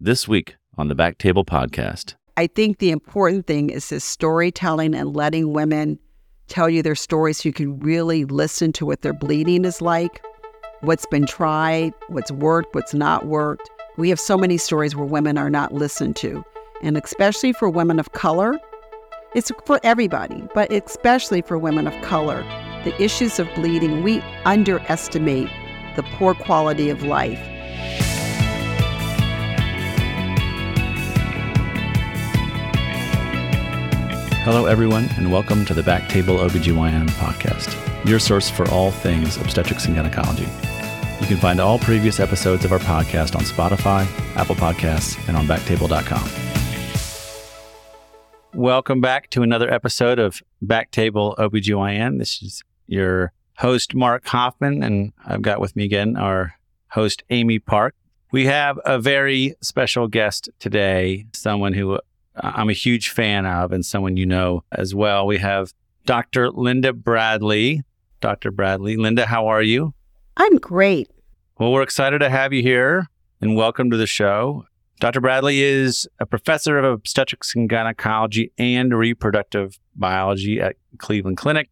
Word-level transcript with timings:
this 0.00 0.26
week 0.26 0.56
on 0.76 0.88
the 0.88 0.94
Back 0.94 1.18
Table 1.18 1.44
Podcast. 1.44 2.14
I 2.36 2.46
think 2.48 2.78
the 2.78 2.90
important 2.90 3.46
thing 3.46 3.70
is 3.70 3.88
this 3.88 4.04
storytelling 4.04 4.94
and 4.94 5.14
letting 5.14 5.52
women 5.52 5.98
tell 6.48 6.68
you 6.68 6.82
their 6.82 6.96
stories 6.96 7.38
so 7.38 7.48
you 7.48 7.52
can 7.52 7.78
really 7.78 8.24
listen 8.24 8.72
to 8.72 8.84
what 8.84 9.02
their 9.02 9.12
bleeding 9.12 9.64
is 9.64 9.80
like, 9.80 10.20
what's 10.80 11.06
been 11.06 11.26
tried, 11.26 11.94
what's 12.08 12.32
worked, 12.32 12.74
what's 12.74 12.92
not 12.92 13.26
worked. 13.26 13.70
We 13.96 14.08
have 14.08 14.18
so 14.18 14.36
many 14.36 14.58
stories 14.58 14.96
where 14.96 15.06
women 15.06 15.38
are 15.38 15.50
not 15.50 15.72
listened 15.72 16.16
to. 16.16 16.44
And 16.82 16.96
especially 16.96 17.52
for 17.52 17.70
women 17.70 18.00
of 18.00 18.12
color, 18.12 18.58
it's 19.34 19.52
for 19.64 19.80
everybody, 19.84 20.46
but 20.54 20.72
especially 20.72 21.42
for 21.42 21.56
women 21.56 21.86
of 21.86 21.94
color, 22.02 22.42
the 22.84 23.00
issues 23.00 23.38
of 23.38 23.48
bleeding, 23.54 24.02
we 24.02 24.18
underestimate 24.44 25.48
the 25.96 26.02
poor 26.14 26.34
quality 26.34 26.90
of 26.90 27.04
life. 27.04 27.40
Hello, 34.44 34.66
everyone, 34.66 35.08
and 35.16 35.32
welcome 35.32 35.64
to 35.64 35.72
the 35.72 35.82
Back 35.82 36.06
Table 36.06 36.36
OBGYN 36.36 37.08
podcast, 37.12 37.74
your 38.06 38.18
source 38.18 38.50
for 38.50 38.68
all 38.68 38.90
things 38.90 39.38
obstetrics 39.38 39.86
and 39.86 39.96
gynecology. 39.96 40.46
You 41.22 41.26
can 41.26 41.38
find 41.38 41.62
all 41.62 41.78
previous 41.78 42.20
episodes 42.20 42.66
of 42.66 42.70
our 42.70 42.78
podcast 42.78 43.34
on 43.36 43.40
Spotify, 43.40 44.06
Apple 44.36 44.54
Podcasts, 44.54 45.16
and 45.28 45.38
on 45.38 45.46
backtable.com. 45.46 46.28
Welcome 48.52 49.00
back 49.00 49.30
to 49.30 49.42
another 49.42 49.72
episode 49.72 50.18
of 50.18 50.42
Back 50.60 50.90
Table 50.90 51.34
OBGYN. 51.38 52.18
This 52.18 52.42
is 52.42 52.62
your 52.86 53.32
host, 53.56 53.94
Mark 53.94 54.26
Hoffman, 54.26 54.82
and 54.82 55.14
I've 55.24 55.40
got 55.40 55.58
with 55.58 55.74
me 55.74 55.84
again 55.84 56.18
our 56.18 56.52
host, 56.88 57.24
Amy 57.30 57.60
Park. 57.60 57.94
We 58.30 58.44
have 58.44 58.78
a 58.84 58.98
very 58.98 59.54
special 59.62 60.06
guest 60.06 60.50
today, 60.58 61.28
someone 61.32 61.72
who 61.72 61.98
Uh, 62.36 62.52
I'm 62.54 62.70
a 62.70 62.74
huge 62.74 63.10
fan 63.10 63.46
of 63.46 63.72
and 63.72 63.84
someone 63.84 64.16
you 64.16 64.26
know 64.26 64.64
as 64.72 64.94
well. 64.94 65.26
We 65.26 65.38
have 65.38 65.72
Dr. 66.06 66.50
Linda 66.50 66.92
Bradley. 66.92 67.82
Dr. 68.20 68.50
Bradley. 68.50 68.96
Linda, 68.96 69.26
how 69.26 69.46
are 69.46 69.62
you? 69.62 69.94
I'm 70.36 70.56
great. 70.56 71.10
Well, 71.58 71.72
we're 71.72 71.82
excited 71.82 72.18
to 72.18 72.30
have 72.30 72.52
you 72.52 72.62
here 72.62 73.08
and 73.40 73.56
welcome 73.56 73.90
to 73.90 73.96
the 73.96 74.06
show. 74.06 74.64
Dr. 75.00 75.20
Bradley 75.20 75.60
is 75.60 76.08
a 76.18 76.26
professor 76.26 76.78
of 76.78 76.84
obstetrics 76.84 77.54
and 77.54 77.68
gynecology 77.68 78.52
and 78.58 78.96
reproductive 78.96 79.78
biology 79.94 80.60
at 80.60 80.76
Cleveland 80.98 81.36
Clinic. 81.36 81.68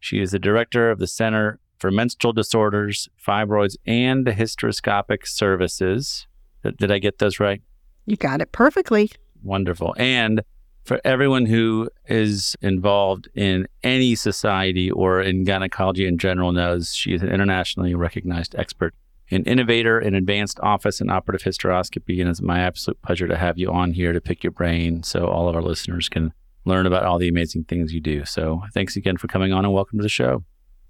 She 0.00 0.20
is 0.20 0.32
the 0.32 0.38
director 0.38 0.90
of 0.90 0.98
the 0.98 1.06
Center 1.06 1.58
for 1.78 1.90
Menstrual 1.90 2.32
Disorders, 2.32 3.08
Fibroids, 3.26 3.76
and 3.86 4.26
Hysteroscopic 4.26 5.26
Services. 5.26 6.26
Did 6.62 6.92
I 6.92 6.98
get 6.98 7.18
those 7.18 7.40
right? 7.40 7.62
You 8.06 8.16
got 8.16 8.40
it 8.40 8.52
perfectly. 8.52 9.10
Wonderful. 9.42 9.94
And 9.98 10.42
for 10.84 11.00
everyone 11.04 11.46
who 11.46 11.88
is 12.06 12.56
involved 12.60 13.28
in 13.34 13.68
any 13.82 14.14
society 14.14 14.90
or 14.90 15.20
in 15.20 15.44
gynecology 15.44 16.06
in 16.06 16.18
general 16.18 16.52
knows 16.52 16.94
she 16.94 17.14
is 17.14 17.22
an 17.22 17.28
internationally 17.28 17.94
recognized 17.94 18.54
expert 18.56 18.94
an 19.30 19.44
innovator 19.44 19.98
in 19.98 20.14
advanced 20.14 20.60
office 20.60 21.00
and 21.00 21.10
operative 21.10 21.42
hysteroscopy 21.46 22.20
and 22.20 22.28
it's 22.28 22.42
my 22.42 22.60
absolute 22.60 23.00
pleasure 23.02 23.26
to 23.26 23.36
have 23.36 23.56
you 23.58 23.70
on 23.70 23.92
here 23.92 24.12
to 24.12 24.20
pick 24.20 24.42
your 24.44 24.50
brain 24.50 25.02
so 25.02 25.26
all 25.26 25.48
of 25.48 25.56
our 25.56 25.62
listeners 25.62 26.08
can 26.08 26.32
learn 26.64 26.86
about 26.86 27.04
all 27.04 27.18
the 27.18 27.28
amazing 27.28 27.64
things 27.64 27.94
you 27.94 28.00
do 28.00 28.24
so 28.24 28.62
thanks 28.74 28.96
again 28.96 29.16
for 29.16 29.28
coming 29.28 29.52
on 29.52 29.64
and 29.64 29.72
welcome 29.72 29.98
to 29.98 30.02
the 30.02 30.08
show 30.08 30.44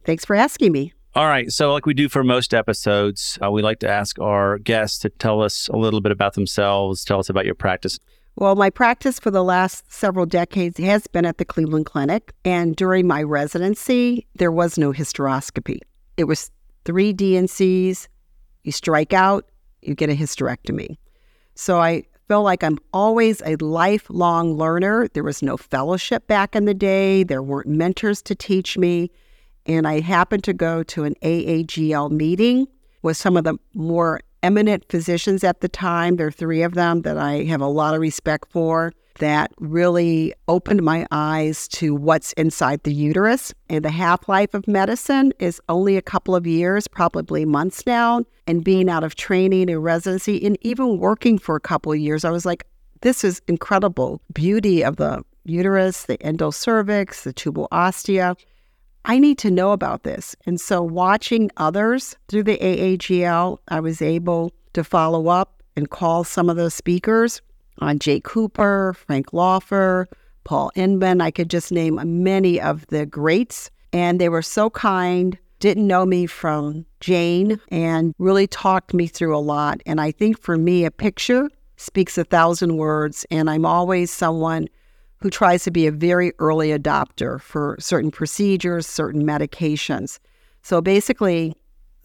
thanks 0.05 0.25
for 0.25 0.35
asking 0.35 0.73
me 0.73 0.93
all 1.15 1.27
right. 1.27 1.53
So, 1.53 1.75
like 1.75 1.85
we 1.85 1.93
do 1.93 2.09
for 2.09 2.25
most 2.25 2.55
episodes, 2.55 3.39
uh, 3.45 3.51
we 3.51 3.61
like 3.61 3.81
to 3.81 3.89
ask 3.89 4.19
our 4.19 4.57
guests 4.57 4.99
to 5.01 5.11
tell 5.11 5.43
us 5.43 5.69
a 5.69 5.77
little 5.77 6.01
bit 6.01 6.11
about 6.11 6.33
themselves, 6.33 7.05
tell 7.05 7.19
us 7.19 7.29
about 7.29 7.45
your 7.45 7.55
practice. 7.55 7.99
Well, 8.37 8.57
my 8.57 8.71
practice 8.71 9.19
for 9.19 9.31
the 9.31 9.45
last 9.45 9.93
several 9.93 10.25
decades 10.25 10.79
has 10.79 11.07
been 11.07 11.27
at 11.27 11.39
the 11.39 11.45
Cleveland 11.45 11.87
Clinic. 11.87 12.33
And 12.45 12.75
during 12.75 13.07
my 13.07 13.23
residency, 13.23 14.27
there 14.35 14.51
was 14.51 14.79
no 14.79 14.93
hysteroscopy. 14.93 15.79
It 16.17 16.25
was 16.25 16.51
three 16.85 17.13
D&Cs. 17.13 18.09
You 18.65 18.73
strike 18.73 19.13
out, 19.13 19.51
you 19.83 19.95
get 19.95 20.11
a 20.11 20.15
hysterectomy. 20.15 20.97
So 21.55 21.81
I 21.81 22.05
feel 22.29 22.43
like 22.43 22.65
I'm 22.65 22.79
always 22.93 23.43
a 23.43 23.57
lifelong 23.57 24.55
learner. 24.57 25.09
There 25.09 25.25
was 25.25 25.43
no 25.43 25.57
fellowship 25.57 26.27
back 26.27 26.57
in 26.57 26.65
the 26.65 26.75
day, 26.75 27.25
there 27.25 27.43
weren't 27.43 27.69
mentors 27.69 28.23
to 28.23 28.35
teach 28.35 28.79
me. 28.79 29.11
And 29.67 29.87
I 29.87 30.01
happened 30.01 30.45
to 30.45 30.55
go 30.55 30.83
to 30.85 31.05
an 31.05 31.15
AAGL 31.23 32.11
meeting 32.11 32.67
with 33.03 33.17
some 33.17 33.37
of 33.37 33.45
the 33.45 33.59
more 33.75 34.21
eminent 34.43 34.85
physicians 34.89 35.45
at 35.45 35.61
the 35.61 35.69
time. 35.69 36.17
There 36.17 36.27
are 36.27 36.33
three 36.33 36.63
of 36.63 36.75
them 36.75 37.03
that 37.03 37.19
I 37.19 37.45
have 37.45 37.61
a 37.61 37.67
lot 37.67 37.95
of 37.95 38.01
respect 38.01 38.51
for 38.51 38.93
that 39.19 39.53
really 39.59 40.35
opened 40.49 40.83
my 40.83 41.07
eyes 41.11 41.69
to 41.69 41.95
what's 41.95 42.33
inside 42.35 42.83
the 42.83 42.93
uterus. 42.93 43.53
And 43.69 43.85
the 43.85 43.91
half 43.91 44.29
life 44.29 44.55
of 44.55 44.67
medicine 44.67 45.33
is 45.39 45.61
only 45.69 45.97
a 45.97 46.03
couple 46.03 46.35
of 46.35 46.47
years, 46.47 46.89
probably 46.89 47.45
months 47.45 47.87
now. 47.87 48.25
And 48.47 48.65
being 48.65 48.89
out 48.89 49.05
of 49.05 49.15
training 49.15 49.71
and 49.71 49.85
residency 49.85 50.45
and 50.45 50.59
even 50.63 50.99
working 50.99 51.39
for 51.39 51.57
a 51.57 51.61
couple 51.61 51.93
of 51.93 51.99
years, 51.99 52.25
I 52.25 52.31
was 52.31 52.45
like, 52.47 52.67
this 53.03 53.25
is 53.25 53.43
incredible 53.49 54.21
beauty 54.33 54.83
of 54.83 54.97
the 54.97 55.23
uterus, 55.45 56.05
the 56.05 56.19
endocervix, 56.19 57.23
the 57.23 57.33
tubal 57.33 57.69
ostia. 57.73 58.37
I 59.05 59.19
need 59.19 59.39
to 59.39 59.51
know 59.51 59.73
about 59.73 60.05
this. 60.05 60.37
And 60.47 60.61
so, 60.61 60.83
watching 60.83 61.51
others 61.57 62.17
through 62.29 62.45
the 62.45 62.59
AAGL, 62.59 63.59
I 63.69 63.81
was 63.81 64.01
able 64.01 64.53
to 64.75 64.85
follow 64.85 65.29
up 65.29 65.63
and 65.77 65.91
call 65.91 66.25
some 66.25 66.49
of 66.49 66.57
those 66.57 66.75
speakers 66.75 67.41
uh, 67.81 67.87
on 67.87 67.99
Jay 67.99 68.21
Cooper, 68.21 68.95
Frank 68.95 69.33
Loffer, 69.33 70.07
Paul 70.45 70.71
Indman. 70.77 71.21
I 71.21 71.31
could 71.31 71.51
just 71.51 71.73
name 71.73 71.99
many 72.23 72.61
of 72.61 72.87
the 72.89 73.07
greats. 73.07 73.71
And 73.93 74.21
they 74.21 74.29
were 74.29 74.43
so 74.43 74.71
kind, 74.71 75.37
didn't 75.59 75.87
know 75.87 76.07
me 76.07 76.27
from 76.27 76.87
Jane, 77.01 77.61
and 77.69 78.15
really 78.19 78.47
talked 78.47 78.95
me 78.95 79.07
through 79.07 79.37
a 79.37 79.39
lot. 79.39 79.83
And 79.85 80.01
I 80.01 80.13
think 80.13 80.41
for 80.41 80.57
me, 80.57 80.85
a 80.85 80.91
picture 80.91 81.51
speaks 81.77 82.17
a 82.17 82.25
thousand 82.25 82.77
words. 82.77 83.27
And 83.31 83.51
I'm 83.51 83.67
always 83.67 84.11
someone 84.11 84.69
who 85.23 85.31
tries 85.31 85.63
to 85.65 85.71
be 85.71 85.87
a 85.87 85.93
very 85.93 86.33
early 86.41 86.71
adopter 86.71 87.41
for 87.41 87.77
certain 87.79 88.11
procedures, 88.11 88.87
certain 88.87 89.23
medications. 89.25 90.19
So 90.63 90.81
basically, 90.81 91.55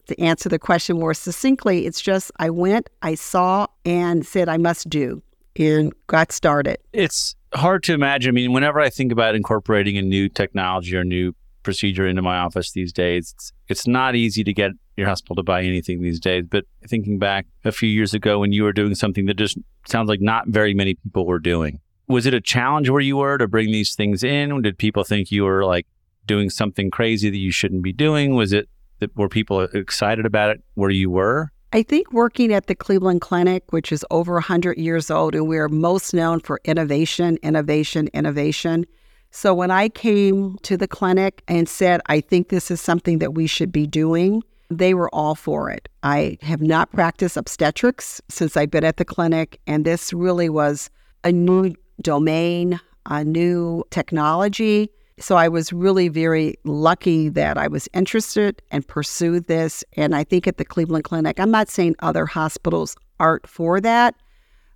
to 0.07 0.19
answer 0.22 0.50
the 0.50 0.59
question 0.59 1.00
more 1.00 1.13
succinctly, 1.13 1.85
it's 1.85 2.00
just 2.00 2.31
I 2.38 2.50
went, 2.50 2.89
I 3.01 3.16
saw, 3.16 3.67
and 3.85 4.25
said 4.25 4.50
I 4.50 4.57
must 4.57 4.89
do, 4.89 5.22
and 5.56 5.94
got 6.06 6.31
started. 6.31 6.77
It's 6.94 7.35
hard 7.53 7.83
to 7.83 7.94
imagine. 7.94 8.29
I 8.29 8.33
mean, 8.33 8.53
whenever 8.53 8.79
I 8.79 8.89
think 8.89 9.11
about 9.11 9.35
incorporating 9.35 9.97
a 9.97 10.01
new 10.01 10.29
technology 10.29 10.95
or 10.95 11.03
new 11.03 11.33
procedure 11.63 12.07
into 12.07 12.22
my 12.22 12.38
office 12.38 12.72
these 12.72 12.94
days, 12.94 13.33
it's, 13.35 13.51
it's 13.67 13.88
not 13.88 14.16
easy 14.16 14.44
to 14.44 14.53
get 14.53 14.72
your 14.95 15.07
hospital 15.07 15.35
to 15.35 15.44
buy 15.44 15.63
anything 15.63 16.01
these 16.01 16.19
days. 16.19 16.45
But 16.50 16.66
thinking 16.88 17.19
back 17.19 17.47
a 17.66 17.72
few 17.72 17.89
years 17.89 18.13
ago 18.13 18.39
when 18.39 18.51
you 18.51 18.63
were 18.63 18.73
doing 18.73 18.95
something 18.95 19.25
that 19.25 19.38
just 19.38 19.57
sounds 19.88 20.07
like 20.07 20.22
not 20.22 20.47
very 20.47 20.73
many 20.73 20.94
people 20.95 21.25
were 21.25 21.39
doing, 21.39 21.79
was 22.07 22.25
it 22.25 22.34
a 22.34 22.41
challenge 22.41 22.90
where 22.90 23.01
you 23.01 23.18
were 23.18 23.38
to 23.38 23.47
bring 23.47 23.72
these 23.72 23.95
things 23.95 24.23
in? 24.23 24.62
Did 24.62 24.78
people 24.78 25.03
think 25.03 25.31
you 25.31 25.44
were 25.44 25.66
like 25.66 25.85
doing 26.25 26.50
something 26.50 26.90
crazy 26.90 27.29
that 27.29 27.38
you 27.38 27.51
shouldn't 27.51 27.84
be 27.84 27.94
doing? 27.94 28.35
Was 28.35 28.53
it 28.53 28.69
that 29.00 29.16
were 29.16 29.29
people 29.29 29.62
excited 29.62 30.25
about 30.25 30.50
it 30.51 30.63
where 30.75 30.90
you 30.90 31.09
were? 31.09 31.51
I 31.73 31.84
think 31.84 32.13
working 32.13 32.53
at 32.53 32.68
the 32.68 32.75
Cleveland 32.75 33.22
Clinic, 33.22 33.72
which 33.72 33.91
is 33.91 34.06
over 34.09 34.34
100 34.34 34.78
years 34.78 35.12
old, 35.12 35.35
and 35.35 35.47
we're 35.47 35.68
most 35.68 36.13
known 36.13 36.40
for 36.40 36.62
innovation, 36.63 37.38
innovation, 37.44 38.07
innovation. 38.13 38.85
So 39.31 39.53
when 39.53 39.69
I 39.69 39.89
came 39.89 40.57
to 40.63 40.78
the 40.78 40.88
clinic 40.88 41.44
and 41.50 41.68
said, 41.68 42.00
I 42.06 42.22
think 42.22 42.47
this 42.47 42.72
is 42.72 42.79
something 42.79 43.19
that 43.19 43.34
we 43.34 43.47
should 43.47 43.74
be 43.74 43.85
doing, 43.85 44.44
they 44.69 44.94
were 44.94 45.13
all 45.13 45.35
for 45.35 45.69
it. 45.69 45.89
I 46.03 46.38
have 46.41 46.62
not 46.62 46.91
practiced 46.94 47.35
obstetrics 47.35 48.22
since 48.29 48.56
I've 48.56 48.72
been 48.72 48.85
at 48.85 48.95
the 48.95 49.06
clinic, 49.06 49.59
and 49.68 49.84
this 49.84 50.13
really 50.13 50.47
was 50.47 50.89
a 51.25 51.33
new 51.33 51.75
domain, 52.01 52.79
a 53.05 53.23
new 53.23 53.83
technology. 53.89 54.89
So 55.19 55.35
I 55.35 55.47
was 55.47 55.73
really 55.73 56.09
very 56.09 56.55
lucky 56.63 57.29
that 57.29 57.57
I 57.57 57.67
was 57.67 57.89
interested 57.94 58.61
and 58.71 58.88
pursued 58.88 59.47
this. 59.47 59.83
And 59.94 60.15
I 60.15 60.23
think 60.23 60.47
at 60.47 60.57
the 60.57 60.65
Cleveland 60.65 61.05
Clinic, 61.05 61.39
I'm 61.39 61.49
not 61.49 61.69
saying 61.69 61.95
other 61.99 62.25
hospitals 62.25 62.95
aren't 63.19 63.47
for 63.47 63.81
that, 63.81 64.15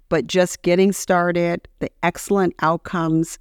but 0.09 0.25
just 0.25 0.63
getting 0.63 0.91
started, 0.91 1.67
the 1.79 1.91
excellent 2.01 2.55
outcomes, 2.61 3.37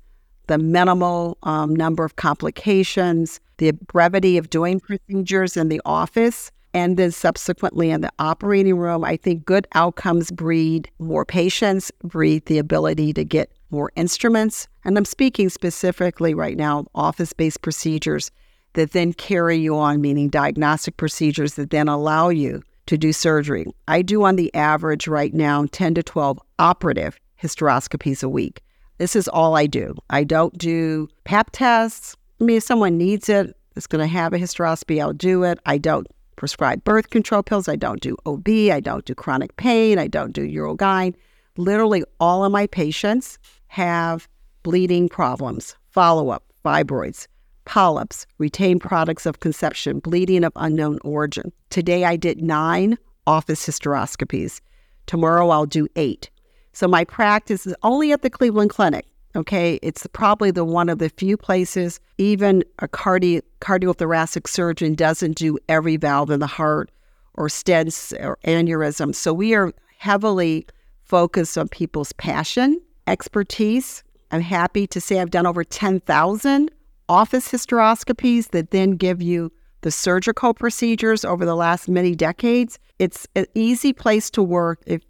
the 0.47 0.59
minimal 0.59 1.39
um, 1.45 1.75
number 1.75 2.05
of 2.05 2.17
complications, 2.17 3.41
the 3.57 3.71
brevity 3.71 4.37
of 4.37 4.51
doing 4.51 4.81
procedures 4.81 5.57
in 5.57 5.69
the 5.69 5.81
office, 5.85 6.51
and 6.73 6.97
then 6.97 7.11
subsequently 7.11 7.91
in 7.91 8.01
the 8.01 8.13
operating 8.19 8.79
room, 8.79 9.05
I 9.05 9.17
think 9.17 9.45
good 9.45 9.67
outcomes 9.75 10.31
breed 10.31 10.91
more 10.99 11.25
patients, 11.25 11.91
breed 12.03 12.47
the 12.47 12.59
ability 12.59 13.13
to 13.15 13.25
get 13.25 13.53
more 13.71 13.91
instruments. 13.97 14.69
And 14.85 14.97
I'm 14.97 15.05
speaking 15.05 15.49
specifically 15.49 16.35
right 16.35 16.57
now 16.57 16.87
office 16.95 17.33
based 17.33 17.63
procedures 17.63 18.31
that 18.75 18.93
then 18.93 19.13
carry 19.13 19.57
you 19.57 19.77
on, 19.77 20.01
meaning 20.01 20.29
diagnostic 20.29 20.97
procedures 20.97 21.55
that 21.55 21.71
then 21.71 21.89
allow 21.89 22.29
you 22.29 22.63
to 22.87 22.97
do 22.97 23.13
surgery. 23.13 23.67
I 23.89 24.03
do 24.03 24.25
on 24.25 24.37
the 24.37 24.53
average 24.55 25.09
right 25.09 25.35
now 25.35 25.67
10 25.71 25.95
to 25.95 26.03
12 26.03 26.39
operative 26.59 27.19
hysteroscopies 27.43 28.23
a 28.23 28.29
week. 28.29 28.63
This 28.99 29.17
is 29.17 29.29
all 29.29 29.57
I 29.57 29.67
do. 29.67 29.95
I 30.11 30.25
don't 30.25 30.57
do 30.59 31.09
pap 31.25 31.51
tests. 31.53 32.17
I 32.41 32.45
mean, 32.45 32.59
if 32.59 32.65
someone 32.65 32.99
needs 32.99 33.29
it, 33.29 33.57
it's 33.77 33.87
going 33.87 34.03
to 34.03 34.07
have 34.07 34.33
a 34.33 34.39
hysteroscopy, 34.39 35.01
I'll 35.01 35.13
do 35.13 35.45
it. 35.45 35.59
I 35.65 35.79
don't 35.79 36.07
prescribe 36.41 36.83
birth 36.85 37.11
control 37.11 37.43
pills. 37.43 37.69
I 37.69 37.77
don't 37.77 38.01
do 38.01 38.17
OB. 38.25 38.49
I 38.49 38.81
don't 38.81 39.05
do 39.05 39.15
chronic 39.15 39.55
pain. 39.57 39.99
I 39.99 40.07
don't 40.07 40.33
do 40.33 40.49
urogyne. 40.49 41.15
Literally, 41.59 42.03
all 42.19 42.47
of 42.47 42.51
my 42.51 42.67
patients 42.67 43.39
have 43.69 44.27
bleeding 44.63 45.07
problems, 45.07 45.77
follow 45.91 46.31
up, 46.31 46.43
fibroids, 46.65 47.27
polyps, 47.67 48.27
retained 48.39 48.81
products 48.81 49.27
of 49.27 49.41
conception, 49.41 49.99
bleeding 49.99 50.43
of 50.43 50.53
unknown 50.57 50.99
origin. 51.05 51.53
Today 51.69 52.05
I 52.05 52.17
did 52.17 52.41
nine 52.41 52.97
office 53.27 53.67
hysteroscopies. 53.67 54.63
Tomorrow 55.05 55.51
I'll 55.51 55.67
do 55.67 55.89
eight. 55.95 56.31
So 56.73 56.89
my 56.89 57.05
practice 57.05 57.67
is 57.67 57.75
only 57.83 58.13
at 58.13 58.23
the 58.23 58.31
Cleveland 58.31 58.71
Clinic. 58.71 59.05
Okay, 59.37 59.79
it's 59.81 60.07
probably 60.13 60.51
the 60.51 60.65
one 60.65 60.89
of 60.89 60.99
the 60.99 61.09
few 61.09 61.37
places 61.37 62.01
even 62.19 62.65
a 62.81 62.89
cardi- 62.89 63.43
cardiothoracic 63.61 64.49
surgeon 64.49 64.95
doesn't 64.95 65.37
do 65.37 65.57
every 65.69 65.97
valve 65.97 66.31
in 66.31 66.41
the 66.41 66.49
heart 66.49 66.91
or 67.35 67.47
stents 67.47 68.13
or 68.21 68.39
aneurysms. 68.45 69.15
So 69.15 69.33
we 69.33 69.55
are 69.55 69.73
heavily 69.99 70.67
focused 71.05 71.57
on 71.57 71.69
people's 71.69 72.13
passion, 72.15 72.81
expertise. 73.07 74.03
I'm 74.33 74.41
happy 74.41 74.87
to 74.89 75.01
say 75.01 75.21
I've 75.21 75.31
done 75.31 75.47
over 75.47 75.63
10,000 75.63 76.71
office 77.09 77.49
hysteroscopies 77.51 78.51
that 78.51 78.71
then 78.71 78.93
give 78.93 79.23
you 79.23 79.53
the 79.83 79.91
surgical 79.91 80.55
procedures 80.55 81.25
over 81.25 81.45
the 81.45 81.57
last 81.57 81.89
many 81.89 82.15
decades. 82.15 82.79
It's 82.99 83.27
an 83.35 83.47
easy 83.55 83.93
place 83.93 84.31
to 84.31 84.43
work, 84.43 84.81
if, 84.87 85.03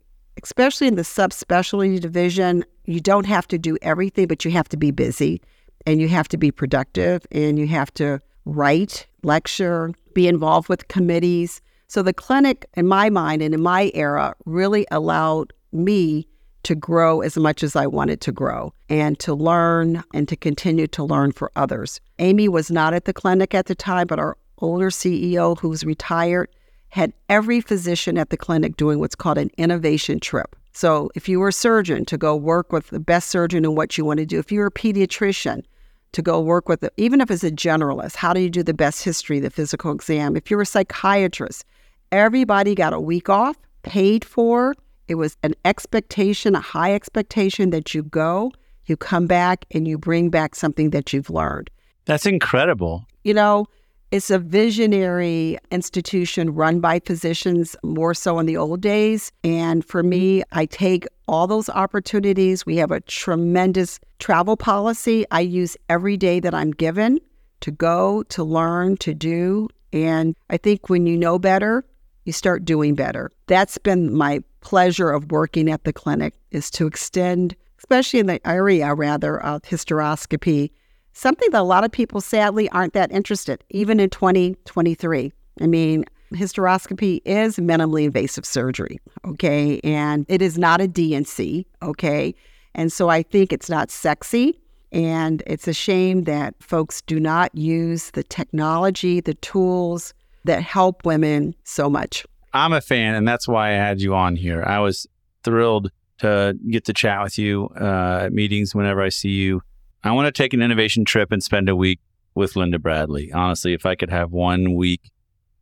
especially 0.42 0.86
in 0.86 0.96
the 0.96 1.02
subspecialty 1.02 2.00
division. 2.00 2.64
You 2.84 3.00
don't 3.00 3.26
have 3.26 3.46
to 3.48 3.58
do 3.58 3.76
everything, 3.82 4.26
but 4.26 4.44
you 4.44 4.50
have 4.50 4.68
to 4.70 4.76
be 4.76 4.90
busy 4.90 5.40
and 5.86 6.00
you 6.00 6.08
have 6.08 6.28
to 6.28 6.36
be 6.36 6.50
productive 6.50 7.26
and 7.30 7.58
you 7.58 7.66
have 7.68 7.92
to 7.94 8.20
write, 8.44 9.06
lecture, 9.22 9.92
be 10.14 10.28
involved 10.28 10.68
with 10.68 10.88
committees. 10.88 11.60
So 11.88 12.02
the 12.02 12.12
clinic, 12.12 12.66
in 12.74 12.86
my 12.86 13.10
mind 13.10 13.42
and 13.42 13.54
in 13.54 13.62
my 13.62 13.90
era, 13.94 14.34
really 14.44 14.86
allowed 14.90 15.52
me 15.72 16.26
to 16.62 16.74
grow 16.74 17.20
as 17.20 17.36
much 17.36 17.62
as 17.62 17.74
I 17.74 17.86
wanted 17.86 18.20
to 18.22 18.32
grow 18.32 18.72
and 18.88 19.18
to 19.20 19.34
learn 19.34 20.04
and 20.12 20.28
to 20.28 20.36
continue 20.36 20.86
to 20.88 21.04
learn 21.04 21.32
for 21.32 21.50
others. 21.56 22.00
Amy 22.18 22.48
was 22.48 22.70
not 22.70 22.92
at 22.92 23.06
the 23.06 23.12
clinic 23.12 23.54
at 23.54 23.66
the 23.66 23.74
time, 23.74 24.06
but 24.06 24.18
our 24.18 24.36
older 24.58 24.90
CEO, 24.90 25.58
who's 25.58 25.84
retired, 25.84 26.48
had 26.90 27.12
every 27.28 27.60
physician 27.60 28.18
at 28.18 28.30
the 28.30 28.36
clinic 28.36 28.76
doing 28.76 28.98
what's 28.98 29.14
called 29.14 29.38
an 29.38 29.50
innovation 29.56 30.20
trip. 30.20 30.54
So, 30.72 31.10
if 31.14 31.28
you 31.28 31.40
were 31.40 31.48
a 31.48 31.52
surgeon, 31.52 32.04
to 32.04 32.16
go 32.16 32.36
work 32.36 32.72
with 32.72 32.88
the 32.88 33.00
best 33.00 33.28
surgeon 33.28 33.64
in 33.64 33.74
what 33.74 33.98
you 33.98 34.04
want 34.04 34.18
to 34.18 34.26
do. 34.26 34.38
If 34.38 34.52
you're 34.52 34.68
a 34.68 34.70
pediatrician, 34.70 35.64
to 36.12 36.22
go 36.22 36.40
work 36.40 36.68
with, 36.68 36.80
the, 36.80 36.92
even 36.96 37.20
if 37.20 37.30
it's 37.30 37.44
a 37.44 37.50
generalist, 37.50 38.16
how 38.16 38.32
do 38.32 38.40
you 38.40 38.50
do 38.50 38.62
the 38.62 38.74
best 38.74 39.02
history, 39.02 39.40
the 39.40 39.50
physical 39.50 39.92
exam? 39.92 40.36
If 40.36 40.50
you're 40.50 40.60
a 40.60 40.66
psychiatrist, 40.66 41.64
everybody 42.12 42.74
got 42.74 42.92
a 42.92 43.00
week 43.00 43.28
off, 43.28 43.56
paid 43.82 44.24
for, 44.24 44.74
it 45.08 45.14
was 45.16 45.36
an 45.42 45.54
expectation, 45.64 46.54
a 46.54 46.60
high 46.60 46.94
expectation 46.94 47.70
that 47.70 47.94
you 47.94 48.02
go, 48.02 48.52
you 48.86 48.96
come 48.96 49.26
back, 49.26 49.64
and 49.72 49.86
you 49.86 49.98
bring 49.98 50.30
back 50.30 50.54
something 50.54 50.90
that 50.90 51.12
you've 51.12 51.30
learned. 51.30 51.70
That's 52.06 52.26
incredible. 52.26 53.06
You 53.22 53.34
know, 53.34 53.66
it's 54.10 54.30
a 54.30 54.38
visionary 54.38 55.56
institution 55.70 56.52
run 56.54 56.80
by 56.80 56.98
physicians, 56.98 57.76
more 57.84 58.12
so 58.12 58.40
in 58.40 58.46
the 58.46 58.56
old 58.56 58.80
days. 58.80 59.30
And 59.44 59.84
for 59.84 60.02
me, 60.02 60.42
I 60.50 60.66
take 60.66 61.06
all 61.28 61.46
those 61.46 61.68
opportunities. 61.68 62.66
We 62.66 62.76
have 62.76 62.90
a 62.90 63.00
tremendous 63.02 64.00
travel 64.18 64.56
policy 64.56 65.24
I 65.30 65.40
use 65.40 65.76
every 65.88 66.16
day 66.16 66.40
that 66.40 66.54
I'm 66.54 66.72
given 66.72 67.20
to 67.60 67.70
go, 67.70 68.24
to 68.24 68.42
learn, 68.42 68.96
to 68.98 69.14
do. 69.14 69.68
And 69.92 70.34
I 70.50 70.56
think 70.56 70.88
when 70.88 71.06
you 71.06 71.16
know 71.16 71.38
better, 71.38 71.84
you 72.24 72.32
start 72.32 72.64
doing 72.64 72.94
better. 72.96 73.30
That's 73.46 73.78
been 73.78 74.12
my 74.12 74.42
pleasure 74.60 75.10
of 75.10 75.30
working 75.30 75.70
at 75.70 75.84
the 75.84 75.92
clinic 75.92 76.34
is 76.50 76.70
to 76.72 76.86
extend, 76.86 77.54
especially 77.78 78.18
in 78.18 78.26
the 78.26 78.46
area 78.46 78.92
rather 78.92 79.40
of 79.40 79.62
hysteroscopy, 79.62 80.70
something 81.12 81.50
that 81.50 81.60
a 81.60 81.62
lot 81.62 81.84
of 81.84 81.92
people 81.92 82.20
sadly 82.20 82.68
aren't 82.70 82.92
that 82.94 83.10
interested, 83.12 83.62
even 83.70 84.00
in 84.00 84.10
2023. 84.10 85.32
I 85.60 85.66
mean, 85.66 86.04
hysteroscopy 86.32 87.20
is 87.24 87.56
minimally 87.56 88.04
invasive 88.04 88.46
surgery, 88.46 89.00
okay? 89.26 89.80
And 89.82 90.24
it 90.28 90.42
is 90.42 90.58
not 90.58 90.80
a 90.80 90.88
D&C, 90.88 91.66
okay? 91.82 92.34
And 92.74 92.92
so 92.92 93.08
I 93.08 93.22
think 93.22 93.52
it's 93.52 93.68
not 93.68 93.90
sexy. 93.90 94.60
And 94.92 95.42
it's 95.46 95.68
a 95.68 95.72
shame 95.72 96.24
that 96.24 96.54
folks 96.60 97.00
do 97.02 97.20
not 97.20 97.54
use 97.54 98.10
the 98.12 98.24
technology, 98.24 99.20
the 99.20 99.34
tools 99.34 100.14
that 100.44 100.62
help 100.62 101.04
women 101.04 101.54
so 101.64 101.88
much. 101.88 102.26
I'm 102.52 102.72
a 102.72 102.80
fan, 102.80 103.14
and 103.14 103.28
that's 103.28 103.46
why 103.46 103.68
I 103.68 103.72
had 103.74 104.00
you 104.00 104.14
on 104.14 104.34
here. 104.34 104.64
I 104.64 104.80
was 104.80 105.06
thrilled 105.44 105.90
to 106.18 106.58
get 106.70 106.84
to 106.86 106.92
chat 106.92 107.22
with 107.22 107.38
you 107.38 107.70
uh, 107.80 108.22
at 108.24 108.32
meetings 108.32 108.74
whenever 108.74 109.00
I 109.00 109.08
see 109.10 109.30
you. 109.30 109.62
I 110.02 110.12
want 110.12 110.26
to 110.26 110.32
take 110.32 110.54
an 110.54 110.62
innovation 110.62 111.04
trip 111.04 111.30
and 111.32 111.42
spend 111.42 111.68
a 111.68 111.76
week 111.76 112.00
with 112.34 112.56
Linda 112.56 112.78
Bradley. 112.78 113.32
Honestly, 113.32 113.72
if 113.74 113.84
I 113.84 113.94
could 113.94 114.10
have 114.10 114.32
one 114.32 114.74
week, 114.74 115.10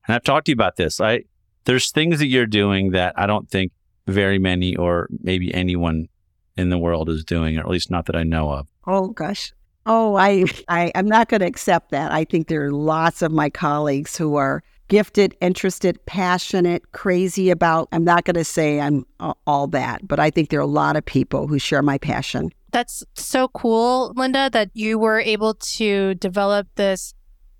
and 0.06 0.14
I've 0.14 0.22
talked 0.22 0.46
to 0.46 0.52
you 0.52 0.54
about 0.54 0.76
this. 0.76 1.00
I 1.00 1.24
there's 1.64 1.90
things 1.90 2.18
that 2.18 2.26
you're 2.26 2.46
doing 2.46 2.92
that 2.92 3.12
I 3.18 3.26
don't 3.26 3.50
think 3.50 3.72
very 4.06 4.38
many 4.38 4.74
or 4.74 5.08
maybe 5.20 5.52
anyone 5.52 6.08
in 6.56 6.70
the 6.70 6.78
world 6.78 7.08
is 7.10 7.24
doing, 7.24 7.58
or 7.58 7.60
at 7.60 7.68
least 7.68 7.90
not 7.90 8.06
that 8.06 8.16
I 8.16 8.22
know 8.22 8.50
of. 8.50 8.68
Oh 8.86 9.08
gosh. 9.08 9.52
Oh, 9.86 10.16
I, 10.16 10.44
I 10.68 10.92
I'm 10.94 11.06
not 11.06 11.28
going 11.28 11.40
to 11.40 11.46
accept 11.46 11.90
that. 11.90 12.12
I 12.12 12.24
think 12.24 12.48
there 12.48 12.64
are 12.64 12.72
lots 12.72 13.22
of 13.22 13.32
my 13.32 13.50
colleagues 13.50 14.16
who 14.16 14.36
are 14.36 14.62
gifted, 14.88 15.36
interested, 15.40 16.04
passionate, 16.06 16.92
crazy 16.92 17.50
about. 17.50 17.88
I'm 17.92 18.04
not 18.04 18.24
going 18.24 18.34
to 18.34 18.44
say 18.44 18.80
I'm 18.80 19.04
all 19.46 19.66
that, 19.68 20.06
but 20.06 20.18
I 20.18 20.30
think 20.30 20.48
there 20.48 20.58
are 20.58 20.62
a 20.62 20.66
lot 20.66 20.96
of 20.96 21.04
people 21.04 21.46
who 21.46 21.58
share 21.58 21.82
my 21.82 21.98
passion. 21.98 22.50
That's 22.70 23.02
so 23.14 23.48
cool, 23.48 24.12
Linda, 24.14 24.50
that 24.52 24.70
you 24.74 24.98
were 24.98 25.20
able 25.20 25.54
to 25.54 26.14
develop 26.14 26.68
this 26.74 27.14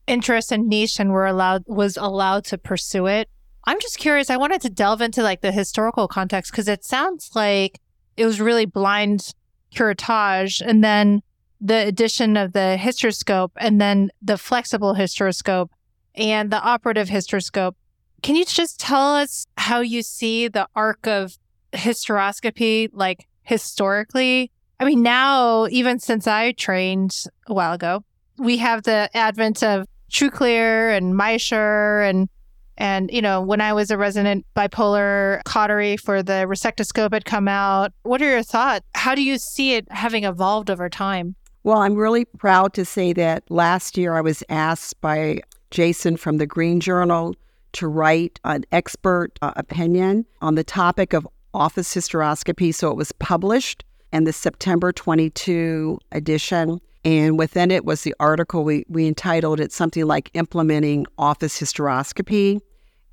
interest 0.06 0.52
and 0.52 0.69
niche 0.69 0.99
and 0.99 1.10
were 1.10 1.26
allowed 1.26 1.64
was 1.66 1.96
allowed 1.96 2.44
to 2.46 2.58
pursue 2.58 3.06
it. 3.06 3.28
I'm 3.64 3.81
just 3.81 3.99
curious. 3.99 4.31
I 4.31 4.37
wanted 4.37 4.60
to 4.62 4.70
delve 4.70 5.02
into 5.02 5.22
like 5.22 5.43
the 5.43 5.52
historical 5.52 6.08
context 6.08 6.52
because 6.52 6.69
it 6.69 6.84
sounds 6.84 7.31
like 7.34 7.81
it 8.16 8.25
was 8.25 8.40
really 8.40 8.66
blind 8.66 9.34
curettage 9.75 10.62
and 10.65 10.82
then 10.82 11.22
the 11.60 11.86
addition 11.86 12.36
of 12.36 12.53
the 12.53 12.77
hysteroscope 12.81 13.50
and 13.56 13.81
then 13.81 14.10
the 14.22 14.38
flexible 14.38 14.94
hysteroscope 14.94 15.69
and 16.15 16.50
the 16.50 16.60
operative 16.62 17.08
hysteroscope. 17.08 17.74
Can 18.22 18.36
you 18.36 18.44
just 18.44 18.81
tell 18.81 19.15
us 19.15 19.46
how 19.56 19.81
you 19.81 20.03
see 20.03 20.48
the 20.48 20.69
arc 20.74 21.06
of 21.06 21.38
hysteroscopy, 21.72 22.91
like 22.93 23.29
historically? 23.43 24.50
I 24.81 24.85
mean, 24.85 25.03
now, 25.03 25.67
even 25.69 25.99
since 25.99 26.27
I 26.27 26.53
trained 26.53 27.25
a 27.47 27.55
while 27.55 27.73
ago, 27.73 28.05
we 28.39 28.58
have 28.58 28.85
the 28.85 29.11
advent 29.15 29.63
of 29.63 29.87
TruClear 30.11 30.97
and 30.97 31.15
MyoSure 31.15 32.08
and 32.08 32.29
and 32.81 33.11
you 33.11 33.20
know, 33.20 33.41
when 33.41 33.61
I 33.61 33.73
was 33.73 33.91
a 33.91 33.99
resident 33.99 34.47
bipolar 34.56 35.43
cautery 35.44 35.97
for 35.97 36.23
the 36.23 36.47
resectoscope 36.49 37.13
had 37.13 37.25
come 37.25 37.49
out. 37.49 37.93
What 38.05 38.23
are 38.23 38.31
your 38.31 38.44
thoughts? 38.44 38.87
How 38.94 39.17
do 39.17 39.23
you 39.23 39.37
see 39.37 39.75
it 39.75 39.91
having 39.91 40.23
evolved 40.23 40.70
over 40.70 40.89
time? 40.89 41.35
Well, 41.65 41.79
I'm 41.79 41.97
really 41.97 42.25
proud 42.25 42.75
to 42.75 42.85
say 42.85 43.13
that 43.15 43.51
last 43.51 43.99
year 43.99 44.15
I 44.15 44.20
was 44.20 44.44
asked 44.49 45.01
by 45.01 45.41
Jason 45.73 46.17
from 46.17 46.39
the 46.39 46.47
Green 46.47 46.79
Journal 46.79 47.35
to 47.73 47.89
write 47.89 48.39
an 48.44 48.65
expert 48.70 49.37
uh, 49.43 49.53
opinion 49.56 50.25
on 50.41 50.55
the 50.55 50.65
topic 50.65 51.13
of 51.13 51.27
office 51.53 51.93
hysteroscopy. 51.93 52.73
So 52.73 52.91
it 52.91 52.97
was 52.97 53.11
published 53.13 53.85
in 54.12 54.24
the 54.24 54.32
September 54.32 54.93
22 54.93 55.98
edition. 56.12 56.81
And 57.05 57.38
within 57.38 57.70
it 57.70 57.84
was 57.84 58.03
the 58.03 58.15
article 58.20 58.65
we, 58.65 58.84
we 58.88 59.06
entitled 59.06 59.60
it 59.60 59.72
something 59.72 60.06
like 60.06 60.31
Implementing 60.34 61.06
Office 61.19 61.58
Hysteroscopy. 61.60 62.60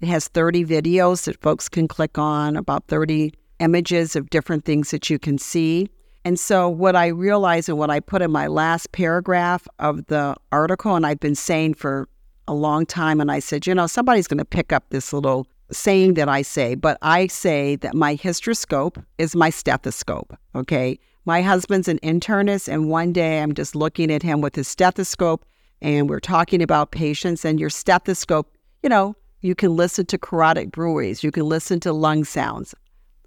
It 0.02 0.08
has 0.08 0.28
30 0.28 0.66
videos 0.66 1.26
that 1.26 1.40
folks 1.42 1.70
can 1.70 1.88
click 1.88 2.18
on, 2.18 2.56
about 2.56 2.88
30 2.88 3.34
images 3.60 4.16
of 4.16 4.30
different 4.30 4.66
things 4.66 4.92
that 4.92 5.10
you 5.10 5.18
can 5.18 5.38
see. 5.38 5.90
And 6.26 6.40
so, 6.40 6.68
what 6.68 6.96
I 6.96 7.08
realized 7.08 7.70
and 7.70 7.78
what 7.78 7.92
I 7.92 8.00
put 8.00 8.22
in 8.22 8.32
my 8.32 8.48
last 8.48 8.92
paragraph 8.92 9.68
of 9.80 10.06
the 10.08 10.36
article, 10.52 10.96
and 10.96 11.06
I've 11.06 11.20
been 11.20 11.36
saying 11.36 11.76
for 11.76 12.10
a 12.48 12.54
long 12.54 12.86
time 12.86 13.22
and 13.22 13.32
I 13.32 13.40
said, 13.40 13.68
you 13.68 13.76
know, 13.76 13.88
somebody's 13.88 14.28
going 14.28 14.40
to 14.40 14.46
pick 14.46 14.74
up 14.74 14.86
this 14.90 15.14
little 15.14 15.48
saying 15.72 16.14
that 16.16 16.30
I 16.30 16.42
say, 16.42 16.76
but 16.76 16.98
I 17.02 17.28
say 17.28 17.76
that 17.78 17.96
my 17.96 18.16
hysteroscope 18.16 19.04
is 19.18 19.36
my 19.36 19.50
stethoscope. 19.50 20.38
Okay. 20.54 21.00
My 21.26 21.42
husband's 21.42 21.88
an 21.88 21.98
internist, 22.04 22.68
and 22.68 22.88
one 22.90 23.12
day 23.12 23.42
I'm 23.42 23.54
just 23.56 23.76
looking 23.76 24.12
at 24.12 24.22
him 24.22 24.42
with 24.42 24.56
his 24.56 24.68
stethoscope, 24.68 25.44
and 25.82 26.08
we're 26.08 26.20
talking 26.20 26.62
about 26.62 26.92
patients, 26.92 27.44
and 27.44 27.60
your 27.60 27.72
stethoscope, 27.72 28.56
you 28.84 28.90
know, 28.90 29.16
You 29.46 29.54
can 29.54 29.76
listen 29.76 30.08
to 30.08 30.18
carotid 30.18 30.72
bruits. 30.72 31.24
You 31.24 31.30
can 31.30 31.44
listen 31.44 31.80
to 31.82 31.94
lung 31.94 32.24
sounds, 32.24 32.74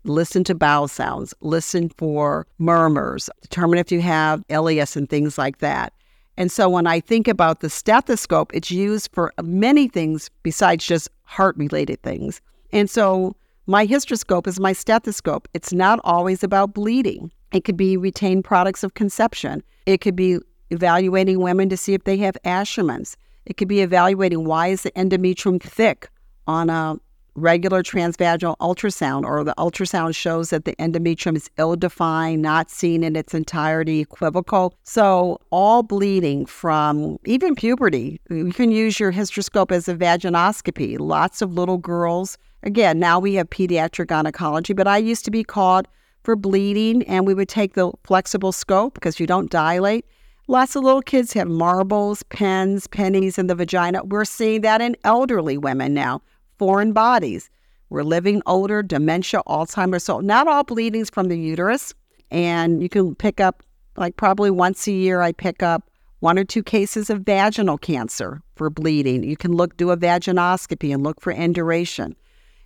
listen 0.03 0.43
to 0.45 0.55
bowel 0.57 0.89
sounds, 0.89 1.33
listen 1.43 1.91
for 1.91 2.45
murmurs, 2.59 3.31
determine 3.41 3.79
if 3.79 3.93
you 3.93 4.01
have 4.01 4.45
ileus 4.49 4.97
and 4.97 5.09
things 5.09 5.39
like 5.39 5.59
that. 5.59 5.93
And 6.39 6.53
so 6.53 6.69
when 6.69 6.87
I 6.87 7.01
think 7.01 7.27
about 7.27 7.59
the 7.61 7.69
stethoscope, 7.69 8.55
it's 8.55 8.71
used 8.71 9.11
for 9.13 9.35
many 9.43 9.89
things 9.89 10.31
besides 10.45 10.87
just 10.87 11.11
heart 11.25 11.57
related 11.57 12.01
things. 12.03 12.41
And 12.73 12.89
so 12.89 13.35
my 13.67 13.85
hysteroscope 13.89 14.47
is 14.47 14.61
my 14.61 14.73
stethoscope. 14.73 15.49
It's 15.53 15.73
not 15.73 15.99
always 16.05 16.45
about 16.45 16.75
bleeding. 16.75 17.33
It 17.53 17.65
could 17.65 17.77
be 17.77 17.97
retained 17.97 18.45
products 18.45 18.85
of 18.85 18.95
conception. 18.95 19.65
It 19.85 20.01
could 20.01 20.15
be 20.15 20.39
evaluating 20.71 21.41
women 21.41 21.69
to 21.71 21.77
see 21.77 21.93
if 21.93 22.05
they 22.05 22.17
have 22.19 22.37
Asherman's. 22.45 23.17
It 23.45 23.57
could 23.57 23.69
be 23.69 23.81
evaluating 23.81 24.45
why 24.45 24.69
is 24.69 24.83
the 24.85 24.93
endometrium 24.93 25.61
thick 25.61 26.09
on 26.47 26.71
a 26.71 26.99
regular 27.39 27.83
transvaginal 27.83 28.57
ultrasound, 28.59 29.25
or 29.25 29.43
the 29.45 29.55
ultrasound 29.57 30.15
shows 30.15 30.51
that 30.51 30.65
the 30.65 30.75
endometrium 30.77 31.37
is 31.37 31.51
ill 31.59 31.77
defined, 31.77 32.43
not 32.43 32.71
seen 32.71 33.03
in 33.03 33.17
its 33.17 33.35
entirety, 33.35 34.01
equivocal. 34.01 34.75
So, 34.85 35.41
all 35.51 35.83
bleeding 35.83 36.47
from 36.47 37.19
even 37.25 37.55
puberty, 37.55 38.21
you 38.29 38.53
can 38.53 38.71
use 38.71 39.01
your 39.01 39.13
hysteroscope 39.13 39.73
as 39.73 39.89
a 39.89 39.95
vaginoscopy. 39.95 40.99
Lots 40.99 41.41
of 41.41 41.55
little 41.55 41.79
girls, 41.79 42.37
again, 42.63 42.99
now 42.99 43.19
we 43.19 43.35
have 43.35 43.49
pediatric 43.51 44.09
gynecology, 44.09 44.73
but 44.73 44.87
I 44.87 44.99
used 44.99 45.25
to 45.25 45.31
be 45.31 45.45
called 45.45 45.89
for 46.25 46.37
bleeding, 46.37 47.03
and 47.05 47.27
we 47.27 47.35
would 47.35 47.49
take 47.49 47.75
the 47.75 47.93
flexible 48.05 48.53
scope 48.53 48.95
because 48.95 49.19
you 49.19 49.27
don't 49.27 49.51
dilate. 49.51 50.05
Lots 50.51 50.75
of 50.77 50.83
little 50.83 51.03
kids 51.03 51.35
have 51.35 51.47
marbles, 51.47 52.23
pens, 52.25 52.87
pennies 52.87 53.39
in 53.39 53.49
the 53.49 53.55
vagina. 53.55 54.03
We're 54.03 54.25
seeing 54.25 54.63
that 54.63 54.81
in 54.81 54.97
elderly 55.05 55.59
women 55.59 55.93
now 55.93 56.23
foreign 56.59 56.93
bodies. 56.93 57.51
We're 57.91 58.03
living 58.03 58.43
older, 58.47 58.83
dementia, 58.83 59.43
Alzheimer's. 59.47 60.05
So, 60.05 60.21
not 60.21 60.47
all 60.47 60.65
bleedings 60.65 61.11
from 61.11 61.29
the 61.29 61.39
uterus. 61.39 61.95
And 62.31 62.83
you 62.83 62.89
can 62.89 63.15
pick 63.15 63.41
up, 63.41 63.63
like, 63.97 64.17
probably 64.17 64.51
once 64.51 64.87
a 64.87 64.93
year, 64.93 65.23
I 65.23 65.33
pick 65.33 65.63
up 65.63 65.91
one 66.21 66.39
or 66.39 66.45
two 66.45 66.63
cases 66.63 67.09
of 67.09 67.21
vaginal 67.21 67.79
cancer 67.79 68.43
for 68.57 68.69
bleeding. 68.69 69.23
You 69.23 69.37
can 69.37 69.53
look, 69.53 69.77
do 69.77 69.91
a 69.91 69.97
vaginoscopy 69.97 70.93
and 70.93 71.03
look 71.03 71.21
for 71.21 71.33
induration. 71.33 72.15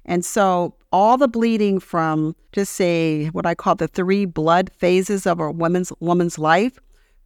And 0.05 0.25
so, 0.25 0.75
all 0.91 1.17
the 1.17 1.29
bleeding 1.29 1.79
from 1.79 2.35
just 2.53 2.75
say 2.75 3.29
what 3.29 3.47
I 3.47 3.55
call 3.55 3.77
the 3.77 3.87
three 3.87 4.25
blood 4.25 4.71
phases 4.77 5.27
of 5.27 5.39
a 5.39 5.51
woman's 5.51 5.93
woman's 6.01 6.39
life, 6.39 6.81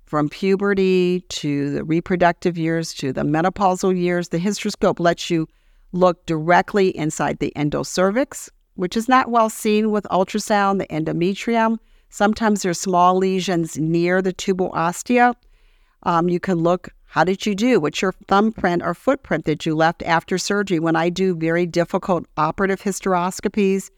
from 0.05 0.29
puberty 0.29 1.25
to 1.29 1.71
the 1.71 1.85
reproductive 1.85 2.57
years 2.57 2.95
to 2.95 3.13
the 3.13 3.23
menopausal 3.23 3.99
years, 3.99 4.29
the 4.29 4.39
hysteroscope 4.39 5.01
lets 5.01 5.31
you 5.31 5.49
look 5.97 6.25
directly 6.27 6.97
inside 6.97 7.39
the 7.39 7.53
endocervix, 7.57 8.49
which 8.75 8.97
is 8.97 9.09
not 9.09 9.31
well 9.31 9.51
seen 9.51 9.91
with 9.91 10.05
ultrasound, 10.11 10.79
the 10.79 10.87
endometrium. 10.87 11.79
Sometimes 12.11 12.63
there's 12.63 12.81
small 12.81 13.17
lesions 13.17 13.77
near 13.79 14.23
the 14.23 14.33
tubal 14.33 14.71
ostia. 14.73 15.35
Um, 16.05 16.29
you 16.29 16.39
can 16.39 16.59
look, 16.59 16.91
how 17.07 17.25
did 17.25 17.47
you 17.47 17.55
do? 17.55 17.81
What's 17.81 18.03
your 18.03 18.15
thumbprint 18.29 18.83
or 18.83 18.95
footprint 18.95 19.45
that 19.47 19.67
you 19.67 19.75
left 19.75 20.03
after 20.03 20.39
surgery? 20.39 20.79
When 20.79 20.97
I 20.97 21.09
do 21.09 21.35
very 21.35 21.67
difficult 21.67 22.27
operative 22.37 22.83
hysteroscopies, 22.83 23.91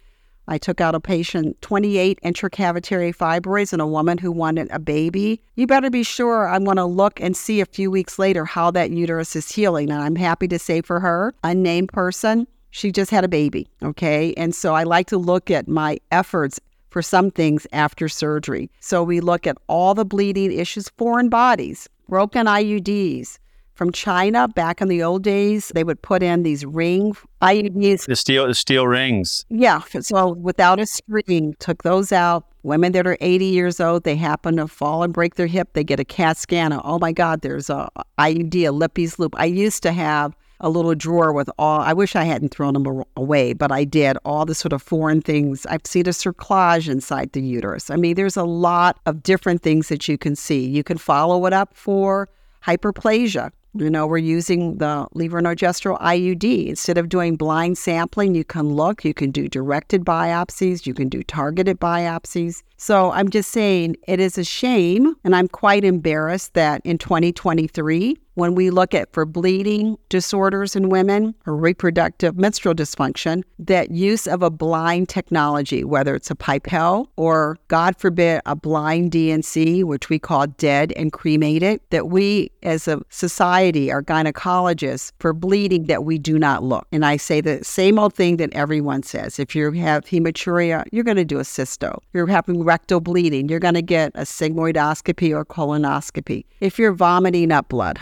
I 0.49 0.57
took 0.59 0.81
out 0.81 0.95
a 0.95 1.01
patient 1.01 1.61
28 1.61 2.19
intracavitary 2.25 3.15
fibroids 3.15 3.73
in 3.73 3.81
a 3.81 3.87
woman 3.87 4.17
who 4.17 4.33
wanted 4.33 4.69
a 4.71 4.79
baby. 4.79 5.41
You 5.57 5.67
better 5.67 5.91
be 5.91 6.03
sure 6.03 6.49
I'm 6.49 6.65
going 6.65 6.79
to 6.79 6.87
look 6.87 7.21
and 7.21 7.37
see 7.37 7.61
a 7.61 7.67
few 7.67 7.91
weeks 7.91 8.19
later 8.19 8.47
how 8.47 8.71
that 8.71 8.91
uterus 8.91 9.37
is 9.37 9.53
healing. 9.53 9.91
And 9.91 10.03
I'm 10.03 10.17
happy 10.17 10.49
to 10.49 10.59
say 10.59 10.81
for 10.81 11.01
her, 11.01 11.35
unnamed 11.45 11.91
person, 11.91 12.47
she 12.71 12.91
just 12.91 13.11
had 13.11 13.25
a 13.25 13.29
baby. 13.29 13.69
Okay. 13.83 14.33
And 14.39 14.55
so 14.55 14.75
I 14.75 14.85
like 14.85 15.07
to 15.09 15.19
look 15.19 15.51
at 15.51 15.69
my 15.69 15.99
efforts 16.11 16.59
for 16.91 17.03
some 17.03 17.31
things 17.31 17.67
after 17.73 18.09
surgery. 18.09 18.71
So 18.81 19.03
we 19.03 19.21
look 19.21 19.47
at 19.47 19.59
all 19.67 19.95
the 19.95 20.07
bleeding 20.07 20.53
issues, 20.53 20.89
foreign 20.97 21.29
bodies, 21.29 21.89
broken 22.09 22.47
IUDs, 22.47 23.39
from 23.79 23.93
China 23.93 24.49
back 24.49 24.81
in 24.83 24.89
the 24.89 25.05
old 25.05 25.23
days. 25.23 25.71
They 25.73 25.85
would 25.85 26.03
put 26.03 26.21
in 26.21 26.43
these 26.43 26.67
ring 26.67 27.17
IUDs. 27.41 28.07
The 28.07 28.17
steel, 28.17 28.49
the 28.49 28.55
steel 28.55 28.89
rings. 28.89 29.47
Yeah. 29.51 29.81
So 30.01 30.33
without 30.33 30.81
a 30.81 30.87
screen, 30.87 31.55
took 31.61 31.85
those 31.85 32.11
out. 32.11 32.45
Women 32.65 32.91
that 32.93 33.07
are 33.07 33.17
80 33.21 33.45
years 33.45 33.79
old, 33.81 34.03
they 34.03 34.17
happen 34.17 34.57
to 34.57 34.67
fall 34.67 35.05
and 35.05 35.13
break 35.13 35.37
their 35.37 35.47
hip. 35.47 35.75
They 35.75 35.85
get 35.85 36.01
a 36.01 36.05
CAT 36.05 36.37
scan. 36.37 36.79
Oh 36.85 36.99
my 36.99 37.13
God, 37.13 37.43
there's 37.43 37.71
a 37.71 37.89
IUD, 38.19 38.67
a 38.67 38.73
Lippes 38.73 39.19
loop. 39.21 39.35
I 39.39 39.45
used 39.45 39.85
to 39.85 39.93
have 39.93 40.37
a 40.61 40.69
little 40.69 40.97
drawer 40.97 41.33
with 41.33 41.49
all, 41.57 41.81
I 41.81 41.93
wish 41.93 42.17
I 42.17 42.25
hadn't 42.25 42.49
thrown 42.49 42.75
them 42.75 43.05
away, 43.17 43.53
but 43.53 43.71
I 43.71 43.85
did, 43.85 44.19
all 44.25 44.45
the 44.45 44.57
sort 44.57 44.73
of 44.73 44.83
foreign 44.83 45.23
things. 45.23 45.65
I've 45.67 45.87
seen 45.87 46.09
a 46.09 46.11
cerclage 46.11 46.89
inside 46.91 47.31
the 47.31 47.41
uterus. 47.41 47.91
I 47.91 47.97
mean, 47.97 48.17
there's 48.17 48.37
a 48.37 48.43
lot 48.43 48.99
of 49.07 49.23
different 49.23 49.63
things 49.63 49.89
that 49.89 50.09
you 50.09 50.19
can 50.19 50.35
see. 50.35 50.67
You 50.67 50.83
can 50.83 50.99
follow 50.99 51.47
it 51.47 51.53
up 51.53 51.77
for 51.77 52.29
hyperplasia. 52.67 53.53
You 53.75 53.91
know, 53.91 54.07
we're 54.07 54.19
using 54.19 54.79
the 54.79 55.07
levonorgestrel 55.15 56.01
IUD. 56.01 56.69
Instead 56.69 56.99
of 56.99 57.09
doing 57.09 57.37
blind 57.37 57.77
sampling, 57.79 58.35
you 58.35 58.45
can 58.45 58.73
look, 58.73 59.05
you 59.05 59.15
can 59.15 59.31
do 59.31 59.49
directed 59.49 60.05
biopsies, 60.05 60.87
you 60.87 60.95
can 60.95 61.09
do 61.09 61.23
targeted 61.23 61.79
biopsies. 61.79 62.63
So 62.77 63.13
I'm 63.13 63.29
just 63.29 63.51
saying 63.51 63.97
it 64.07 64.21
is 64.21 64.39
a 64.39 64.45
shame, 64.45 65.15
and 65.25 65.37
I'm 65.37 65.49
quite 65.49 65.85
embarrassed 65.85 66.55
that 66.55 66.81
in 66.85 66.97
2023, 66.99 68.17
when 68.39 68.55
we 68.55 68.71
look 68.71 68.95
at 68.95 69.13
for 69.13 69.25
bleeding 69.25 69.99
disorders 70.09 70.77
in 70.77 70.89
women 70.91 71.35
or 71.45 71.57
reproductive 71.57 72.37
menstrual 72.37 72.73
dysfunction, 72.75 73.43
that 73.59 73.91
use 73.91 74.29
of 74.29 74.43
a 74.43 74.51
blind 74.51 75.09
technology, 75.09 75.83
whether 75.83 76.15
it's 76.15 76.31
a 76.31 76.37
Pipelle 76.37 77.09
or, 77.17 77.59
God 77.67 77.97
forbid, 77.97 78.41
a 78.47 78.55
blind 78.55 79.11
D&C, 79.11 79.83
which 79.83 80.09
we 80.09 80.21
call 80.21 80.47
dead 80.47 80.93
and 80.93 81.13
cremated, 81.13 81.81
that 81.91 82.09
we 82.09 82.51
as 82.63 82.87
a 82.87 83.03
society 83.09 83.91
are 83.91 84.03
gynecologists 84.03 85.11
for 85.19 85.33
bleeding 85.33 85.87
that 85.87 86.05
we 86.05 86.17
do 86.17 86.39
not 86.39 86.63
look. 86.63 86.87
And 86.93 87.05
I 87.05 87.17
say 87.17 87.41
the 87.41 87.65
same 87.65 87.99
old 87.99 88.15
thing 88.15 88.37
that 88.37 88.53
everyone 88.53 89.03
says. 89.03 89.41
If 89.41 89.57
you 89.57 89.73
have 89.73 90.05
hematuria, 90.05 90.85
you're 90.93 91.05
going 91.05 91.17
to 91.17 91.25
do 91.25 91.41
a 91.41 91.43
cysto. 91.43 91.97
If 91.97 92.15
you're 92.15 92.29
having 92.29 92.63
rectal 92.63 93.01
bleeding, 93.01 93.49
you're 93.49 93.59
going 93.59 93.75
to 93.75 93.83
get 93.83 94.13
a 94.15 94.23
sigmoidoscopy 94.23 95.35
or 95.35 95.45
colonoscopy. 95.45 96.45
If 96.61 96.79
you're 96.79 96.93
vomiting 96.93 97.51
up 97.51 97.69
blood, 97.69 97.99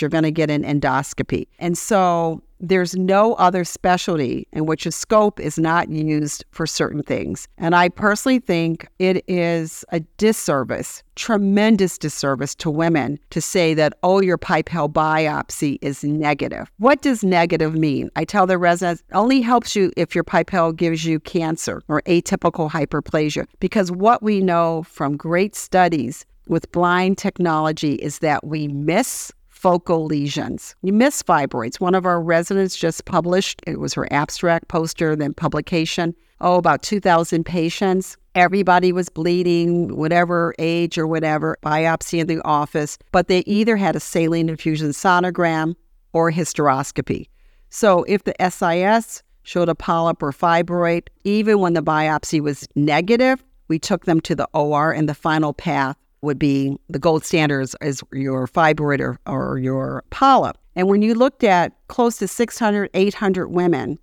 you're 0.00 0.10
going 0.10 0.24
to 0.24 0.30
get 0.30 0.50
an 0.50 0.62
endoscopy. 0.62 1.46
And 1.58 1.76
so 1.76 2.42
there's 2.60 2.94
no 2.94 3.34
other 3.34 3.64
specialty 3.64 4.46
in 4.52 4.66
which 4.66 4.84
a 4.84 4.92
scope 4.92 5.40
is 5.40 5.58
not 5.58 5.88
used 5.88 6.44
for 6.50 6.66
certain 6.66 7.02
things. 7.02 7.48
And 7.56 7.74
I 7.74 7.88
personally 7.88 8.38
think 8.38 8.86
it 8.98 9.24
is 9.28 9.84
a 9.92 10.00
disservice, 10.18 11.02
tremendous 11.16 11.96
disservice 11.96 12.54
to 12.56 12.70
women 12.70 13.18
to 13.30 13.40
say 13.40 13.72
that, 13.74 13.94
oh, 14.02 14.20
your 14.20 14.36
Pipelle 14.36 14.90
biopsy 14.90 15.78
is 15.80 16.04
negative. 16.04 16.70
What 16.78 17.00
does 17.00 17.24
negative 17.24 17.74
mean? 17.74 18.10
I 18.16 18.24
tell 18.24 18.46
the 18.46 18.58
residents, 18.58 19.02
only 19.12 19.40
helps 19.40 19.74
you 19.74 19.90
if 19.96 20.14
your 20.14 20.24
Pipelle 20.24 20.76
gives 20.76 21.04
you 21.04 21.18
cancer 21.20 21.82
or 21.88 22.02
atypical 22.02 22.70
hyperplasia. 22.70 23.46
Because 23.58 23.90
what 23.90 24.22
we 24.22 24.40
know 24.40 24.82
from 24.82 25.16
great 25.16 25.56
studies 25.56 26.26
with 26.46 26.70
blind 26.72 27.16
technology 27.16 27.94
is 27.94 28.18
that 28.18 28.46
we 28.46 28.68
miss 28.68 29.32
focal 29.60 30.06
lesions. 30.06 30.74
You 30.80 30.94
miss 30.94 31.22
fibroids. 31.22 31.80
One 31.80 31.94
of 31.94 32.06
our 32.06 32.18
residents 32.22 32.76
just 32.76 33.04
published, 33.04 33.60
it 33.66 33.78
was 33.78 33.92
her 33.92 34.10
abstract 34.10 34.68
poster, 34.68 35.14
then 35.14 35.34
publication. 35.34 36.14
Oh, 36.40 36.56
about 36.56 36.82
2,000 36.82 37.44
patients. 37.44 38.16
Everybody 38.34 38.90
was 38.90 39.10
bleeding, 39.10 39.94
whatever 39.96 40.54
age 40.58 40.96
or 40.96 41.06
whatever, 41.06 41.58
biopsy 41.62 42.20
in 42.20 42.26
the 42.26 42.40
office, 42.42 42.96
but 43.12 43.28
they 43.28 43.40
either 43.40 43.76
had 43.76 43.94
a 43.94 44.00
saline 44.00 44.48
infusion 44.48 44.90
sonogram 44.90 45.74
or 46.14 46.32
hysteroscopy. 46.32 47.26
So 47.68 48.04
if 48.04 48.24
the 48.24 48.34
SIS 48.40 49.22
showed 49.42 49.68
a 49.68 49.74
polyp 49.74 50.22
or 50.22 50.32
fibroid, 50.32 51.08
even 51.24 51.58
when 51.58 51.74
the 51.74 51.82
biopsy 51.82 52.40
was 52.40 52.66
negative, 52.76 53.44
we 53.68 53.78
took 53.78 54.06
them 54.06 54.22
to 54.22 54.34
the 54.34 54.48
OR 54.54 54.90
and 54.90 55.06
the 55.06 55.14
final 55.14 55.52
path 55.52 55.98
would 56.22 56.38
be 56.38 56.76
the 56.88 56.98
gold 56.98 57.24
standard 57.24 57.60
is, 57.60 57.76
is 57.80 58.02
your 58.12 58.46
fibroid 58.46 59.00
or, 59.00 59.18
or 59.26 59.58
your 59.58 60.04
polyp. 60.10 60.58
And 60.76 60.88
when 60.88 61.02
you 61.02 61.14
looked 61.14 61.44
at 61.44 61.72
close 61.88 62.18
to 62.18 62.28
600, 62.28 62.90
800 62.94 63.48
women, 63.48 63.98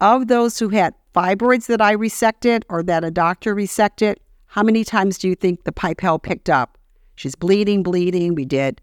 of 0.00 0.28
those 0.28 0.58
who 0.58 0.68
had 0.68 0.94
fibroids 1.14 1.66
that 1.66 1.80
I 1.80 1.94
resected 1.94 2.62
or 2.68 2.82
that 2.84 3.04
a 3.04 3.10
doctor 3.10 3.54
resected, 3.54 4.16
how 4.46 4.62
many 4.62 4.84
times 4.84 5.18
do 5.18 5.28
you 5.28 5.34
think 5.34 5.64
the 5.64 5.72
Pipelle 5.72 6.18
picked 6.18 6.48
up? 6.48 6.78
She's 7.16 7.34
bleeding, 7.34 7.82
bleeding. 7.82 8.34
We 8.34 8.44
did 8.44 8.80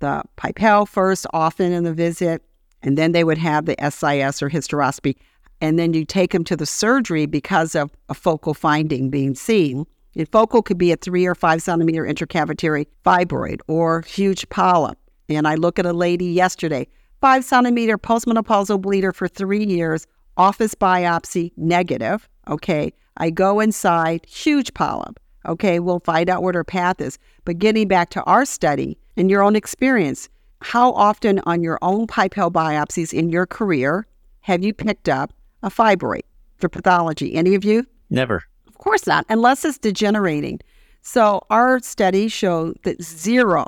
the 0.00 0.22
Pipelle 0.36 0.86
first, 0.86 1.26
often 1.32 1.72
in 1.72 1.84
the 1.84 1.94
visit, 1.94 2.42
and 2.82 2.96
then 2.96 3.12
they 3.12 3.24
would 3.24 3.38
have 3.38 3.66
the 3.66 3.76
SIS 3.80 4.42
or 4.42 4.50
hysteroscopy. 4.50 5.16
And 5.60 5.78
then 5.78 5.92
you 5.92 6.04
take 6.04 6.30
them 6.30 6.44
to 6.44 6.56
the 6.56 6.66
surgery 6.66 7.26
because 7.26 7.74
of 7.74 7.90
a 8.08 8.14
focal 8.14 8.54
finding 8.54 9.10
being 9.10 9.34
seen. 9.34 9.86
And 10.18 10.28
focal 10.28 10.62
could 10.62 10.78
be 10.78 10.90
a 10.90 10.96
three 10.96 11.26
or 11.26 11.36
five 11.36 11.62
centimeter 11.62 12.02
intracavitary 12.02 12.86
fibroid 13.06 13.60
or 13.68 14.02
huge 14.02 14.48
polyp. 14.48 14.98
And 15.28 15.46
I 15.46 15.54
look 15.54 15.78
at 15.78 15.86
a 15.86 15.92
lady 15.92 16.26
yesterday, 16.26 16.88
five 17.20 17.44
centimeter 17.44 17.96
postmenopausal 17.96 18.82
bleeder 18.82 19.12
for 19.12 19.28
three 19.28 19.64
years, 19.64 20.08
office 20.36 20.74
biopsy 20.74 21.52
negative. 21.56 22.28
Okay. 22.48 22.92
I 23.18 23.30
go 23.30 23.60
inside, 23.60 24.26
huge 24.26 24.74
polyp. 24.74 25.20
Okay. 25.46 25.78
We'll 25.78 26.00
find 26.00 26.28
out 26.28 26.42
what 26.42 26.56
her 26.56 26.64
path 26.64 27.00
is. 27.00 27.16
But 27.44 27.58
getting 27.58 27.86
back 27.86 28.10
to 28.10 28.22
our 28.24 28.44
study 28.44 28.98
and 29.16 29.30
your 29.30 29.44
own 29.44 29.54
experience, 29.54 30.28
how 30.62 30.92
often 30.94 31.40
on 31.46 31.62
your 31.62 31.78
own 31.80 32.08
pipelle 32.08 32.50
biopsies 32.50 33.12
in 33.12 33.28
your 33.28 33.46
career 33.46 34.04
have 34.40 34.64
you 34.64 34.74
picked 34.74 35.08
up 35.08 35.32
a 35.62 35.70
fibroid 35.70 36.22
for 36.56 36.68
pathology? 36.68 37.34
Any 37.36 37.54
of 37.54 37.64
you? 37.64 37.86
Never. 38.10 38.47
Of 38.78 38.84
course 38.84 39.08
not, 39.08 39.26
unless 39.28 39.64
it's 39.64 39.76
degenerating. 39.76 40.60
So 41.02 41.44
our 41.50 41.80
study 41.80 42.28
showed 42.28 42.78
that 42.84 43.02
zero 43.02 43.66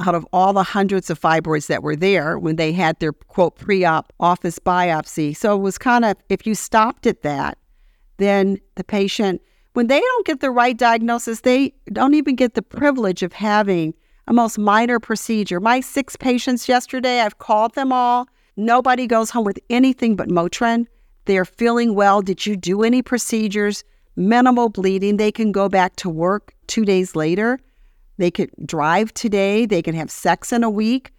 out 0.00 0.16
of 0.16 0.26
all 0.32 0.52
the 0.52 0.64
hundreds 0.64 1.10
of 1.10 1.20
fibroids 1.20 1.68
that 1.68 1.84
were 1.84 1.94
there 1.94 2.38
when 2.40 2.56
they 2.56 2.72
had 2.72 2.98
their 2.98 3.12
quote 3.12 3.56
pre-op 3.56 4.12
office 4.18 4.58
biopsy. 4.58 5.36
So 5.36 5.54
it 5.54 5.60
was 5.60 5.78
kind 5.78 6.04
of 6.04 6.16
if 6.28 6.44
you 6.44 6.56
stopped 6.56 7.06
at 7.06 7.22
that, 7.22 7.58
then 8.16 8.58
the 8.74 8.82
patient 8.82 9.42
when 9.74 9.86
they 9.86 10.00
don't 10.00 10.26
get 10.26 10.40
the 10.40 10.50
right 10.50 10.76
diagnosis, 10.76 11.42
they 11.42 11.72
don't 11.92 12.14
even 12.14 12.34
get 12.34 12.54
the 12.54 12.62
privilege 12.62 13.22
of 13.22 13.32
having 13.32 13.94
a 14.26 14.32
most 14.32 14.58
minor 14.58 14.98
procedure. 14.98 15.60
My 15.60 15.78
six 15.78 16.16
patients 16.16 16.68
yesterday, 16.68 17.20
I've 17.20 17.38
called 17.38 17.76
them 17.76 17.92
all. 17.92 18.26
Nobody 18.56 19.06
goes 19.06 19.30
home 19.30 19.44
with 19.44 19.60
anything 19.70 20.16
but 20.16 20.28
Motrin. 20.28 20.86
They're 21.26 21.44
feeling 21.44 21.94
well. 21.94 22.22
Did 22.22 22.44
you 22.44 22.56
do 22.56 22.82
any 22.82 23.02
procedures? 23.02 23.84
Minimal 24.18 24.68
bleeding. 24.70 25.16
They 25.16 25.30
can 25.30 25.52
go 25.52 25.68
back 25.68 25.94
to 25.96 26.10
work 26.10 26.52
two 26.66 26.84
days 26.84 27.14
later. 27.14 27.60
They 28.16 28.32
could 28.32 28.50
drive 28.66 29.14
today. 29.14 29.64
They 29.64 29.80
can 29.80 29.94
have 29.94 30.10
sex 30.10 30.52
in 30.52 30.64
a 30.64 30.70
week. 30.70 31.12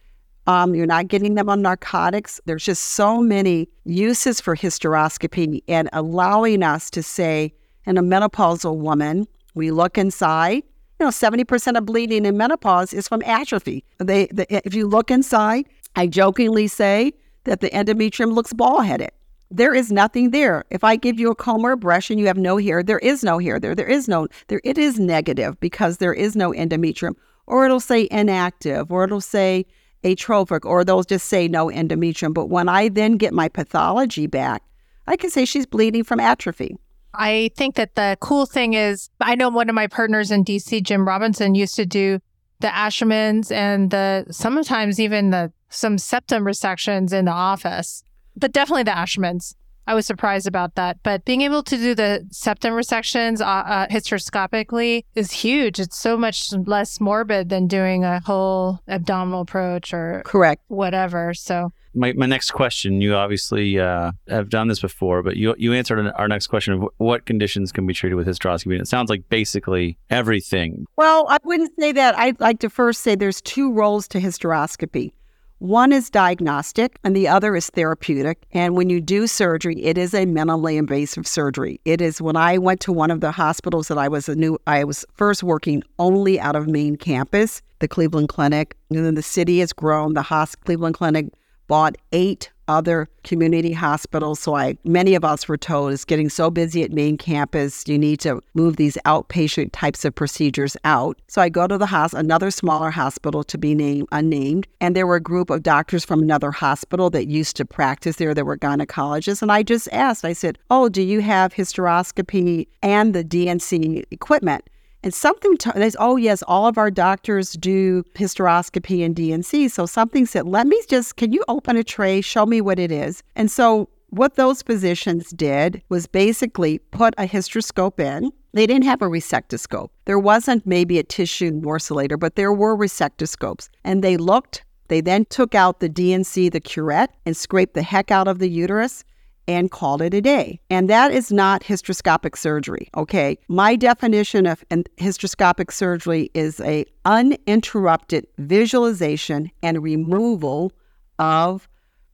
Um, 0.48 0.75
you're 0.75 0.86
not 0.86 1.08
getting 1.08 1.36
them 1.36 1.48
on 1.48 1.62
narcotics. 1.62 2.41
There's 2.46 2.65
just 2.65 2.88
so 2.88 3.22
many 3.22 3.70
uses 3.86 4.41
for 4.41 4.53
hysteroscopy 4.53 5.63
and 5.70 5.89
allowing 5.94 6.62
us 6.62 6.89
to 6.89 7.01
say, 7.01 7.53
in 7.86 7.98
a 7.98 8.03
menopausal 8.03 8.75
woman, 8.75 9.27
we 9.53 9.72
look 9.72 9.98
inside. 9.98 10.63
You 11.00 11.06
know, 11.06 11.10
70% 11.10 11.77
of 11.77 11.86
bleeding 11.86 12.25
in 12.25 12.36
menopause 12.36 12.91
is 12.91 13.08
from 13.08 13.22
atrophy. 13.24 13.86
They, 14.00 14.25
the, 14.27 14.46
if 14.68 14.74
you 14.74 14.88
look 14.88 15.10
inside, 15.10 15.70
I 15.96 16.08
jokingly 16.08 16.68
say 16.68 17.13
that 17.46 17.62
the 17.62 17.70
endometrium 17.70 18.34
looks 18.34 18.51
ball 18.51 18.82
headed. 18.82 19.12
There 19.51 19.74
is 19.74 19.91
nothing 19.91 20.29
there. 20.29 20.63
If 20.70 20.84
I 20.84 20.96
give 20.96 21.20
you 21.20 21.32
a 21.32 21.36
comb 21.36 21.65
or 21.65 21.72
a 21.72 21.77
brush 21.77 22.10
and 22.10 22.20
you 22.20 22.27
have 22.27 22.38
no 22.38 22.58
hair, 22.58 22.84
there 22.84 23.00
is 23.00 23.24
no 23.24 23.39
hair 23.39 23.60
there. 23.60 23.74
There 23.74 23.88
is 23.88 24.08
no 24.08 24.27
there. 24.48 24.62
It 24.63 24.77
is 24.77 25.00
negative 25.00 25.60
because 25.60 25.98
there 25.98 26.13
is 26.13 26.36
no 26.36 26.51
endometrium, 26.51 27.15
or 27.48 27.65
it'll 27.65 27.79
say 27.79 28.08
inactive, 28.12 28.91
or 28.91 29.06
it'll 29.06 29.22
say 29.22 29.65
atrophic, 30.03 30.65
or 30.65 30.86
they'll 30.86 31.03
just 31.03 31.27
say 31.27 31.48
no 31.48 31.68
endometrium. 31.68 32.34
But 32.34 32.46
when 32.46 32.70
I 32.70 32.89
then 32.89 33.18
get 33.18 33.34
my 33.34 33.50
pathology 33.50 34.27
back, 34.27 34.62
I 35.08 35.15
can 35.15 35.32
say 35.32 35.46
she's 35.46 35.65
bleeding 35.65 36.03
from 36.03 36.20
atrophy. 36.20 36.77
I 37.15 37.50
think 37.56 37.75
that 37.75 37.96
the 37.96 38.18
cool 38.22 38.46
thing 38.46 38.75
is, 38.75 39.10
I 39.20 39.34
know 39.34 39.50
one 39.50 39.68
of 39.68 39.74
my 39.74 39.88
partners 39.88 40.29
in 40.29 40.46
DC, 40.46 40.84
Jim 40.84 41.08
Robinson, 41.08 41.56
used 41.56 41.75
to 41.75 41.88
do 41.88 42.20
the 42.60 42.68
Ashermans 42.68 43.51
and 43.51 43.89
the 43.89 44.27
sometimes 44.29 45.00
even 45.00 45.32
the 45.32 45.51
some 45.70 45.98
septum 45.98 46.44
resections 46.44 47.13
in 47.13 47.25
the 47.25 47.32
office 47.32 48.03
but 48.39 48.51
definitely 48.51 48.84
the 48.84 48.91
Ashermans. 48.91 49.55
I 49.89 49.96
was 49.96 50.05
surprised 50.05 50.48
about 50.48 50.75
that. 50.75 51.01
But 51.01 51.25
being 51.25 51.41
able 51.41 51.63
to 51.63 51.75
do 51.75 51.96
the 51.96 52.27
septum 52.29 52.74
resections 52.74 53.41
uh, 53.41 53.46
uh, 53.46 53.88
hysteroscopically 53.88 55.03
is 55.15 55.31
huge. 55.31 55.79
It's 55.79 55.98
so 55.98 56.15
much 56.15 56.53
less 56.53 57.01
morbid 57.01 57.50
than 57.50 57.65
doing 57.65 58.03
a 58.03 58.19
whole 58.19 58.81
abdominal 58.88 59.41
approach 59.41 59.91
or 59.91 60.22
correct 60.25 60.62
whatever. 60.67 61.34
So 61.34 61.72
my, 61.96 62.13
my 62.13 62.27
next 62.27 62.51
question, 62.51 63.01
you 63.01 63.15
obviously 63.15 63.79
uh, 63.79 64.12
have 64.27 64.50
done 64.50 64.67
this 64.67 64.79
before, 64.79 65.24
but 65.24 65.38
you 65.38 65.55
you 65.58 65.74
answered 65.74 66.12
our 66.15 66.27
next 66.27 66.48
question 66.48 66.75
of 66.75 66.88
what 66.98 67.25
conditions 67.25 67.72
can 67.72 67.88
be 67.88 67.93
treated 67.96 68.15
with 68.15 68.27
hysteroscopy. 68.27 68.74
And 68.74 68.81
it 68.81 68.88
sounds 68.88 69.10
like 69.10 69.27
basically 69.29 69.98
everything. 70.12 70.86
Well, 70.98 71.25
I 71.29 71.38
wouldn't 71.43 71.72
say 71.79 71.93
that. 71.93 72.15
I'd 72.15 72.39
like 72.39 72.60
to 72.60 72.69
first 72.69 73.01
say 73.01 73.15
there's 73.15 73.41
two 73.41 73.74
roles 73.74 74.07
to 74.09 74.20
hysteroscopy. 74.20 75.13
One 75.59 75.91
is 75.91 76.09
diagnostic 76.09 77.00
and 77.03 77.13
the 77.13 77.27
other 77.27 77.53
is 77.53 77.69
therapeutic. 77.69 78.45
And 78.53 78.77
when 78.77 78.89
you 78.89 79.01
do 79.01 79.27
surgery, 79.27 79.83
it 79.83 79.98
is 79.98 80.13
a 80.13 80.25
minimally 80.25 80.77
invasive 80.77 81.27
surgery. 81.27 81.81
It 81.83 82.00
is 82.00 82.22
when 82.22 82.37
I 82.37 82.57
went 82.57 82.79
to 82.81 82.93
one 82.93 83.11
of 83.11 83.19
the 83.19 83.31
hospitals 83.31 83.89
that 83.89 83.98
I 83.98 84.07
was 84.07 84.29
a 84.29 84.35
new 84.35 84.57
I 84.67 84.85
was 84.85 85.05
first 85.13 85.43
working 85.43 85.83
only 86.00 86.39
out 86.39 86.55
of 86.55 86.69
main 86.69 86.95
campus, 86.95 87.61
the 87.79 87.89
Cleveland 87.89 88.29
Clinic. 88.29 88.77
And 88.89 89.05
then 89.05 89.15
the 89.15 89.22
city 89.22 89.59
has 89.59 89.74
grown. 89.74 90.13
The 90.13 90.24
Cleveland 90.63 90.95
Clinic 90.95 91.27
bought 91.67 91.98
eight 92.13 92.51
other 92.70 93.10
community 93.24 93.74
hospitals. 93.74 94.40
So 94.40 94.55
I 94.55 94.77
many 94.86 95.16
of 95.16 95.25
us 95.25 95.48
were 95.48 95.58
told 95.58 95.92
it's 95.92 96.05
getting 96.05 96.29
so 96.29 96.50
busy 96.50 96.84
at 96.84 96.94
main 96.94 97.18
campus, 97.18 97.84
you 97.88 97.98
need 97.98 98.20
to 98.22 98.42
move 98.53 98.77
these 98.77 98.98
outpatient 99.05 99.72
types 99.74 100.05
of 100.05 100.16
procedures 100.16 100.77
out. 100.86 101.20
So 101.27 101.42
I 101.42 101.50
go 101.50 101.68
to 101.68 101.77
the 101.77 101.88
hospital, 101.88 102.24
another 102.24 102.51
smaller 102.51 102.92
hospital 102.92 103.44
to 103.44 103.58
be 103.58 103.75
named 103.75 104.08
unnamed, 104.12 104.68
and 104.79 104.96
there 104.96 105.08
were 105.08 105.18
a 105.18 105.22
group 105.22 105.50
of 105.50 105.64
doctors 105.64 106.05
from 106.05 106.22
another 106.22 106.51
hospital 106.51 107.10
that 107.10 107.27
used 107.27 107.55
to 107.58 107.66
practice 107.66 108.18
there 108.18 108.34
that 108.34 108.46
were 108.46 108.58
gynecologists. 108.58 109.42
And 109.42 109.51
I 109.51 109.64
just 109.64 109.90
asked, 109.92 110.24
I 110.24 110.34
said, 110.34 110.58
"Oh, 110.70 110.88
do 110.88 111.01
you 111.01 111.22
have 111.22 111.53
hysteroscopy 111.53 112.68
and 112.84 113.14
the 113.16 113.24
DNC 113.24 114.05
equipment?" 114.12 114.70
And 115.03 115.14
something, 115.14 115.55
t- 115.57 115.72
oh, 115.98 116.18
yes, 116.18 116.44
all 116.48 116.68
of 116.68 116.77
our 116.77 116.92
doctors 116.92 117.53
do 117.53 118.03
hysteroscopy 118.16 119.03
and 119.05 119.16
DNC. 119.16 119.72
So 119.72 119.85
something 119.85 120.25
said, 120.25 120.48
let 120.48 120.68
me 120.68 120.81
just, 120.90 121.16
can 121.16 121.31
you 121.31 121.44
open 121.48 121.77
a 121.77 121.83
tray, 121.83 122.22
show 122.22 122.46
me 122.46 122.59
what 122.59 122.79
it 122.79 122.92
is? 122.92 123.24
And 123.35 123.50
so 123.50 123.90
what 124.09 124.35
those 124.35 124.62
physicians 124.62 125.29
did 125.29 125.81
was 125.90 126.07
basically 126.07 126.79
put 126.79 127.14
a 127.18 127.27
hysteroscope 127.27 128.00
in. 128.00 128.31
They 128.53 128.66
didn't 128.66 128.85
have 128.85 129.01
a 129.01 129.07
resectoscope. 129.07 129.90
There 130.05 130.20
wasn't 130.20 130.66
maybe 130.66 130.98
a 130.98 131.03
tissue 131.03 131.51
morcellator, 131.51 132.20
but 132.20 132.35
there 132.35 132.51
were 132.51 132.75
resectoscopes. 132.75 133.70
And 133.83 134.03
they 134.03 134.18
looked, 134.18 134.66
they 134.88 135.01
then 135.01 135.25
took 135.25 135.53
out 135.53 135.79
the 135.79 135.90
DNC, 135.90 136.51
the 136.51 136.59
curette, 136.59 137.16
and 137.25 137.38
scraped 137.38 137.75
the 137.75 137.83
heck 137.83 138.09
out 138.09 138.27
of 138.27 138.40
the 138.40 138.50
uterus 138.50 139.05
and 139.50 139.72
called 139.72 140.00
it 140.00 140.14
a 140.14 140.22
day. 140.22 140.59
And 140.70 140.88
that 140.92 141.12
is 141.12 141.31
not 141.31 141.64
hysteroscopic 141.64 142.38
surgery, 142.38 142.88
okay? 142.96 143.35
My 143.48 143.75
definition 143.75 144.46
of 144.46 144.64
hysteroscopic 144.70 145.74
surgery 145.74 146.29
is 146.35 146.59
a 146.62 146.85
uninterrupted 147.03 148.27
visualization 148.38 149.50
and 149.64 149.81
removal 149.81 150.72
of 151.18 151.68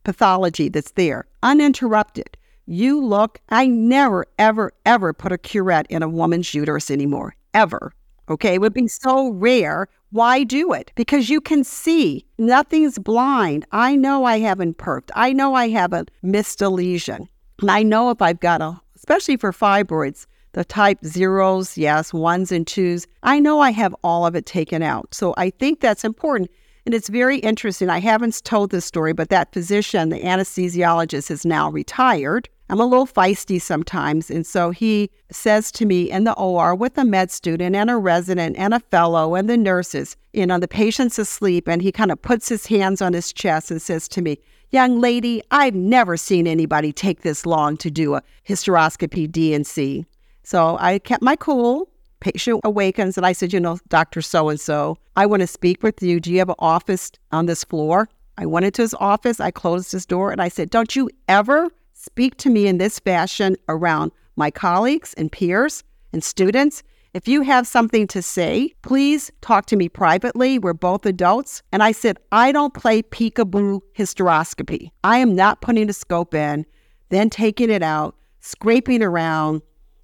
pathology 0.06 0.70
that's 0.70 0.92
there, 0.92 1.28
uninterrupted. 1.44 2.38
You 2.68 3.06
look, 3.06 3.42
I 3.50 3.68
never, 3.68 4.26
ever, 4.40 4.72
ever 4.86 5.12
put 5.12 5.34
a 5.34 5.38
curette 5.38 5.88
in 5.90 6.04
a 6.04 6.10
woman's 6.10 6.54
uterus 6.54 6.90
anymore, 6.90 7.36
ever. 7.54 7.92
Okay, 8.30 8.54
it 8.56 8.62
would 8.62 8.74
be 8.74 8.88
so 8.88 9.32
rare. 9.32 9.90
Why 10.16 10.46
do 10.46 10.72
it? 10.72 10.94
Because 10.96 11.30
you 11.30 11.42
can 11.42 11.66
see 11.66 12.26
nothing's 12.38 12.98
blind. 12.98 13.66
I 13.74 13.98
know 13.98 14.24
I 14.24 14.40
haven't 14.40 14.78
perfed. 14.78 15.12
I 15.14 15.34
know 15.34 15.56
I 15.56 15.68
haven't 15.68 16.10
missed 16.24 16.62
a 16.62 16.70
lesion. 16.70 17.28
And 17.60 17.70
I 17.70 17.84
know 17.84 18.10
if 18.12 18.22
I've 18.22 18.40
got 18.40 18.62
a, 18.62 18.80
especially 18.96 19.36
for 19.36 19.52
fibroids, 19.52 20.26
the 20.54 20.64
type 20.64 21.00
zeros, 21.04 21.78
yes, 21.78 22.14
ones 22.14 22.54
and 22.54 22.66
twos, 22.66 23.08
I 23.24 23.42
know 23.42 23.60
I 23.60 23.72
have 23.72 23.94
all 24.06 24.26
of 24.26 24.38
it 24.38 24.46
taken 24.46 24.82
out. 24.82 25.14
So 25.14 25.34
I 25.36 25.50
think 25.50 25.82
that's 25.82 26.06
important. 26.06 26.50
And 26.86 26.96
it's 26.96 27.10
very 27.10 27.40
interesting. 27.40 27.90
I 27.90 28.00
haven't 28.00 28.42
told 28.46 28.72
this 28.72 28.86
story, 28.86 29.12
but 29.12 29.28
that 29.32 29.52
physician, 29.52 30.08
the 30.08 30.22
anesthesiologist, 30.22 31.30
is 31.30 31.46
now 31.46 31.70
retired. 31.70 32.48
I'm 32.70 32.80
a 32.80 32.86
little 32.86 33.06
feisty 33.06 33.62
sometimes. 33.62 34.32
And 34.32 34.46
so 34.46 34.72
he 34.72 35.12
says 35.32 35.72
to 35.74 35.86
me 35.86 36.10
in 36.10 36.24
the 36.24 36.34
OR 36.34 36.74
with 36.74 36.98
a 36.98 37.06
med 37.06 37.30
student 37.30 37.76
and 37.76 37.90
a 37.90 37.98
resident 37.98 38.58
and 38.58 38.74
a 38.74 38.80
fellow 38.80 39.36
and 39.36 39.50
the 39.50 39.58
nurses, 39.58 40.18
you 40.34 40.48
know, 40.48 40.58
the 40.58 40.68
patient's 40.68 41.20
asleep, 41.20 41.68
and 41.68 41.82
he 41.82 41.92
kind 41.92 42.12
of 42.12 42.22
puts 42.22 42.50
his 42.50 42.66
hands 42.66 43.02
on 43.02 43.14
his 43.14 43.32
chest 43.32 43.70
and 43.70 43.82
says 43.82 44.08
to 44.10 44.22
me, 44.22 44.38
Young 44.72 45.00
lady, 45.00 45.42
I've 45.52 45.76
never 45.76 46.18
seen 46.18 46.48
anybody 46.48 46.92
take 46.92 47.22
this 47.22 47.46
long 47.46 47.78
to 47.78 47.92
do 47.92 48.16
a 48.16 48.24
hysteroscopy 48.48 49.30
DNC. 49.30 50.06
So 50.44 50.78
I 50.80 51.00
kept 51.00 51.24
my 51.24 51.36
cool. 51.36 51.90
Patient 52.20 52.62
awakens, 52.64 53.18
and 53.18 53.26
I 53.26 53.34
said, 53.34 53.54
You 53.54 53.60
know, 53.60 53.78
Dr. 53.90 54.22
So 54.22 54.50
and 54.50 54.60
so, 54.60 54.98
I 55.16 55.28
want 55.28 55.42
to 55.42 55.48
speak 55.48 55.84
with 55.84 56.02
you. 56.02 56.20
Do 56.20 56.32
you 56.32 56.40
have 56.40 56.50
an 56.50 56.56
office 56.58 57.12
on 57.32 57.46
this 57.46 57.64
floor? 57.64 58.10
I 58.38 58.48
went 58.48 58.66
into 58.66 58.82
his 58.82 58.96
office, 58.96 59.40
I 59.40 59.52
closed 59.52 59.92
his 59.92 60.06
door, 60.06 60.32
and 60.32 60.42
I 60.42 60.48
said, 60.48 60.72
Don't 60.72 60.96
you 60.96 61.10
ever 61.28 61.70
speak 62.06 62.38
to 62.38 62.50
me 62.50 62.68
in 62.68 62.78
this 62.78 63.00
fashion 63.00 63.58
around 63.68 64.12
my 64.36 64.52
colleagues 64.52 65.14
and 65.16 65.32
peers 65.32 65.84
and 66.14 66.24
students. 66.24 66.84
If 67.16 67.28
you 67.28 67.42
have 67.42 67.66
something 67.66 68.08
to 68.08 68.22
say, 68.22 68.74
please 68.84 69.32
talk 69.42 69.66
to 69.68 69.76
me 69.76 69.90
privately. 69.90 70.60
We're 70.60 70.74
both 70.74 71.06
adults. 71.06 71.64
And 71.72 71.82
I 71.82 71.94
said, 71.94 72.18
I 72.32 72.52
don't 72.52 72.74
play 72.74 73.02
peekaboo 73.02 73.80
hysteroscopy. 73.98 74.92
I 75.04 75.18
am 75.18 75.34
not 75.34 75.62
putting 75.62 75.90
a 75.90 75.94
scope 75.94 76.36
in, 76.36 76.66
then 77.10 77.30
taking 77.30 77.72
it 77.72 77.82
out, 77.82 78.16
scraping 78.42 79.02
around, 79.02 79.62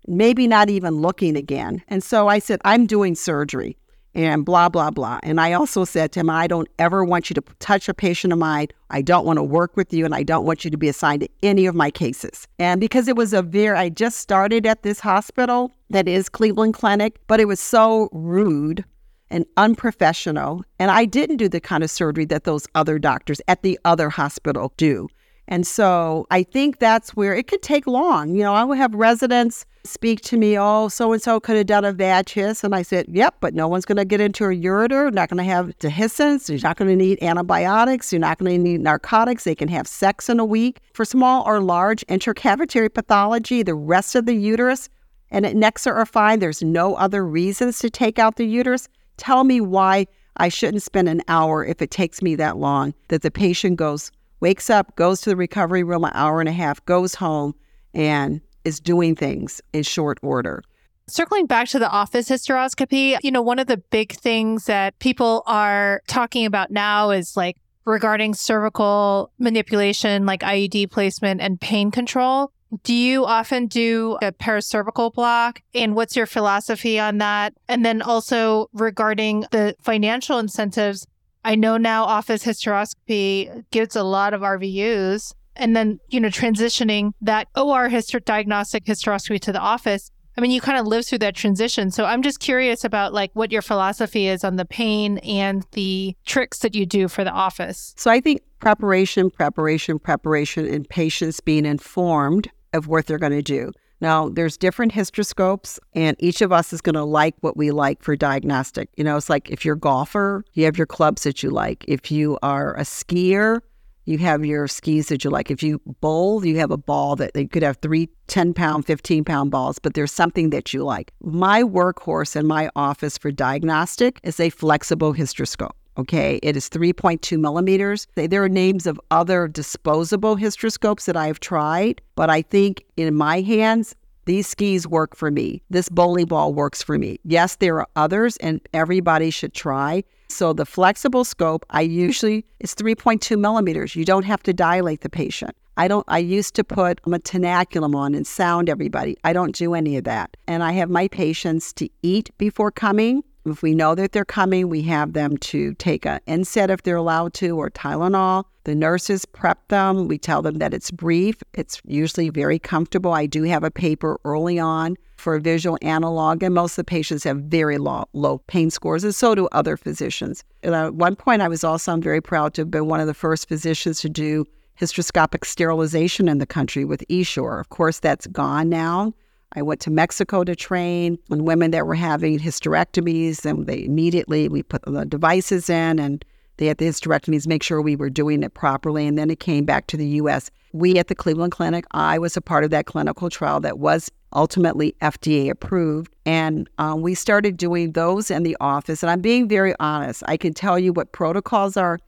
maybe 0.08 0.48
not 0.48 0.70
even 0.70 1.02
looking 1.02 1.36
again. 1.36 1.84
And 1.88 2.04
so 2.04 2.28
I 2.28 2.40
said, 2.40 2.62
I'm 2.64 2.88
doing 2.88 3.14
surgery. 3.14 3.78
And 4.14 4.46
blah, 4.46 4.70
blah, 4.70 4.92
blah. 4.92 5.20
And 5.24 5.40
I 5.40 5.54
also 5.54 5.86
said 5.86 6.12
to 6.14 6.20
him, 6.20 6.30
I 6.30 6.48
don't 6.48 6.68
ever 6.80 7.04
want 7.04 7.30
you 7.30 7.34
to 7.36 7.44
touch 7.60 7.88
a 7.88 7.94
patient 7.94 8.34
of 8.34 8.40
mine. 8.40 8.68
I 8.90 9.02
don't 9.02 9.26
want 9.26 9.38
to 9.38 9.44
work 9.44 9.78
with 9.78 9.94
you 9.94 10.06
and 10.06 10.14
I 10.14 10.24
don't 10.24 10.46
want 10.46 10.66
you 10.66 10.72
to 10.72 10.78
be 10.78 10.90
assigned 10.90 11.22
to 11.22 11.30
any 11.44 11.66
of 11.66 11.76
my 11.76 11.92
cases. 11.92 12.48
And 12.60 12.82
because 12.82 13.08
it 13.08 13.16
was 13.16 13.34
a 13.34 13.42
very, 13.42 13.78
I 13.78 13.90
just 13.90 14.20
started 14.20 14.66
at 14.66 14.84
this 14.84 15.00
hospital 15.00 15.72
that 15.90 16.08
is 16.08 16.30
Cleveland 16.30 16.74
Clinic, 16.74 17.20
but 17.28 17.40
it 17.40 17.46
was 17.46 17.60
so 17.60 18.10
rude 18.12 18.84
and 19.30 19.46
unprofessional. 19.56 20.64
And 20.78 20.92
I 20.92 21.06
didn't 21.06 21.38
do 21.38 21.48
the 21.48 21.62
kind 21.62 21.84
of 21.84 21.90
surgery 21.90 22.26
that 22.26 22.44
those 22.44 22.68
other 22.76 23.00
doctors 23.00 23.40
at 23.48 23.62
the 23.62 23.80
other 23.86 24.10
hospital 24.10 24.74
do. 24.76 25.08
And 25.48 25.68
so 25.68 26.28
I 26.32 26.44
think 26.44 26.80
that's 26.80 27.16
where 27.16 27.36
it 27.36 27.48
could 27.48 27.62
take 27.62 27.88
long. 27.88 28.36
You 28.36 28.44
know, 28.44 28.54
I 28.54 28.64
would 28.64 28.78
have 28.78 28.94
residents 28.94 29.66
speak 29.84 30.22
to 30.22 30.38
me, 30.38 30.58
oh, 30.58 30.88
so 30.88 31.12
and 31.12 31.22
so 31.22 31.40
could 31.40 31.58
have 31.58 31.66
done 31.66 31.84
a 31.84 31.94
hyst. 31.94 32.64
And 32.64 32.76
I 32.76 32.84
said, 32.84 33.08
yep, 33.10 33.36
but 33.40 33.54
no 33.54 33.68
one's 33.68 33.86
going 33.86 33.98
to 33.98 34.06
get 34.06 34.22
into 34.22 34.46
a 34.46 34.50
ureter, 34.50 35.12
not 35.12 35.30
going 35.30 35.40
to 35.40 35.44
have 35.44 35.78
dehiscence. 35.80 36.50
You're 36.50 36.60
not 36.62 36.78
going 36.78 36.90
to 36.90 36.96
need 36.96 37.22
antibiotics. 37.24 38.14
You're 38.14 38.20
not 38.20 38.38
going 38.38 38.52
to 38.52 38.58
need 38.58 38.82
narcotics. 38.82 39.44
They 39.44 39.56
can 39.56 39.68
have 39.70 39.88
sex 39.88 40.30
in 40.30 40.40
a 40.40 40.46
week. 40.46 40.80
For 40.94 41.04
small 41.04 41.44
or 41.46 41.60
large 41.60 42.06
intracavitary 42.08 42.94
pathology, 42.94 43.64
the 43.64 43.76
rest 43.76 44.16
of 44.16 44.26
the 44.26 44.36
uterus 44.36 44.90
and 45.32 45.46
adnexa 45.46 45.92
are 45.92 46.06
fine. 46.06 46.40
There's 46.40 46.62
no 46.62 46.96
other 46.96 47.26
reasons 47.26 47.80
to 47.80 47.90
take 47.90 48.20
out 48.20 48.36
the 48.36 48.46
uterus. 48.46 48.88
Tell 49.18 49.44
me 49.44 49.62
why 49.62 50.08
I 50.38 50.50
shouldn't 50.50 50.84
spend 50.84 51.10
an 51.10 51.22
hour 51.28 51.66
if 51.66 51.82
it 51.82 51.92
takes 51.92 52.22
me 52.22 52.36
that 52.36 52.58
long, 52.58 52.94
that 53.10 53.22
the 53.22 53.32
patient 53.32 53.78
goes, 53.78 54.12
wakes 54.42 54.70
up, 54.70 54.96
goes 54.96 55.22
to 55.22 55.30
the 55.30 55.36
recovery 55.36 55.84
room 55.84 56.04
an 56.04 56.12
hour 56.14 56.40
and 56.40 56.50
a 56.50 56.54
half, 56.54 56.84
goes 56.86 57.16
home, 57.16 57.56
and 57.94 58.42
is 58.66 58.80
doing 58.80 59.16
things 59.16 59.62
in 59.74 59.84
short 59.84 60.20
order. 60.22 60.64
Circling 61.08 61.46
back 61.46 61.68
to 61.70 61.80
the 61.80 61.90
office 61.90 62.30
hysteroscopy, 62.30 63.18
you 63.22 63.32
know, 63.32 63.42
one 63.42 63.60
of 63.60 63.68
the 63.68 63.78
big 63.78 64.14
things 64.14 64.66
that 64.66 64.98
people 65.00 65.44
are 65.46 66.02
talking 66.08 66.46
about 66.46 66.72
now 66.72 67.10
is 67.10 67.36
like 67.36 67.58
regarding 67.86 68.34
cervical 68.34 69.32
manipulation, 69.40 70.26
like 70.26 70.42
IUD 70.42 70.92
placement 70.92 71.42
and 71.42 71.60
pain 71.60 71.92
control. 71.92 72.52
Do 72.84 72.94
you 72.94 73.26
often 73.26 73.68
do 73.68 74.18
a 74.22 74.32
paracervical 74.32 75.14
block? 75.14 75.62
And 75.76 75.94
what's 75.94 76.16
your 76.16 76.26
philosophy 76.26 77.00
on 77.00 77.18
that? 77.18 77.54
And 77.68 77.86
then 77.86 78.02
also 78.02 78.70
regarding 78.72 79.46
the 79.52 79.76
financial 79.82 80.40
incentives, 80.40 81.06
I 81.44 81.56
know 81.56 81.78
now 81.78 82.04
office 82.04 82.44
hysteroscopy 82.44 83.66
gives 83.72 83.96
a 83.96 84.04
lot 84.04 84.34
of 84.34 84.42
RVUs 84.42 85.34
and 85.56 85.76
then 85.76 86.00
you 86.10 86.20
know 86.20 86.30
transitioning 86.30 87.12
that 87.22 87.48
OR 87.56 87.90
diagnostic 87.90 88.86
hysteroscopy 88.86 89.40
to 89.42 89.52
the 89.52 89.60
office. 89.60 90.12
I 90.38 90.42
mean, 90.42 90.52
you 90.52 90.62
kind 90.62 90.80
of 90.80 90.88
live 90.88 91.06
through 91.06 91.20
that 91.20 91.36
transition. 91.36 91.92
So 91.92 92.06
I'm 92.06 92.22
just 92.22 92.40
curious 92.40 92.86
about 92.86 93.14
like 93.14 93.32
what 93.34 93.52
your 93.52 93.62
philosophy 93.62 94.28
is 94.28 94.46
on 94.46 94.56
the 94.56 94.64
pain 94.64 95.18
and 95.20 95.66
the 95.74 96.16
tricks 96.26 96.60
that 96.60 96.74
you 96.74 96.86
do 96.86 97.10
for 97.10 97.26
the 97.26 97.32
office. 97.32 97.94
So 97.98 98.10
I 98.10 98.22
think 98.22 98.42
preparation, 98.60 99.30
preparation, 99.30 100.00
preparation, 100.00 100.66
and 100.66 100.88
patients 100.88 101.42
being 101.42 101.66
informed 101.66 102.50
of 102.72 102.88
what 102.88 103.08
they're 103.08 103.20
going 103.20 103.34
to 103.34 103.42
do. 103.42 103.74
Now, 104.02 104.30
there's 104.30 104.58
different 104.58 104.94
hysteroscopes, 104.94 105.80
and 105.94 106.18
each 106.20 106.42
of 106.42 106.52
us 106.52 106.74
is 106.74 106.82
going 106.82 106.96
to 106.96 107.04
like 107.04 107.36
what 107.42 107.56
we 107.56 107.70
like 107.70 108.02
for 108.02 108.16
diagnostic. 108.16 108.90
You 108.98 109.04
know, 109.04 109.16
it's 109.16 109.30
like 109.30 109.50
if 109.52 109.64
you're 109.64 109.76
a 109.76 109.80
golfer, 109.80 110.44
you 110.54 110.66
have 110.66 110.78
your 110.78 110.88
clubs 110.88 111.24
that 111.24 111.44
you 111.44 111.52
like. 111.52 111.86
If 111.88 112.12
you 112.12 112.40
are 112.42 112.76
a 112.76 112.82
skier, 112.82 113.62
you 114.06 114.18
have 114.18 114.44
your 114.44 114.68
skis 114.68 115.10
that 115.10 115.24
you 115.24 115.30
like. 115.30 115.52
If 115.52 115.62
you 115.62 115.80
bowl, 116.02 116.44
you 116.44 116.58
have 116.58 116.72
a 116.72 116.78
ball 116.78 117.16
that 117.18 117.36
you 117.36 117.48
could 117.48 117.64
have 117.64 117.78
three 117.78 118.10
10 118.28 118.54
pound, 118.54 118.86
15 118.86 119.24
pound 119.24 119.52
balls, 119.52 119.78
but 119.78 119.94
there's 119.94 120.12
something 120.12 120.50
that 120.50 120.74
you 120.74 120.84
like. 120.84 121.12
My 121.22 121.62
workhorse 121.62 122.36
in 122.36 122.48
my 122.48 122.70
office 122.76 123.18
for 123.18 123.32
diagnostic 123.32 124.20
is 124.24 124.40
a 124.40 124.50
flexible 124.50 125.14
hysteroscope. 125.14 125.72
Okay, 125.98 126.40
it 126.42 126.56
is 126.56 126.70
3.2 126.70 127.38
millimeters. 127.40 128.08
There 128.16 128.44
are 128.44 128.50
names 128.50 128.88
of 128.88 129.00
other 129.12 129.48
disposable 129.48 130.38
hysteroscopes 130.38 131.06
that 131.06 131.18
I've 131.18 131.40
tried, 131.40 132.02
but 132.16 132.30
I 132.30 132.42
think 132.42 132.86
in 132.96 133.14
my 133.14 133.42
hands, 133.42 133.96
these 134.26 134.48
skis 134.48 134.88
work 134.88 135.16
for 135.16 135.32
me. 135.32 135.62
This 135.70 135.90
bowling 135.90 136.28
ball 136.28 136.54
works 136.54 136.82
for 136.82 136.98
me. 136.98 137.20
Yes, 137.26 137.58
there 137.58 137.80
are 137.80 137.88
others, 137.96 138.38
and 138.38 138.62
everybody 138.74 139.32
should 139.32 139.54
try. 139.54 140.04
So 140.30 140.54
the 140.54 140.66
flexible 140.66 141.26
scope, 141.26 141.66
I 141.72 141.82
usually 141.82 142.46
is 142.60 142.74
3.2 142.74 143.38
millimeters. 143.38 143.96
You 143.96 144.06
don't 144.06 144.24
have 144.24 144.44
to 144.44 144.54
dilate 144.54 145.02
the 145.02 145.10
patient. 145.10 145.56
I 145.78 145.88
don't. 145.88 146.06
I 146.08 146.20
used 146.20 146.54
to 146.56 146.64
put 146.64 147.02
a 147.06 147.10
tenaculum 147.10 147.96
on 147.96 148.14
and 148.14 148.28
sound 148.28 148.70
everybody. 148.70 149.18
I 149.24 149.34
don't 149.34 149.56
do 149.56 149.74
any 149.74 149.98
of 149.98 150.04
that. 150.04 150.38
And 150.48 150.64
I 150.64 150.74
have 150.74 150.90
my 150.90 151.08
patients 151.08 151.74
to 151.74 151.90
eat 152.02 152.30
before 152.38 152.72
coming. 152.72 153.24
If 153.46 153.64
we 153.64 153.74
know 153.74 153.96
that 153.96 154.12
they're 154.12 154.24
coming, 154.24 154.70
we 154.70 154.84
have 154.84 155.14
them 155.14 155.38
to 155.38 155.74
take 155.76 156.06
an 156.06 156.20
NSAID 156.28 156.70
if 156.70 156.84
they're 156.84 156.96
allowed 156.96 157.34
to, 157.36 157.58
or 157.58 157.72
Tylenol. 157.72 158.44
The 158.66 158.76
nurses 158.76 159.26
prep 159.26 159.68
them. 159.70 160.08
We 160.08 160.20
tell 160.20 160.44
them 160.44 160.60
that 160.60 160.74
it's 160.74 160.92
brief. 160.92 161.38
It's 161.56 161.82
usually 161.86 162.30
very 162.30 162.60
comfortable. 162.60 163.14
I 163.14 163.26
do 163.26 163.42
have 163.44 163.64
a 163.64 163.72
paper 163.72 164.20
early 164.24 164.60
on 164.60 164.96
for 165.18 165.36
a 165.36 165.42
visual 165.42 165.80
analog, 165.82 166.44
and 166.44 166.54
most 166.54 166.74
of 166.74 166.76
the 166.78 166.84
patients 166.84 167.24
have 167.24 167.38
very 167.38 167.80
low, 167.80 168.06
low 168.14 168.40
pain 168.46 168.70
scores, 168.70 169.04
and 169.04 169.16
so 169.16 169.34
do 169.34 169.48
other 169.52 169.76
physicians. 169.76 170.44
And 170.62 170.76
at 170.76 170.94
one 170.94 171.16
point, 171.16 171.42
I 171.42 171.48
was 171.48 171.64
also 171.64 171.94
I'm 171.94 172.02
very 172.02 172.22
proud 172.22 172.54
to 172.56 172.62
have 172.62 172.72
been 172.72 172.88
one 172.88 173.00
of 173.00 173.08
the 173.08 173.14
first 173.16 173.48
physicians 173.48 174.02
to 174.02 174.10
do 174.10 174.46
hysteroscopic 174.80 175.46
sterilization 175.46 176.28
in 176.28 176.38
the 176.38 176.46
country 176.46 176.86
with 176.86 177.04
Essure. 177.10 177.60
Of 177.60 177.70
course, 177.70 178.00
that's 178.00 178.28
gone 178.28 178.70
now. 178.70 179.14
I 179.54 179.62
went 179.62 179.82
to 179.82 179.92
Mexico 179.92 180.44
to 180.44 180.56
train 180.56 181.18
on 181.30 181.46
women 181.46 181.72
that 181.72 181.86
were 181.86 181.96
having 181.96 182.40
hysterectomies, 182.40 183.46
and 183.46 183.68
they 183.68 183.84
immediately 183.84 184.48
we 184.48 184.64
put 184.64 184.82
the 184.84 185.06
devices 185.06 185.70
in, 185.70 186.00
and 186.00 186.24
they 186.58 186.68
had 186.68 186.78
the 186.78 186.86
hysterectomies, 186.86 187.48
make 187.48 187.64
sure 187.64 187.82
we 187.82 187.96
were 187.96 188.10
doing 188.10 188.44
it 188.44 188.54
properly, 188.54 189.08
and 189.08 189.18
then 189.18 189.30
it 189.30 189.40
came 189.40 189.66
back 189.66 189.88
to 189.88 189.98
the 189.98 190.08
U.S. 190.08 190.52
We 190.74 190.98
at 190.98 191.08
the 191.08 191.16
Cleveland 191.16 191.52
Clinic, 191.52 191.86
I 191.92 192.18
was 192.18 192.38
a 192.38 192.42
part 192.42 192.64
of 192.64 192.70
that 192.70 192.86
clinical 192.86 193.30
trial 193.30 193.60
that 193.62 193.80
was 193.80 194.10
ultimately 194.34 194.96
FDA 195.02 195.50
approved, 195.50 196.14
and 196.26 196.70
um, 196.78 197.02
we 197.02 197.16
started 197.16 197.58
doing 197.58 197.92
those 197.92 198.32
in 198.32 198.44
the 198.44 198.56
office. 198.62 199.04
And 199.04 199.10
I'm 199.10 199.22
being 199.22 199.50
very 199.50 199.74
honest. 199.80 200.24
I 200.28 200.38
can 200.38 200.54
tell 200.54 200.80
you 200.80 200.94
what 200.94 201.12
protocols 201.12 201.76
are. 201.76 202.00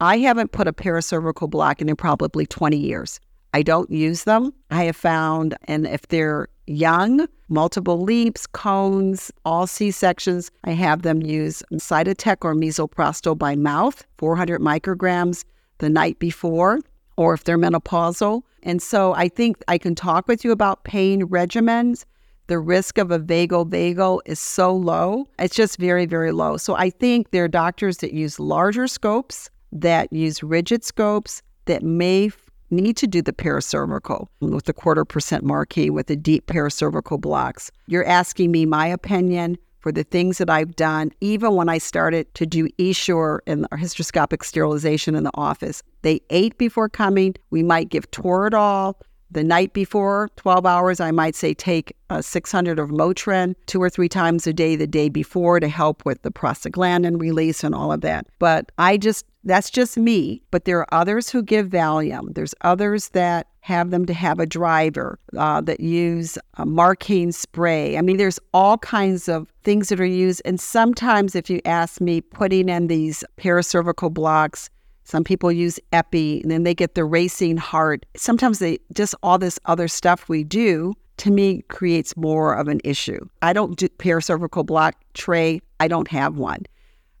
I 0.00 0.18
haven't 0.18 0.52
put 0.52 0.66
a 0.66 0.72
paracervical 0.72 1.50
block 1.50 1.80
in 1.80 1.88
in 1.88 1.96
probably 1.96 2.46
20 2.46 2.76
years. 2.76 3.20
I 3.54 3.62
don't 3.62 3.90
use 3.90 4.24
them. 4.24 4.52
I 4.70 4.84
have 4.84 4.96
found, 4.96 5.56
and 5.64 5.86
if 5.86 6.08
they're 6.08 6.48
young, 6.68 7.26
multiple 7.48 8.02
leaps, 8.02 8.46
cones, 8.46 9.30
all 9.44 9.66
C 9.66 9.90
sections, 9.90 10.50
I 10.64 10.72
have 10.72 11.02
them 11.02 11.22
use 11.22 11.62
Cytotec 11.72 12.38
or 12.42 12.54
misoprostol 12.54 13.36
by 13.36 13.56
mouth, 13.56 14.06
400 14.18 14.60
micrograms 14.60 15.44
the 15.78 15.88
night 15.88 16.18
before, 16.18 16.80
or 17.16 17.34
if 17.34 17.44
they're 17.44 17.58
menopausal. 17.58 18.42
And 18.62 18.82
so 18.82 19.14
I 19.14 19.28
think 19.28 19.56
I 19.68 19.78
can 19.78 19.94
talk 19.94 20.28
with 20.28 20.44
you 20.44 20.52
about 20.52 20.84
pain 20.84 21.22
regimens. 21.22 22.04
The 22.48 22.58
risk 22.58 22.98
of 22.98 23.10
a 23.10 23.18
vagal-vagal 23.18 24.20
is 24.24 24.38
so 24.38 24.74
low. 24.74 25.26
It's 25.38 25.54
just 25.54 25.78
very, 25.78 26.06
very 26.06 26.32
low. 26.32 26.56
So 26.56 26.74
I 26.74 26.90
think 26.90 27.30
there 27.30 27.44
are 27.44 27.48
doctors 27.48 27.98
that 27.98 28.12
use 28.12 28.40
larger 28.40 28.86
scopes, 28.86 29.50
that 29.70 30.12
use 30.12 30.42
rigid 30.42 30.84
scopes, 30.84 31.42
that 31.66 31.82
may 31.82 32.30
need 32.70 32.96
to 32.98 33.06
do 33.06 33.22
the 33.22 33.32
paracervical 33.32 34.28
with 34.40 34.64
the 34.64 34.72
quarter 34.72 35.04
percent 35.04 35.44
Marcaine 35.44 35.92
with 35.92 36.06
the 36.06 36.16
deep 36.16 36.46
paracervical 36.46 37.20
blocks. 37.20 37.70
You're 37.86 38.06
asking 38.06 38.50
me 38.50 38.66
my 38.66 38.86
opinion 38.86 39.58
for 39.80 39.92
the 39.92 40.02
things 40.02 40.38
that 40.38 40.50
I've 40.50 40.74
done, 40.76 41.12
even 41.20 41.54
when 41.54 41.68
I 41.68 41.78
started 41.78 42.32
to 42.34 42.44
do 42.44 42.68
Essure 42.78 43.42
and 43.46 43.68
hysteroscopic 43.70 44.44
sterilization 44.44 45.14
in 45.14 45.24
the 45.24 45.30
office. 45.34 45.82
They 46.02 46.20
ate 46.30 46.58
before 46.58 46.88
coming. 46.88 47.36
We 47.50 47.62
might 47.62 47.88
give 47.88 48.10
Toradol. 48.10 48.94
The 49.30 49.44
night 49.44 49.74
before, 49.74 50.30
12 50.36 50.64
hours, 50.64 51.00
I 51.00 51.10
might 51.10 51.34
say 51.34 51.52
take 51.52 51.94
uh, 52.08 52.22
600 52.22 52.78
of 52.78 52.88
Motrin 52.88 53.54
two 53.66 53.82
or 53.82 53.90
three 53.90 54.08
times 54.08 54.46
a 54.46 54.52
day 54.52 54.74
the 54.74 54.86
day 54.86 55.08
before 55.10 55.60
to 55.60 55.68
help 55.68 56.04
with 56.06 56.22
the 56.22 56.30
prostaglandin 56.30 57.20
release 57.20 57.62
and 57.62 57.74
all 57.74 57.92
of 57.92 58.00
that. 58.00 58.26
But 58.38 58.72
I 58.78 58.96
just 58.96 59.26
that's 59.44 59.70
just 59.70 59.96
me, 59.96 60.42
but 60.50 60.64
there 60.64 60.80
are 60.80 60.94
others 60.94 61.30
who 61.30 61.42
give 61.42 61.68
Valium. 61.68 62.34
There's 62.34 62.54
others 62.62 63.10
that 63.10 63.46
have 63.60 63.90
them 63.90 64.04
to 64.06 64.14
have 64.14 64.40
a 64.40 64.46
driver 64.46 65.18
uh, 65.36 65.60
that 65.62 65.80
use 65.80 66.38
a 66.54 66.66
marking 66.66 67.32
spray. 67.32 67.96
I 67.96 68.02
mean, 68.02 68.16
there's 68.16 68.38
all 68.52 68.78
kinds 68.78 69.28
of 69.28 69.52
things 69.64 69.88
that 69.88 70.00
are 70.00 70.06
used. 70.06 70.42
And 70.44 70.60
sometimes, 70.60 71.34
if 71.34 71.48
you 71.48 71.60
ask 71.64 72.00
me, 72.00 72.20
putting 72.20 72.68
in 72.68 72.88
these 72.88 73.24
paracervical 73.38 74.12
blocks, 74.12 74.70
some 75.08 75.24
people 75.24 75.50
use 75.50 75.80
epi 75.92 76.42
and 76.42 76.50
then 76.50 76.64
they 76.64 76.74
get 76.74 76.94
the 76.94 77.02
racing 77.02 77.56
heart. 77.56 78.04
Sometimes 78.14 78.58
they 78.58 78.78
just 78.92 79.14
all 79.22 79.38
this 79.38 79.58
other 79.64 79.88
stuff 79.88 80.28
we 80.28 80.44
do 80.44 80.92
to 81.16 81.30
me 81.30 81.62
creates 81.68 82.14
more 82.14 82.52
of 82.52 82.68
an 82.68 82.78
issue. 82.84 83.26
I 83.40 83.54
don't 83.54 83.74
do 83.78 83.88
paracervical 83.88 84.66
block 84.66 84.96
tray. 85.14 85.62
I 85.80 85.88
don't 85.88 86.08
have 86.08 86.36
one. 86.36 86.66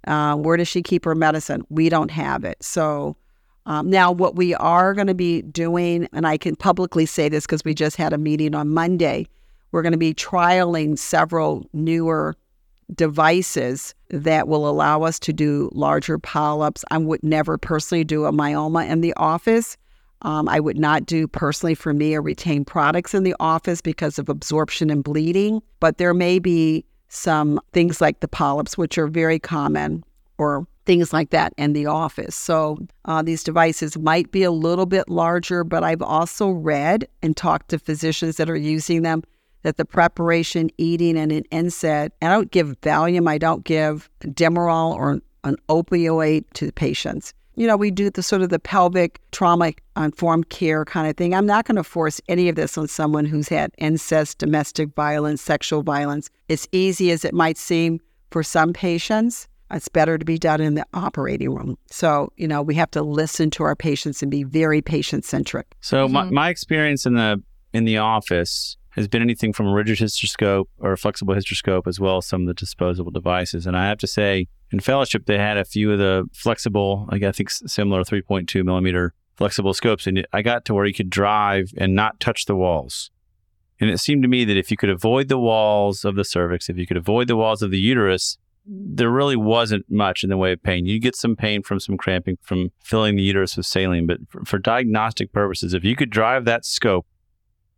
Uh, 0.06 0.36
where 0.36 0.58
does 0.58 0.68
she 0.68 0.82
keep 0.82 1.02
her 1.06 1.14
medicine? 1.14 1.62
We 1.70 1.88
don't 1.88 2.10
have 2.10 2.44
it. 2.44 2.62
So 2.62 3.16
um, 3.64 3.88
now, 3.88 4.12
what 4.12 4.36
we 4.36 4.54
are 4.54 4.92
going 4.92 5.06
to 5.06 5.14
be 5.14 5.40
doing, 5.40 6.08
and 6.12 6.26
I 6.26 6.36
can 6.36 6.56
publicly 6.56 7.06
say 7.06 7.30
this 7.30 7.46
because 7.46 7.64
we 7.64 7.72
just 7.72 7.96
had 7.96 8.12
a 8.12 8.18
meeting 8.18 8.54
on 8.54 8.68
Monday, 8.68 9.26
we're 9.72 9.82
going 9.82 9.92
to 9.92 9.98
be 9.98 10.12
trialing 10.12 10.98
several 10.98 11.66
newer 11.72 12.36
devices 12.94 13.94
that 14.10 14.48
will 14.48 14.68
allow 14.68 15.02
us 15.02 15.18
to 15.20 15.32
do 15.32 15.70
larger 15.72 16.18
polyps. 16.18 16.84
I 16.90 16.98
would 16.98 17.22
never 17.22 17.58
personally 17.58 18.04
do 18.04 18.24
a 18.24 18.32
myoma 18.32 18.88
in 18.88 19.00
the 19.00 19.14
office. 19.16 19.76
Um, 20.22 20.48
I 20.48 20.58
would 20.58 20.78
not 20.78 21.06
do 21.06 21.28
personally 21.28 21.74
for 21.74 21.92
me 21.92 22.14
or 22.14 22.22
retain 22.22 22.64
products 22.64 23.14
in 23.14 23.22
the 23.22 23.36
office 23.38 23.80
because 23.80 24.18
of 24.18 24.28
absorption 24.28 24.90
and 24.90 25.04
bleeding, 25.04 25.62
but 25.80 25.98
there 25.98 26.14
may 26.14 26.38
be 26.38 26.84
some 27.08 27.60
things 27.72 28.00
like 28.00 28.20
the 28.20 28.28
polyps, 28.28 28.76
which 28.76 28.98
are 28.98 29.06
very 29.06 29.38
common, 29.38 30.04
or 30.36 30.66
things 30.86 31.12
like 31.12 31.30
that 31.30 31.52
in 31.56 31.72
the 31.72 31.86
office. 31.86 32.34
So 32.34 32.78
uh, 33.04 33.22
these 33.22 33.44
devices 33.44 33.96
might 33.98 34.30
be 34.32 34.42
a 34.42 34.50
little 34.50 34.86
bit 34.86 35.08
larger, 35.08 35.62
but 35.62 35.84
I've 35.84 36.02
also 36.02 36.50
read 36.50 37.06
and 37.22 37.36
talked 37.36 37.68
to 37.68 37.78
physicians 37.78 38.38
that 38.38 38.50
are 38.50 38.56
using 38.56 39.02
them 39.02 39.22
that 39.62 39.76
the 39.76 39.84
preparation, 39.84 40.70
eating, 40.78 41.16
and 41.18 41.32
an 41.32 41.44
NSAID, 41.52 42.10
I 42.22 42.28
don't 42.28 42.50
give 42.50 42.80
Valium, 42.80 43.28
I 43.28 43.38
don't 43.38 43.64
give 43.64 44.08
Demerol 44.20 44.94
or 44.94 45.20
an 45.44 45.56
opioid 45.68 46.44
to 46.54 46.66
the 46.66 46.72
patients. 46.72 47.34
You 47.56 47.66
know, 47.66 47.76
we 47.76 47.90
do 47.90 48.08
the 48.08 48.22
sort 48.22 48.42
of 48.42 48.50
the 48.50 48.60
pelvic 48.60 49.20
trauma 49.32 49.72
informed 49.96 50.48
care 50.48 50.84
kind 50.84 51.08
of 51.08 51.16
thing. 51.16 51.34
I'm 51.34 51.46
not 51.46 51.64
going 51.64 51.76
to 51.76 51.82
force 51.82 52.20
any 52.28 52.48
of 52.48 52.54
this 52.54 52.78
on 52.78 52.86
someone 52.86 53.24
who's 53.24 53.48
had 53.48 53.72
incest, 53.78 54.38
domestic 54.38 54.94
violence, 54.94 55.42
sexual 55.42 55.82
violence. 55.82 56.30
As 56.48 56.68
easy 56.70 57.10
as 57.10 57.24
it 57.24 57.34
might 57.34 57.58
seem 57.58 58.00
for 58.30 58.44
some 58.44 58.72
patients, 58.72 59.48
it's 59.72 59.88
better 59.88 60.18
to 60.18 60.24
be 60.24 60.38
done 60.38 60.60
in 60.60 60.74
the 60.74 60.86
operating 60.94 61.52
room. 61.52 61.76
So, 61.90 62.32
you 62.36 62.46
know, 62.46 62.62
we 62.62 62.74
have 62.76 62.90
to 62.92 63.02
listen 63.02 63.50
to 63.50 63.64
our 63.64 63.74
patients 63.74 64.22
and 64.22 64.30
be 64.30 64.44
very 64.44 64.80
patient 64.80 65.24
centric. 65.24 65.66
So, 65.80 66.04
mm-hmm. 66.04 66.12
my, 66.12 66.30
my 66.30 66.48
experience 66.50 67.06
in 67.06 67.14
the 67.14 67.42
in 67.72 67.84
the 67.84 67.98
office 67.98 68.76
has 68.98 69.08
been 69.08 69.22
anything 69.22 69.52
from 69.52 69.66
a 69.66 69.72
rigid 69.72 69.98
hysteroscope 69.98 70.66
or 70.78 70.92
a 70.92 70.98
flexible 70.98 71.34
hysteroscope, 71.34 71.86
as 71.86 71.98
well 71.98 72.18
as 72.18 72.26
some 72.26 72.42
of 72.42 72.46
the 72.48 72.54
disposable 72.54 73.10
devices. 73.10 73.66
And 73.66 73.76
I 73.76 73.86
have 73.86 73.98
to 73.98 74.06
say, 74.06 74.48
in 74.70 74.80
fellowship, 74.80 75.26
they 75.26 75.38
had 75.38 75.56
a 75.56 75.64
few 75.64 75.92
of 75.92 75.98
the 75.98 76.28
flexible, 76.32 77.08
like 77.10 77.22
I 77.22 77.32
think 77.32 77.50
similar 77.50 78.02
3.2 78.02 78.64
millimeter 78.64 79.14
flexible 79.36 79.72
scopes, 79.72 80.06
and 80.06 80.26
I 80.32 80.42
got 80.42 80.64
to 80.66 80.74
where 80.74 80.84
you 80.84 80.92
could 80.92 81.10
drive 81.10 81.70
and 81.78 81.94
not 81.94 82.18
touch 82.20 82.46
the 82.46 82.56
walls. 82.56 83.10
And 83.80 83.88
it 83.88 83.98
seemed 83.98 84.22
to 84.22 84.28
me 84.28 84.44
that 84.44 84.56
if 84.56 84.70
you 84.70 84.76
could 84.76 84.90
avoid 84.90 85.28
the 85.28 85.38
walls 85.38 86.04
of 86.04 86.16
the 86.16 86.24
cervix, 86.24 86.68
if 86.68 86.76
you 86.76 86.86
could 86.86 86.96
avoid 86.96 87.28
the 87.28 87.36
walls 87.36 87.62
of 87.62 87.70
the 87.70 87.78
uterus, 87.78 88.36
there 88.66 89.10
really 89.10 89.36
wasn't 89.36 89.86
much 89.88 90.22
in 90.22 90.30
the 90.30 90.36
way 90.36 90.52
of 90.52 90.62
pain. 90.62 90.84
You 90.84 91.00
get 91.00 91.16
some 91.16 91.36
pain 91.36 91.62
from 91.62 91.80
some 91.80 91.96
cramping 91.96 92.36
from 92.42 92.70
filling 92.82 93.16
the 93.16 93.22
uterus 93.22 93.56
with 93.56 93.66
saline, 93.66 94.06
but 94.06 94.18
for, 94.28 94.44
for 94.44 94.58
diagnostic 94.58 95.32
purposes, 95.32 95.72
if 95.72 95.84
you 95.84 95.96
could 95.96 96.10
drive 96.10 96.44
that 96.44 96.64
scope 96.64 97.06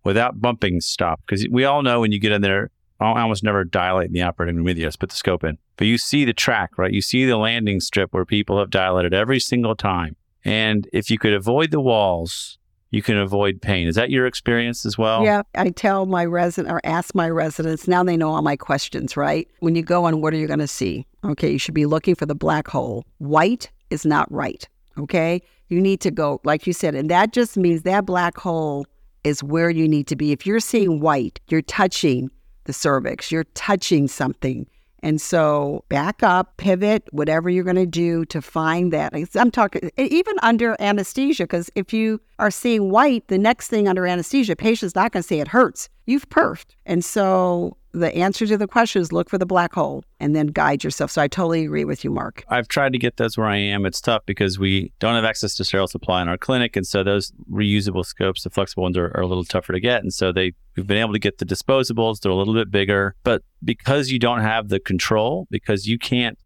without 0.04 0.40
bumping 0.40 0.80
stop. 0.80 1.20
Because 1.26 1.46
we 1.50 1.64
all 1.64 1.82
know 1.82 2.00
when 2.00 2.12
you 2.12 2.18
get 2.18 2.32
in 2.32 2.42
there, 2.42 2.70
I 3.00 3.20
almost 3.20 3.42
never 3.42 3.64
dilate 3.64 4.08
in 4.08 4.12
the 4.12 4.22
operating 4.22 4.56
room 4.56 4.64
with 4.64 4.76
you. 4.76 4.90
Put 4.98 5.10
the 5.10 5.16
scope 5.16 5.44
in. 5.44 5.56
But 5.76 5.86
you 5.86 5.96
see 5.96 6.24
the 6.24 6.34
track, 6.34 6.76
right? 6.76 6.92
You 6.92 7.00
see 7.00 7.24
the 7.24 7.38
landing 7.38 7.80
strip 7.80 8.12
where 8.12 8.26
people 8.26 8.58
have 8.58 8.70
dilated 8.70 9.14
every 9.14 9.40
single 9.40 9.74
time. 9.74 10.16
And 10.44 10.88
if 10.92 11.10
you 11.10 11.18
could 11.18 11.32
avoid 11.32 11.70
the 11.70 11.80
walls, 11.80 12.58
you 12.90 13.02
can 13.02 13.16
avoid 13.16 13.62
pain. 13.62 13.88
Is 13.88 13.94
that 13.94 14.10
your 14.10 14.26
experience 14.26 14.84
as 14.84 14.98
well? 14.98 15.24
Yeah, 15.24 15.42
I 15.54 15.70
tell 15.70 16.06
my 16.06 16.24
resident 16.24 16.72
or 16.72 16.80
ask 16.84 17.14
my 17.14 17.30
residents. 17.30 17.86
Now 17.88 18.02
they 18.02 18.16
know 18.16 18.30
all 18.30 18.42
my 18.42 18.56
questions, 18.56 19.16
right? 19.16 19.48
When 19.60 19.74
you 19.76 19.82
go 19.82 20.04
on, 20.04 20.20
what 20.20 20.34
are 20.34 20.38
you 20.38 20.46
going 20.46 20.58
to 20.58 20.66
see? 20.66 21.06
Okay, 21.24 21.52
you 21.52 21.58
should 21.58 21.74
be 21.74 21.86
looking 21.86 22.14
for 22.14 22.26
the 22.26 22.34
black 22.34 22.68
hole. 22.68 23.04
White 23.18 23.70
is 23.90 24.04
not 24.04 24.30
right. 24.32 24.68
Okay, 24.98 25.40
you 25.68 25.80
need 25.80 26.00
to 26.00 26.10
go, 26.10 26.40
like 26.44 26.66
you 26.66 26.72
said, 26.72 26.94
and 26.94 27.08
that 27.10 27.32
just 27.32 27.56
means 27.56 27.82
that 27.82 28.04
black 28.04 28.36
hole 28.36 28.86
is 29.24 29.42
where 29.42 29.70
you 29.70 29.86
need 29.88 30.06
to 30.08 30.16
be. 30.16 30.32
If 30.32 30.46
you're 30.46 30.60
seeing 30.60 31.00
white, 31.00 31.40
you're 31.48 31.62
touching 31.62 32.30
the 32.64 32.72
cervix, 32.72 33.30
you're 33.30 33.44
touching 33.54 34.08
something. 34.08 34.66
And 35.02 35.18
so 35.18 35.82
back 35.88 36.22
up, 36.22 36.58
pivot, 36.58 37.04
whatever 37.10 37.48
you're 37.48 37.64
going 37.64 37.76
to 37.76 37.86
do 37.86 38.26
to 38.26 38.42
find 38.42 38.92
that. 38.92 39.14
I'm 39.34 39.50
talking 39.50 39.90
even 39.96 40.36
under 40.42 40.76
anesthesia, 40.78 41.44
because 41.44 41.70
if 41.74 41.94
you 41.94 42.20
are 42.38 42.50
seeing 42.50 42.90
white, 42.90 43.26
the 43.28 43.38
next 43.38 43.68
thing 43.68 43.88
under 43.88 44.06
anesthesia, 44.06 44.56
patient's 44.56 44.94
not 44.94 45.12
going 45.12 45.22
to 45.22 45.26
say 45.26 45.40
it 45.40 45.48
hurts. 45.48 45.88
You've 46.04 46.28
perfed. 46.28 46.76
And 46.84 47.02
so 47.02 47.78
the 47.92 48.14
answer 48.14 48.46
to 48.46 48.56
the 48.56 48.66
question 48.66 49.02
is 49.02 49.12
look 49.12 49.28
for 49.28 49.38
the 49.38 49.46
black 49.46 49.74
hole 49.74 50.04
and 50.20 50.34
then 50.34 50.48
guide 50.48 50.84
yourself. 50.84 51.10
So 51.10 51.22
I 51.22 51.28
totally 51.28 51.64
agree 51.64 51.84
with 51.84 52.04
you, 52.04 52.10
Mark. 52.10 52.44
I've 52.48 52.68
tried 52.68 52.92
to 52.92 52.98
get 52.98 53.16
those 53.16 53.36
where 53.36 53.46
I 53.46 53.56
am. 53.56 53.84
It's 53.84 54.00
tough 54.00 54.22
because 54.26 54.58
we 54.58 54.92
don't 55.00 55.14
have 55.14 55.24
access 55.24 55.54
to 55.56 55.64
sterile 55.64 55.88
supply 55.88 56.22
in 56.22 56.28
our 56.28 56.38
clinic. 56.38 56.76
And 56.76 56.86
so 56.86 57.02
those 57.02 57.32
reusable 57.50 58.04
scopes, 58.04 58.44
the 58.44 58.50
flexible 58.50 58.84
ones, 58.84 58.96
are, 58.96 59.10
are 59.16 59.22
a 59.22 59.26
little 59.26 59.44
tougher 59.44 59.72
to 59.72 59.80
get. 59.80 60.02
And 60.02 60.12
so 60.12 60.32
they 60.32 60.52
we've 60.76 60.86
been 60.86 60.98
able 60.98 61.12
to 61.12 61.18
get 61.18 61.38
the 61.38 61.44
disposables. 61.44 62.20
They're 62.20 62.32
a 62.32 62.36
little 62.36 62.54
bit 62.54 62.70
bigger. 62.70 63.16
But 63.24 63.42
because 63.64 64.10
you 64.10 64.18
don't 64.18 64.40
have 64.40 64.68
the 64.68 64.80
control, 64.80 65.46
because 65.50 65.86
you 65.86 65.98
can't 65.98 66.38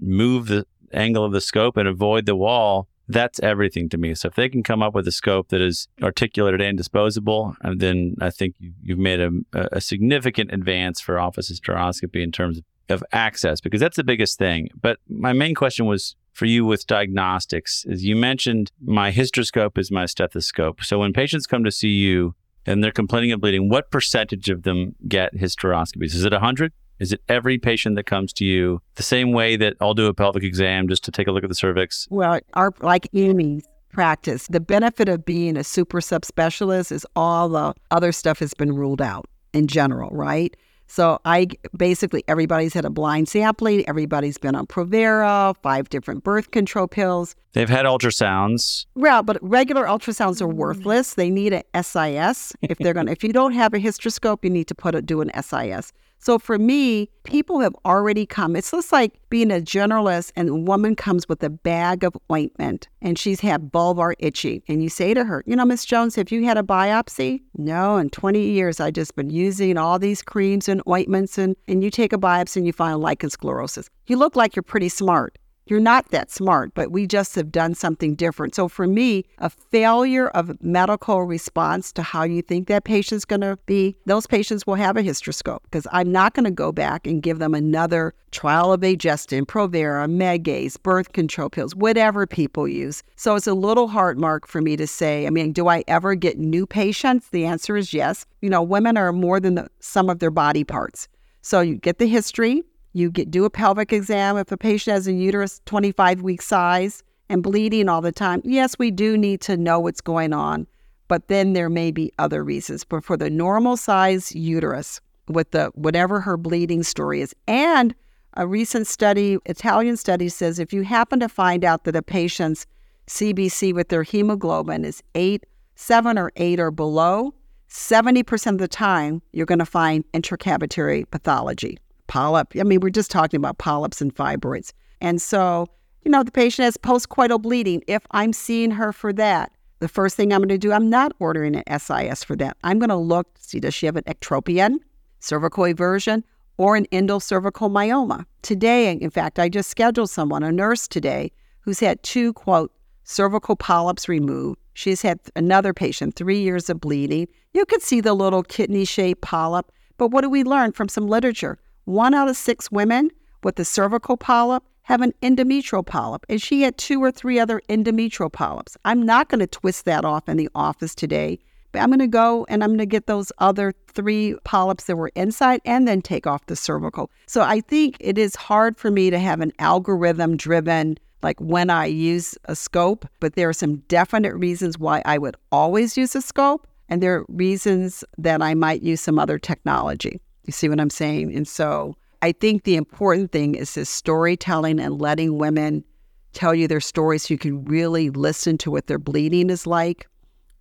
move 0.00 0.48
the 0.48 0.66
angle 0.92 1.24
of 1.24 1.32
the 1.32 1.40
scope 1.40 1.76
and 1.76 1.88
avoid 1.88 2.26
the 2.26 2.36
wall, 2.36 2.88
that's 3.12 3.40
everything 3.40 3.88
to 3.90 3.98
me. 3.98 4.14
So 4.14 4.28
if 4.28 4.34
they 4.34 4.48
can 4.48 4.62
come 4.62 4.82
up 4.82 4.94
with 4.94 5.06
a 5.08 5.12
scope 5.12 5.48
that 5.48 5.60
is 5.60 5.88
articulated 6.02 6.60
and 6.60 6.76
disposable, 6.76 7.56
uh, 7.62 7.72
then 7.76 8.14
I 8.20 8.30
think 8.30 8.54
you've 8.82 8.98
made 8.98 9.20
a, 9.20 9.30
a 9.52 9.80
significant 9.80 10.52
advance 10.52 11.00
for 11.00 11.18
office 11.18 11.50
hysteroscopy 11.50 12.22
in 12.22 12.32
terms 12.32 12.60
of 12.88 13.04
access, 13.12 13.60
because 13.60 13.80
that's 13.80 13.96
the 13.96 14.04
biggest 14.04 14.38
thing. 14.38 14.68
But 14.80 14.98
my 15.08 15.32
main 15.32 15.54
question 15.54 15.86
was 15.86 16.16
for 16.32 16.46
you 16.46 16.64
with 16.64 16.86
diagnostics 16.86 17.84
is 17.86 18.04
you 18.04 18.16
mentioned 18.16 18.70
my 18.82 19.12
hysteroscope 19.12 19.78
is 19.78 19.90
my 19.90 20.06
stethoscope. 20.06 20.82
So 20.82 20.98
when 20.98 21.12
patients 21.12 21.46
come 21.46 21.64
to 21.64 21.70
see 21.70 21.88
you 21.88 22.34
and 22.66 22.82
they're 22.82 22.92
complaining 22.92 23.32
of 23.32 23.40
bleeding, 23.40 23.68
what 23.68 23.90
percentage 23.90 24.48
of 24.48 24.62
them 24.62 24.94
get 25.08 25.34
hysteroscopies? 25.34 26.14
Is 26.14 26.24
it 26.24 26.32
100? 26.32 26.72
Is 27.00 27.12
it 27.12 27.22
every 27.28 27.58
patient 27.58 27.96
that 27.96 28.04
comes 28.04 28.32
to 28.34 28.44
you 28.44 28.80
the 28.94 29.02
same 29.02 29.32
way 29.32 29.56
that 29.56 29.74
I'll 29.80 29.94
do 29.94 30.06
a 30.06 30.14
pelvic 30.14 30.44
exam 30.44 30.86
just 30.86 31.02
to 31.04 31.10
take 31.10 31.26
a 31.26 31.32
look 31.32 31.42
at 31.42 31.48
the 31.48 31.56
cervix? 31.56 32.06
Well, 32.10 32.40
our 32.54 32.72
like 32.80 33.08
Amy's 33.14 33.64
practice, 33.90 34.46
the 34.48 34.60
benefit 34.60 35.08
of 35.08 35.24
being 35.24 35.56
a 35.56 35.64
super 35.64 36.00
subspecialist 36.00 36.92
is 36.92 37.06
all 37.16 37.48
the 37.48 37.74
other 37.90 38.12
stuff 38.12 38.38
has 38.38 38.54
been 38.54 38.74
ruled 38.74 39.02
out 39.02 39.26
in 39.52 39.66
general, 39.66 40.10
right? 40.10 40.54
So 40.86 41.20
I 41.24 41.46
basically 41.76 42.24
everybody's 42.26 42.74
had 42.74 42.84
a 42.84 42.90
blind 42.90 43.28
sampling. 43.28 43.88
Everybody's 43.88 44.38
been 44.38 44.56
on 44.56 44.66
Provera, 44.66 45.54
five 45.62 45.88
different 45.88 46.24
birth 46.24 46.50
control 46.50 46.88
pills. 46.88 47.36
They've 47.52 47.68
had 47.68 47.86
ultrasounds. 47.86 48.86
Well, 48.96 49.22
but 49.22 49.38
regular 49.40 49.84
ultrasounds 49.84 50.42
are 50.42 50.48
worthless. 50.48 51.14
They 51.14 51.30
need 51.30 51.52
an 51.52 51.62
SIS 51.80 52.54
if 52.62 52.76
they're 52.78 52.92
going. 52.92 53.06
to 53.06 53.12
If 53.12 53.22
you 53.22 53.32
don't 53.32 53.52
have 53.52 53.72
a 53.72 53.78
hysteroscope, 53.78 54.42
you 54.42 54.50
need 54.50 54.66
to 54.66 54.74
put 54.74 54.96
it 54.96 55.06
do 55.06 55.20
an 55.20 55.30
SIS. 55.40 55.92
So 56.20 56.38
for 56.38 56.58
me, 56.58 57.08
people 57.24 57.60
have 57.60 57.74
already 57.86 58.26
come. 58.26 58.54
It's 58.54 58.70
just 58.70 58.92
like 58.92 59.18
being 59.30 59.50
a 59.50 59.54
generalist 59.54 60.32
and 60.36 60.50
a 60.50 60.54
woman 60.54 60.94
comes 60.94 61.26
with 61.28 61.42
a 61.42 61.48
bag 61.48 62.04
of 62.04 62.14
ointment 62.30 62.88
and 63.00 63.18
she's 63.18 63.40
had 63.40 63.72
vulvar 63.72 64.12
itching. 64.18 64.62
And 64.68 64.82
you 64.82 64.90
say 64.90 65.14
to 65.14 65.24
her, 65.24 65.42
you 65.46 65.56
know, 65.56 65.64
Miss 65.64 65.86
Jones, 65.86 66.14
have 66.16 66.30
you 66.30 66.44
had 66.44 66.58
a 66.58 66.62
biopsy? 66.62 67.42
No, 67.56 67.96
in 67.96 68.10
20 68.10 68.38
years, 68.38 68.80
I've 68.80 68.92
just 68.92 69.16
been 69.16 69.30
using 69.30 69.78
all 69.78 69.98
these 69.98 70.20
creams 70.20 70.68
and 70.68 70.82
ointments 70.86 71.38
and, 71.38 71.56
and 71.66 71.82
you 71.82 71.90
take 71.90 72.12
a 72.12 72.18
biopsy 72.18 72.56
and 72.56 72.66
you 72.66 72.74
find 72.74 73.00
lichen 73.00 73.30
sclerosus. 73.30 73.88
You 74.06 74.16
look 74.16 74.36
like 74.36 74.54
you're 74.54 74.62
pretty 74.62 74.90
smart. 74.90 75.38
You're 75.70 75.78
not 75.78 76.10
that 76.10 76.32
smart, 76.32 76.74
but 76.74 76.90
we 76.90 77.06
just 77.06 77.36
have 77.36 77.52
done 77.52 77.76
something 77.76 78.16
different. 78.16 78.56
So 78.56 78.66
for 78.66 78.88
me, 78.88 79.24
a 79.38 79.48
failure 79.48 80.26
of 80.30 80.60
medical 80.60 81.22
response 81.22 81.92
to 81.92 82.02
how 82.02 82.24
you 82.24 82.42
think 82.42 82.66
that 82.66 82.82
patient's 82.82 83.24
going 83.24 83.42
to 83.42 83.56
be, 83.66 83.94
those 84.04 84.26
patients 84.26 84.66
will 84.66 84.74
have 84.74 84.96
a 84.96 85.02
hysteroscope 85.02 85.60
because 85.62 85.86
I'm 85.92 86.10
not 86.10 86.34
going 86.34 86.44
to 86.44 86.50
go 86.50 86.72
back 86.72 87.06
and 87.06 87.22
give 87.22 87.38
them 87.38 87.54
another 87.54 88.14
trial 88.32 88.72
of 88.72 88.80
Aygestin, 88.80 89.46
Provera, 89.46 90.10
Megace, 90.10 90.80
birth 90.82 91.12
control 91.12 91.48
pills, 91.48 91.76
whatever 91.76 92.26
people 92.26 92.66
use. 92.66 93.04
So 93.14 93.36
it's 93.36 93.46
a 93.46 93.54
little 93.54 93.86
hard 93.86 94.18
mark 94.18 94.48
for 94.48 94.60
me 94.60 94.76
to 94.76 94.88
say, 94.88 95.24
I 95.24 95.30
mean, 95.30 95.52
do 95.52 95.68
I 95.68 95.84
ever 95.86 96.16
get 96.16 96.36
new 96.36 96.66
patients? 96.66 97.28
The 97.28 97.44
answer 97.44 97.76
is 97.76 97.94
yes. 97.94 98.26
You 98.40 98.50
know, 98.50 98.62
women 98.62 98.96
are 98.96 99.12
more 99.12 99.38
than 99.38 99.54
the 99.54 99.68
sum 99.78 100.10
of 100.10 100.18
their 100.18 100.32
body 100.32 100.64
parts. 100.64 101.06
So 101.42 101.60
you 101.60 101.76
get 101.76 101.98
the 101.98 102.06
history, 102.06 102.62
you 102.92 103.10
get 103.10 103.30
do 103.30 103.44
a 103.44 103.50
pelvic 103.50 103.92
exam 103.92 104.36
if 104.36 104.50
a 104.50 104.56
patient 104.56 104.94
has 104.94 105.06
a 105.06 105.12
uterus 105.12 105.60
25 105.66 106.22
week 106.22 106.42
size 106.42 107.02
and 107.28 107.42
bleeding 107.42 107.88
all 107.88 108.00
the 108.00 108.12
time. 108.12 108.42
Yes, 108.44 108.78
we 108.78 108.90
do 108.90 109.16
need 109.16 109.40
to 109.42 109.56
know 109.56 109.78
what's 109.78 110.00
going 110.00 110.32
on, 110.32 110.66
but 111.06 111.28
then 111.28 111.52
there 111.52 111.70
may 111.70 111.90
be 111.90 112.12
other 112.18 112.42
reasons. 112.42 112.84
But 112.84 113.04
for 113.04 113.16
the 113.16 113.30
normal 113.30 113.76
size 113.76 114.34
uterus, 114.34 115.00
with 115.28 115.52
the 115.52 115.70
whatever 115.74 116.20
her 116.20 116.36
bleeding 116.36 116.82
story 116.82 117.20
is, 117.20 117.34
and 117.46 117.94
a 118.34 118.46
recent 118.46 118.86
study, 118.86 119.38
Italian 119.46 119.96
study 119.96 120.28
says 120.28 120.58
if 120.58 120.72
you 120.72 120.82
happen 120.82 121.20
to 121.20 121.28
find 121.28 121.64
out 121.64 121.84
that 121.84 121.96
a 121.96 122.02
patient's 122.02 122.66
CBC 123.06 123.72
with 123.74 123.88
their 123.88 124.02
hemoglobin 124.02 124.84
is 124.84 125.02
eight, 125.14 125.46
seven 125.76 126.18
or 126.18 126.32
eight 126.36 126.58
or 126.60 126.70
below, 126.70 127.34
70% 127.68 128.46
of 128.52 128.58
the 128.58 128.68
time 128.68 129.22
you're 129.32 129.46
going 129.46 129.60
to 129.60 129.66
find 129.66 130.04
intracavitary 130.12 131.08
pathology 131.10 131.78
polyp. 132.10 132.52
I 132.58 132.64
mean, 132.64 132.80
we're 132.80 132.90
just 132.90 133.10
talking 133.10 133.38
about 133.38 133.58
polyps 133.58 134.02
and 134.02 134.14
fibroids. 134.14 134.72
And 135.00 135.22
so, 135.22 135.68
you 136.02 136.10
know, 136.10 136.22
the 136.22 136.32
patient 136.32 136.64
has 136.64 136.76
postcoital 136.76 137.40
bleeding. 137.40 137.82
If 137.86 138.02
I'm 138.10 138.32
seeing 138.32 138.72
her 138.72 138.92
for 138.92 139.12
that, 139.12 139.52
the 139.78 139.88
first 139.88 140.16
thing 140.16 140.32
I'm 140.32 140.40
going 140.40 140.48
to 140.48 140.58
do, 140.58 140.72
I'm 140.72 140.90
not 140.90 141.12
ordering 141.20 141.56
an 141.56 141.78
SIS 141.78 142.24
for 142.24 142.36
that. 142.36 142.56
I'm 142.64 142.78
going 142.78 142.90
to 142.90 142.96
look, 142.96 143.28
see, 143.38 143.60
does 143.60 143.74
she 143.74 143.86
have 143.86 143.96
an 143.96 144.04
ectropion, 144.04 144.78
cervical 145.20 145.64
eversion, 145.64 146.24
or 146.58 146.76
an 146.76 146.86
endocervical 146.92 147.70
myoma. 147.70 148.26
Today, 148.42 148.90
in 148.90 149.08
fact, 149.08 149.38
I 149.38 149.48
just 149.48 149.70
scheduled 149.70 150.10
someone, 150.10 150.42
a 150.42 150.52
nurse 150.52 150.88
today, 150.88 151.30
who's 151.60 151.80
had 151.80 152.02
two, 152.02 152.32
quote, 152.34 152.72
cervical 153.04 153.56
polyps 153.56 154.08
removed. 154.08 154.58
She's 154.74 155.00
had 155.00 155.20
another 155.36 155.72
patient, 155.72 156.16
three 156.16 156.40
years 156.40 156.68
of 156.68 156.80
bleeding. 156.80 157.28
You 157.54 157.64
could 157.64 157.82
see 157.82 158.00
the 158.00 158.14
little 158.14 158.42
kidney 158.42 158.84
shaped 158.84 159.22
polyp. 159.22 159.72
But 159.96 160.08
what 160.08 160.22
do 160.22 160.28
we 160.28 160.44
learn 160.44 160.72
from 160.72 160.88
some 160.88 161.06
literature? 161.06 161.58
One 161.90 162.14
out 162.14 162.28
of 162.28 162.36
six 162.36 162.70
women 162.70 163.10
with 163.42 163.56
the 163.56 163.64
cervical 163.64 164.16
polyp 164.16 164.62
have 164.82 165.00
an 165.00 165.12
endometrial 165.22 165.84
polyp, 165.84 166.24
and 166.28 166.40
she 166.40 166.62
had 166.62 166.78
two 166.78 167.02
or 167.02 167.10
three 167.10 167.40
other 167.40 167.60
endometrial 167.68 168.32
polyps. 168.32 168.76
I'm 168.84 169.02
not 169.04 169.28
going 169.28 169.40
to 169.40 169.48
twist 169.48 169.86
that 169.86 170.04
off 170.04 170.28
in 170.28 170.36
the 170.36 170.48
office 170.54 170.94
today, 170.94 171.40
but 171.72 171.80
I'm 171.80 171.88
going 171.88 171.98
to 171.98 172.06
go 172.06 172.46
and 172.48 172.62
I'm 172.62 172.70
going 172.70 172.78
to 172.78 172.86
get 172.86 173.08
those 173.08 173.32
other 173.38 173.74
three 173.88 174.36
polyps 174.44 174.84
that 174.84 174.94
were 174.94 175.10
inside 175.16 175.62
and 175.64 175.88
then 175.88 176.00
take 176.00 176.28
off 176.28 176.46
the 176.46 176.54
cervical. 176.54 177.10
So 177.26 177.42
I 177.42 177.60
think 177.60 177.96
it 177.98 178.18
is 178.18 178.36
hard 178.36 178.78
for 178.78 178.92
me 178.92 179.10
to 179.10 179.18
have 179.18 179.40
an 179.40 179.52
algorithm 179.58 180.36
driven 180.36 180.96
like 181.24 181.40
when 181.40 181.70
I 181.70 181.86
use 181.86 182.38
a 182.44 182.54
scope, 182.54 183.04
but 183.18 183.34
there 183.34 183.48
are 183.48 183.52
some 183.52 183.78
definite 183.88 184.36
reasons 184.36 184.78
why 184.78 185.02
I 185.04 185.18
would 185.18 185.36
always 185.50 185.96
use 185.96 186.14
a 186.14 186.22
scope, 186.22 186.68
and 186.88 187.02
there 187.02 187.16
are 187.16 187.26
reasons 187.28 188.04
that 188.16 188.40
I 188.42 188.54
might 188.54 188.84
use 188.84 189.00
some 189.00 189.18
other 189.18 189.40
technology. 189.40 190.20
You 190.44 190.52
see 190.52 190.68
what 190.68 190.80
I'm 190.80 190.90
saying? 190.90 191.34
And 191.34 191.46
so 191.46 191.96
I 192.22 192.32
think 192.32 192.64
the 192.64 192.76
important 192.76 193.32
thing 193.32 193.54
is 193.54 193.74
this 193.74 193.88
storytelling 193.88 194.80
and 194.80 195.00
letting 195.00 195.38
women 195.38 195.84
tell 196.32 196.54
you 196.54 196.68
their 196.68 196.80
stories 196.80 197.22
so 197.22 197.34
you 197.34 197.38
can 197.38 197.64
really 197.64 198.10
listen 198.10 198.58
to 198.58 198.70
what 198.70 198.86
their 198.86 198.98
bleeding 198.98 199.50
is 199.50 199.66
like, 199.66 200.06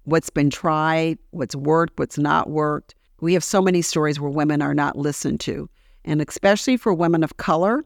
what's 0.03 0.29
been 0.29 0.49
tried, 0.49 1.17
what's 1.31 1.55
worked, 1.55 1.99
what's 1.99 2.17
not 2.17 2.49
worked. 2.49 2.95
We 3.21 3.33
have 3.33 3.43
so 3.43 3.61
many 3.61 3.81
stories 3.81 4.19
where 4.19 4.31
women 4.31 4.61
are 4.61 4.73
not 4.73 4.97
listened 4.97 5.39
to. 5.41 5.69
And 6.05 6.21
especially 6.21 6.77
for 6.77 6.93
women 6.93 7.23
of 7.23 7.37
color, 7.37 7.85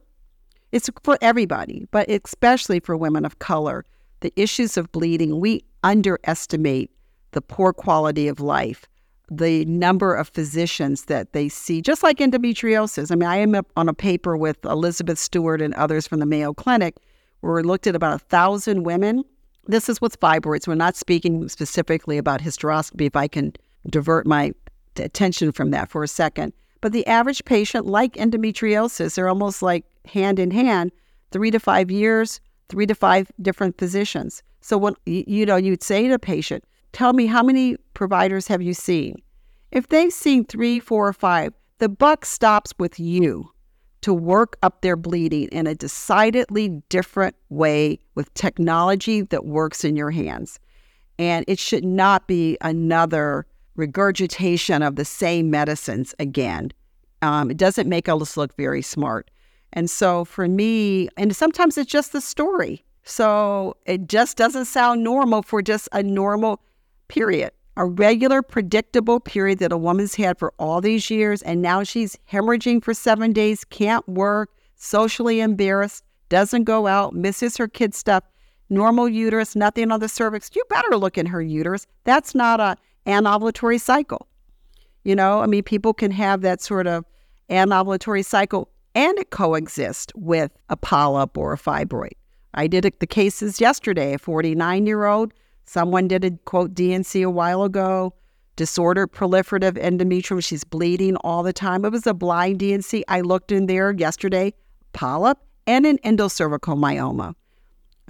it's 0.72 0.90
for 1.04 1.18
everybody, 1.22 1.88
but 1.92 2.10
especially 2.10 2.80
for 2.80 2.96
women 2.96 3.26
of 3.26 3.40
color, 3.40 3.86
the 4.22 4.34
issues 4.36 4.78
of 4.78 4.92
bleeding, 4.92 5.40
we 5.40 5.64
underestimate 5.84 6.92
the 7.32 7.42
poor 7.42 7.74
quality 7.74 8.28
of 8.28 8.40
life 8.40 8.88
the 9.38 9.66
number 9.66 10.14
of 10.14 10.30
physicians 10.30 11.06
that 11.06 11.34
they 11.34 11.50
see, 11.50 11.82
just 11.82 12.04
like 12.04 12.18
endometriosis. 12.18 13.12
I 13.12 13.16
mean, 13.16 13.30
I 13.30 13.38
am 13.38 13.62
on 13.76 13.90
a 13.90 13.94
paper 13.94 14.38
with 14.38 14.64
Elizabeth 14.66 15.18
Stewart 15.20 15.62
and 15.62 15.74
others 15.74 16.08
from 16.08 16.20
the 16.20 16.26
Mayo 16.26 16.54
Clinic 16.54 16.98
where 17.42 17.54
we 17.54 17.62
looked 17.62 17.88
at 17.88 17.96
about 17.96 18.16
a 18.16 18.20
thousand 18.20 18.84
women. 18.84 19.24
This 19.68 19.90
is 19.90 20.00
with 20.00 20.20
fibroids. 20.20 20.68
We're 20.68 20.76
not 20.76 20.96
speaking 20.96 21.50
specifically 21.50 22.18
about 22.18 22.42
hysteroscopy, 22.42 23.08
if 23.08 23.16
I 23.16 23.28
can 23.28 23.54
divert 23.90 24.26
my 24.26 24.54
attention 24.96 25.52
from 25.52 25.72
that 25.72 25.90
for 25.90 26.04
a 26.04 26.08
second. 26.08 26.54
But 26.80 26.94
the 26.94 27.06
average 27.06 27.44
patient, 27.46 27.86
like 27.86 28.14
endometriosis, 28.14 29.16
they're 29.16 29.30
almost 29.30 29.62
like 29.62 29.86
hand 30.06 30.40
in 30.40 30.52
hand, 30.52 30.92
three 31.32 31.52
to 31.52 31.60
five 31.60 31.92
years, 31.92 32.40
three 32.70 32.86
to 32.86 32.96
five 32.96 33.32
different 33.42 33.78
physicians. 33.78 34.42
So 34.62 34.78
when 34.78 34.96
you 35.06 35.46
know, 35.46 35.58
you'd 35.58 35.84
say 35.84 36.08
to 36.08 36.14
a 36.14 36.20
patient, 36.20 36.64
Tell 36.94 37.14
me 37.14 37.26
how 37.26 37.42
many 37.42 37.76
providers 37.96 38.48
have 38.48 38.62
you 38.62 38.76
seen? 38.76 39.16
If 39.72 39.90
they've 39.90 40.14
seen 40.14 40.46
three, 40.46 40.80
four, 40.80 41.08
or 41.08 41.14
five, 41.14 41.52
the 41.80 41.90
buck 41.90 42.24
stops 42.24 42.72
with 42.78 43.00
you 43.00 43.52
to 44.02 44.14
work 44.14 44.58
up 44.62 44.82
their 44.82 44.96
bleeding 44.96 45.48
in 45.48 45.66
a 45.66 45.74
decidedly 45.74 46.84
different 46.90 47.36
way 47.50 47.98
with 48.14 48.32
technology 48.36 49.22
that 49.22 49.46
works 49.46 49.84
in 49.84 49.96
your 49.96 50.12
hands. 50.12 50.60
And 51.18 51.44
it 51.48 51.58
should 51.58 51.84
not 51.84 52.28
be 52.28 52.58
another 52.62 53.48
regurgitation 53.76 54.84
of 54.84 54.96
the 54.96 55.06
same 55.06 55.50
medicines 55.50 56.14
again. 56.20 56.72
Um, 57.24 57.50
it 57.50 57.58
doesn't 57.58 57.90
make 57.90 58.08
us 58.08 58.38
look 58.38 58.56
very 58.56 58.84
smart. 58.84 59.32
And 59.72 59.90
so 59.90 60.26
for 60.26 60.48
me, 60.48 61.10
and 61.18 61.36
sometimes 61.36 61.76
it's 61.78 61.92
just 61.92 62.12
the 62.12 62.22
story. 62.22 62.84
So 63.04 63.78
it 63.88 64.08
just 64.08 64.38
doesn't 64.38 64.66
sound 64.66 65.04
normal 65.04 65.42
for 65.42 65.64
just 65.64 65.90
a 65.92 66.04
normal 66.04 66.62
period, 67.14 67.52
a 67.78 67.86
regular, 67.86 68.42
predictable 68.42 69.20
period 69.20 69.60
that 69.60 69.72
a 69.72 69.78
woman's 69.78 70.16
had 70.16 70.40
for 70.40 70.52
all 70.58 70.82
these 70.82 71.12
years, 71.12 71.44
and 71.44 71.62
now 71.62 71.84
she's 71.84 72.18
hemorrhaging 72.32 72.84
for 72.84 72.96
seven 72.96 73.32
days, 73.32 73.64
can't 73.66 74.08
work, 74.10 74.50
socially 74.78 75.40
embarrassed, 75.40 76.04
doesn't 76.30 76.64
go 76.64 76.88
out, 76.88 77.14
misses 77.14 77.56
her 77.56 77.68
kid 77.68 77.94
stuff, 77.94 78.24
normal 78.72 79.08
uterus, 79.08 79.56
nothing 79.56 79.92
on 79.92 80.00
the 80.00 80.10
cervix. 80.10 80.50
You 80.56 80.64
better 80.70 80.98
look 80.98 81.16
in 81.16 81.28
her 81.28 81.42
uterus. 81.42 81.86
That's 82.04 82.34
not 82.34 82.60
a 82.60 82.76
anovulatory 83.06 83.80
cycle. 83.80 84.28
You 85.04 85.16
know, 85.16 85.42
I 85.42 85.46
mean, 85.46 85.62
people 85.62 85.94
can 85.94 86.10
have 86.10 86.42
that 86.42 86.62
sort 86.62 86.88
of 86.88 87.06
anovulatory 87.52 88.26
cycle 88.26 88.70
and 88.96 89.16
it 89.20 89.30
coexist 89.30 90.12
with 90.16 90.52
a 90.70 90.78
polyp 90.78 91.38
or 91.38 91.54
a 91.54 91.58
fibroid. 91.58 92.14
I 92.56 92.66
did 92.66 92.92
the 93.00 93.08
cases 93.08 93.62
yesterday. 93.62 94.16
A 94.16 94.18
49 94.18 94.88
year 94.88 95.06
old 95.06 95.34
Someone 95.66 96.08
did 96.08 96.24
a 96.26 96.32
quote 96.46 96.74
DNC 96.74 97.26
a 97.26 97.30
while 97.30 97.64
ago. 97.64 98.14
Disordered 98.56 99.12
proliferative 99.12 99.82
endometrium. 99.82 100.44
She's 100.44 100.64
bleeding 100.64 101.16
all 101.18 101.42
the 101.42 101.54
time. 101.54 101.86
It 101.86 101.92
was 101.92 102.06
a 102.06 102.14
blind 102.14 102.60
DNC. 102.60 103.02
I 103.08 103.22
looked 103.22 103.52
in 103.52 103.66
there 103.66 103.92
yesterday, 103.92 104.54
polyp 104.94 105.40
and 105.66 105.86
an 105.86 105.98
endocervical 106.00 106.78
myoma. 106.78 107.34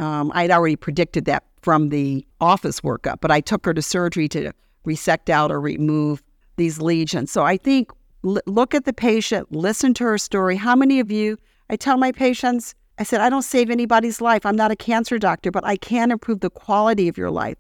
Um, 0.04 0.32
I'd 0.34 0.52
already 0.52 0.76
predicted 0.76 1.26
that 1.26 1.44
from 1.62 1.89
the 1.89 2.26
office 2.42 2.82
workup, 2.82 3.18
but 3.22 3.32
I 3.32 3.39
took 3.39 3.66
her 3.66 3.74
to 3.74 3.82
surgery 3.82 4.28
to 4.30 4.52
resect 4.86 5.30
out 5.30 5.52
or 5.52 5.62
remove 5.62 6.22
these 6.58 6.82
lesions. 6.82 7.32
So 7.32 7.44
I 7.44 7.58
think 7.58 7.92
l- 8.26 8.42
look 8.46 8.76
at 8.76 8.86
the 8.86 8.94
patient, 8.94 9.52
listen 9.52 9.94
to 9.96 10.04
her 10.04 10.18
story. 10.18 10.56
How 10.56 10.76
many 10.76 11.00
of 11.00 11.12
you, 11.12 11.38
I 11.70 11.76
tell 11.76 11.98
my 11.98 12.12
patients, 12.12 12.76
I 12.99 13.03
said, 13.03 13.21
I 13.21 13.29
don't 13.29 13.41
save 13.41 13.69
anybody's 13.69 14.21
life. 14.21 14.45
I'm 14.45 14.56
not 14.56 14.71
a 14.71 14.75
cancer 14.75 15.17
doctor, 15.17 15.51
but 15.51 15.65
I 15.65 15.77
can 15.77 16.12
improve 16.12 16.41
the 16.41 16.49
quality 16.49 17.08
of 17.08 17.17
your 17.17 17.32
life. 17.32 17.58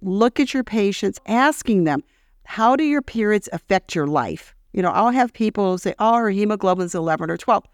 Look 0.00 0.40
at 0.40 0.54
your 0.54 0.64
patients, 0.64 1.20
asking 1.26 1.84
them, 1.84 2.02
how 2.44 2.76
do 2.76 2.84
your 2.84 3.02
periods 3.02 3.48
affect 3.52 3.94
your 3.94 4.06
life? 4.06 4.54
You 4.72 4.82
know, 4.82 4.90
I'll 4.90 5.10
have 5.10 5.32
people 5.32 5.76
say, 5.78 5.94
oh, 5.98 6.16
her 6.16 6.30
hemoglobin's 6.30 6.94
11 6.94 7.30
or 7.30 7.36
12. 7.36 7.64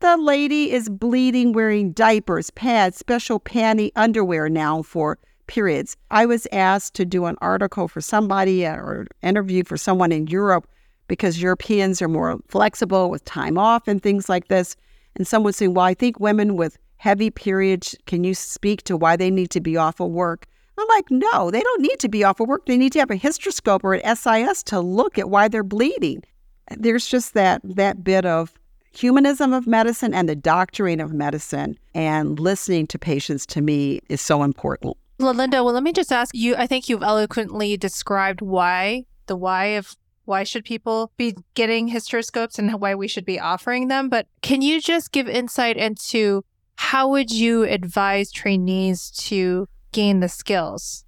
The 0.00 0.16
lady 0.16 0.72
is 0.72 0.88
bleeding, 0.88 1.52
wearing 1.52 1.92
diapers, 1.92 2.50
pads, 2.50 2.96
special 2.96 3.40
panty 3.40 3.90
underwear 3.96 4.48
now 4.48 4.82
for 4.82 5.18
periods. 5.46 5.96
I 6.10 6.26
was 6.26 6.46
asked 6.52 6.94
to 6.94 7.04
do 7.04 7.26
an 7.26 7.36
article 7.40 7.88
for 7.88 8.00
somebody 8.00 8.66
uh, 8.66 8.76
or 8.76 9.06
interview 9.22 9.64
for 9.64 9.76
someone 9.76 10.12
in 10.12 10.26
Europe 10.26 10.68
because 11.08 11.42
Europeans 11.42 12.00
are 12.00 12.08
more 12.08 12.38
flexible 12.48 13.10
with 13.10 13.24
time 13.24 13.58
off 13.58 13.86
and 13.86 14.02
things 14.02 14.28
like 14.28 14.48
this. 14.48 14.76
And 15.16 15.26
some 15.26 15.50
saying, 15.52 15.74
well, 15.74 15.84
I 15.84 15.94
think 15.94 16.20
women 16.20 16.56
with 16.56 16.78
heavy 16.96 17.30
periods, 17.30 17.96
can 18.06 18.24
you 18.24 18.34
speak 18.34 18.82
to 18.84 18.96
why 18.96 19.16
they 19.16 19.30
need 19.30 19.50
to 19.50 19.60
be 19.60 19.76
off 19.76 20.00
of 20.00 20.10
work? 20.10 20.46
I'm 20.78 20.88
like, 20.88 21.10
no, 21.10 21.50
they 21.50 21.60
don't 21.60 21.82
need 21.82 21.98
to 22.00 22.08
be 22.08 22.24
off 22.24 22.40
of 22.40 22.48
work. 22.48 22.66
They 22.66 22.76
need 22.76 22.92
to 22.92 22.98
have 22.98 23.10
a 23.10 23.16
hysteroscope 23.16 23.80
or 23.84 23.94
an 23.94 24.16
SIS 24.16 24.62
to 24.64 24.80
look 24.80 25.18
at 25.18 25.28
why 25.28 25.48
they're 25.48 25.62
bleeding. 25.62 26.22
There's 26.70 27.06
just 27.06 27.34
that 27.34 27.60
that 27.64 28.02
bit 28.02 28.24
of 28.24 28.54
humanism 28.92 29.52
of 29.52 29.66
medicine 29.66 30.14
and 30.14 30.28
the 30.28 30.36
doctoring 30.36 31.00
of 31.00 31.12
medicine 31.12 31.78
and 31.94 32.38
listening 32.38 32.86
to 32.86 32.98
patients 32.98 33.46
to 33.46 33.60
me 33.60 34.00
is 34.08 34.20
so 34.20 34.42
important. 34.42 34.96
Linda, 35.18 35.62
well, 35.62 35.74
let 35.74 35.82
me 35.82 35.92
just 35.92 36.12
ask 36.12 36.34
you 36.34 36.56
I 36.56 36.66
think 36.66 36.88
you've 36.88 37.02
eloquently 37.02 37.76
described 37.76 38.40
why, 38.40 39.06
the 39.26 39.36
why 39.36 39.66
of 39.66 39.96
why 40.24 40.44
should 40.44 40.64
people 40.64 41.12
be 41.16 41.36
getting 41.54 41.90
hysteroscopes 41.90 42.58
and 42.58 42.80
why 42.80 42.94
we 42.94 43.08
should 43.08 43.24
be 43.24 43.40
offering 43.40 43.88
them. 43.88 44.08
But 44.08 44.26
can 44.40 44.62
you 44.62 44.80
just 44.80 45.12
give 45.12 45.28
insight 45.28 45.76
into 45.76 46.44
how 46.76 47.08
would 47.08 47.30
you 47.30 47.64
advise 47.64 48.30
trainees 48.32 49.10
to 49.28 49.68
gain 49.92 50.20
the 50.20 50.28
skills? 50.28 51.04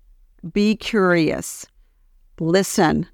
Be 0.52 0.76
curious. 0.76 1.66
Listen. 2.38 3.06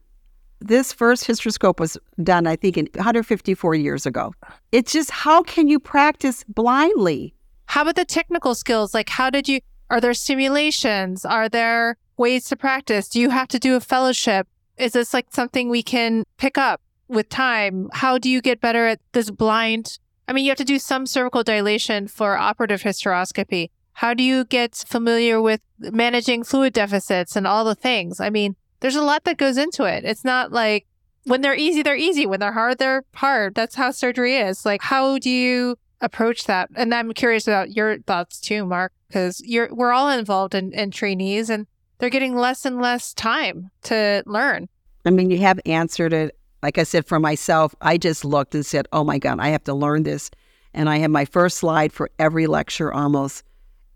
This 0.62 0.92
first 0.92 1.26
hysteroscope 1.26 1.80
was 1.80 1.96
done, 2.22 2.46
I 2.46 2.54
think, 2.54 2.76
in 2.76 2.86
154 2.94 3.74
years 3.76 4.04
ago. 4.04 4.34
It's 4.72 4.92
just 4.92 5.10
how 5.10 5.42
can 5.42 5.68
you 5.68 5.80
practice 5.80 6.44
blindly? 6.48 7.34
How 7.66 7.82
about 7.82 7.96
the 7.96 8.04
technical 8.04 8.54
skills? 8.54 8.92
Like, 8.92 9.08
how 9.08 9.30
did 9.30 9.48
you, 9.48 9.60
are 9.88 10.02
there 10.02 10.12
simulations? 10.12 11.24
Are 11.24 11.48
there 11.48 11.96
ways 12.18 12.44
to 12.46 12.56
practice? 12.56 13.08
Do 13.08 13.20
you 13.20 13.30
have 13.30 13.48
to 13.48 13.58
do 13.58 13.74
a 13.74 13.80
fellowship? 13.80 14.46
Is 14.80 14.92
this 14.92 15.12
like 15.12 15.26
something 15.30 15.68
we 15.68 15.82
can 15.82 16.24
pick 16.38 16.56
up 16.56 16.80
with 17.08 17.28
time? 17.28 17.90
How 17.92 18.18
do 18.18 18.30
you 18.30 18.40
get 18.40 18.60
better 18.60 18.86
at 18.86 19.00
this 19.12 19.30
blind? 19.30 19.98
I 20.26 20.32
mean, 20.32 20.44
you 20.44 20.50
have 20.50 20.58
to 20.58 20.64
do 20.64 20.78
some 20.78 21.06
cervical 21.06 21.42
dilation 21.42 22.08
for 22.08 22.36
operative 22.36 22.82
hysteroscopy. 22.82 23.70
How 23.94 24.14
do 24.14 24.22
you 24.22 24.44
get 24.44 24.74
familiar 24.74 25.42
with 25.42 25.60
managing 25.78 26.44
fluid 26.44 26.72
deficits 26.72 27.36
and 27.36 27.46
all 27.46 27.64
the 27.64 27.74
things? 27.74 28.20
I 28.20 28.30
mean, 28.30 28.56
there's 28.80 28.96
a 28.96 29.02
lot 29.02 29.24
that 29.24 29.36
goes 29.36 29.58
into 29.58 29.84
it. 29.84 30.04
It's 30.04 30.24
not 30.24 30.52
like 30.52 30.86
when 31.24 31.42
they're 31.42 31.56
easy, 31.56 31.82
they're 31.82 31.96
easy. 31.96 32.24
When 32.24 32.40
they're 32.40 32.52
hard, 32.52 32.78
they're 32.78 33.04
hard. 33.14 33.54
That's 33.54 33.74
how 33.74 33.90
surgery 33.90 34.36
is. 34.36 34.64
Like, 34.64 34.82
how 34.82 35.18
do 35.18 35.28
you 35.28 35.76
approach 36.00 36.44
that? 36.44 36.70
And 36.74 36.94
I'm 36.94 37.12
curious 37.12 37.46
about 37.46 37.76
your 37.76 37.98
thoughts 37.98 38.40
too, 38.40 38.64
Mark, 38.64 38.92
because 39.08 39.42
you're 39.44 39.68
we're 39.74 39.92
all 39.92 40.08
involved 40.08 40.54
in, 40.54 40.72
in 40.72 40.90
trainees 40.90 41.50
and 41.50 41.66
they're 42.00 42.10
getting 42.10 42.34
less 42.34 42.64
and 42.64 42.80
less 42.80 43.14
time 43.14 43.70
to 43.82 44.22
learn. 44.26 44.68
I 45.06 45.10
mean, 45.10 45.30
you 45.30 45.38
have 45.38 45.60
answered 45.64 46.12
it 46.12 46.36
like 46.62 46.78
I 46.78 46.82
said, 46.82 47.06
for 47.06 47.18
myself, 47.18 47.74
I 47.80 47.96
just 47.96 48.24
looked 48.24 48.54
and 48.54 48.64
said, 48.64 48.86
oh 48.92 49.04
my 49.04 49.18
God, 49.18 49.40
I 49.40 49.48
have 49.48 49.64
to 49.64 49.74
learn 49.74 50.02
this. 50.02 50.30
And 50.74 50.88
I 50.88 50.98
have 50.98 51.10
my 51.10 51.24
first 51.24 51.58
slide 51.58 51.92
for 51.92 52.10
every 52.18 52.46
lecture 52.46 52.92
almost 52.92 53.42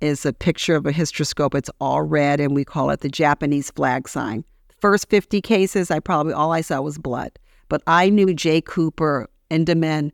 is 0.01 0.27
a 0.27 0.33
picture 0.33 0.75
of 0.75 0.87
a 0.87 0.93
hysteroscope. 0.93 1.55
It's 1.55 1.71
all 1.81 2.03
red, 2.03 2.41
and 2.41 2.55
we 2.55 2.65
call 2.65 2.91
it 2.91 3.01
the 3.01 3.09
Japanese 3.09 3.71
flag 3.71 4.09
sign. 4.09 4.45
First 4.81 5.09
50 5.09 5.41
cases, 5.41 5.91
I 5.91 6.01
probably, 6.01 6.33
all 6.33 6.53
I 6.53 6.63
saw 6.63 6.81
was 6.81 6.99
blood. 6.99 7.33
But 7.69 7.83
I 7.87 8.11
knew 8.11 8.35
Jay 8.35 8.61
Cooper, 8.61 9.29
Indman, 9.51 10.11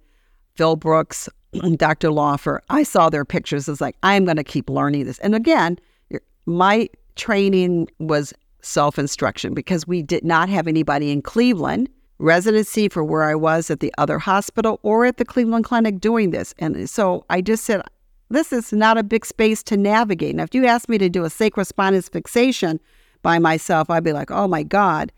Phil 0.55 0.77
Brooks, 0.77 1.29
Dr. 1.77 2.09
Loffer. 2.09 2.61
I 2.69 2.83
saw 2.83 3.11
their 3.11 3.25
pictures. 3.25 3.69
It's 3.69 3.81
like, 3.81 3.97
I'm 4.03 4.25
going 4.25 4.37
to 4.37 4.45
keep 4.45 4.69
learning 4.69 5.07
this. 5.07 5.19
And 5.21 5.35
again, 5.35 5.79
my 6.47 6.89
training 7.21 7.87
was 7.99 8.33
self 8.63 8.99
instruction 8.99 9.55
because 9.55 9.87
we 9.87 10.03
did 10.03 10.25
not 10.25 10.49
have 10.49 10.67
anybody 10.67 11.11
in 11.11 11.23
Cleveland 11.23 11.89
residency 12.19 12.89
for 12.89 13.05
where 13.05 13.25
I 13.25 13.35
was 13.35 13.71
at 13.71 13.81
the 13.81 13.93
other 13.99 14.19
hospital 14.19 14.81
or 14.83 15.07
at 15.07 15.19
the 15.19 15.25
Cleveland 15.25 15.65
Clinic 15.65 16.01
doing 16.01 16.31
this. 16.31 16.55
And 16.59 16.89
so 16.89 17.25
I 17.31 17.41
just 17.41 17.65
said, 17.65 17.83
this 18.31 18.53
is 18.53 18.73
not 18.73 18.99
a 18.99 19.03
big 19.03 19.27
space 19.27 19.63
to 19.65 19.77
navigate. 19.77 20.35
Now, 20.35 20.45
if 20.45 20.55
you 20.55 20.67
asked 20.67 20.89
me 20.89 20.99
to 20.99 21.09
do 21.09 21.25
a 21.25 21.29
sacrospinous 21.29 22.11
fixation 22.11 22.81
by 23.23 23.39
myself, 23.39 23.91
I'd 23.91 24.05
be 24.05 24.13
like, 24.13 24.31
oh 24.31 24.49
my 24.49 24.63
God. 24.63 25.13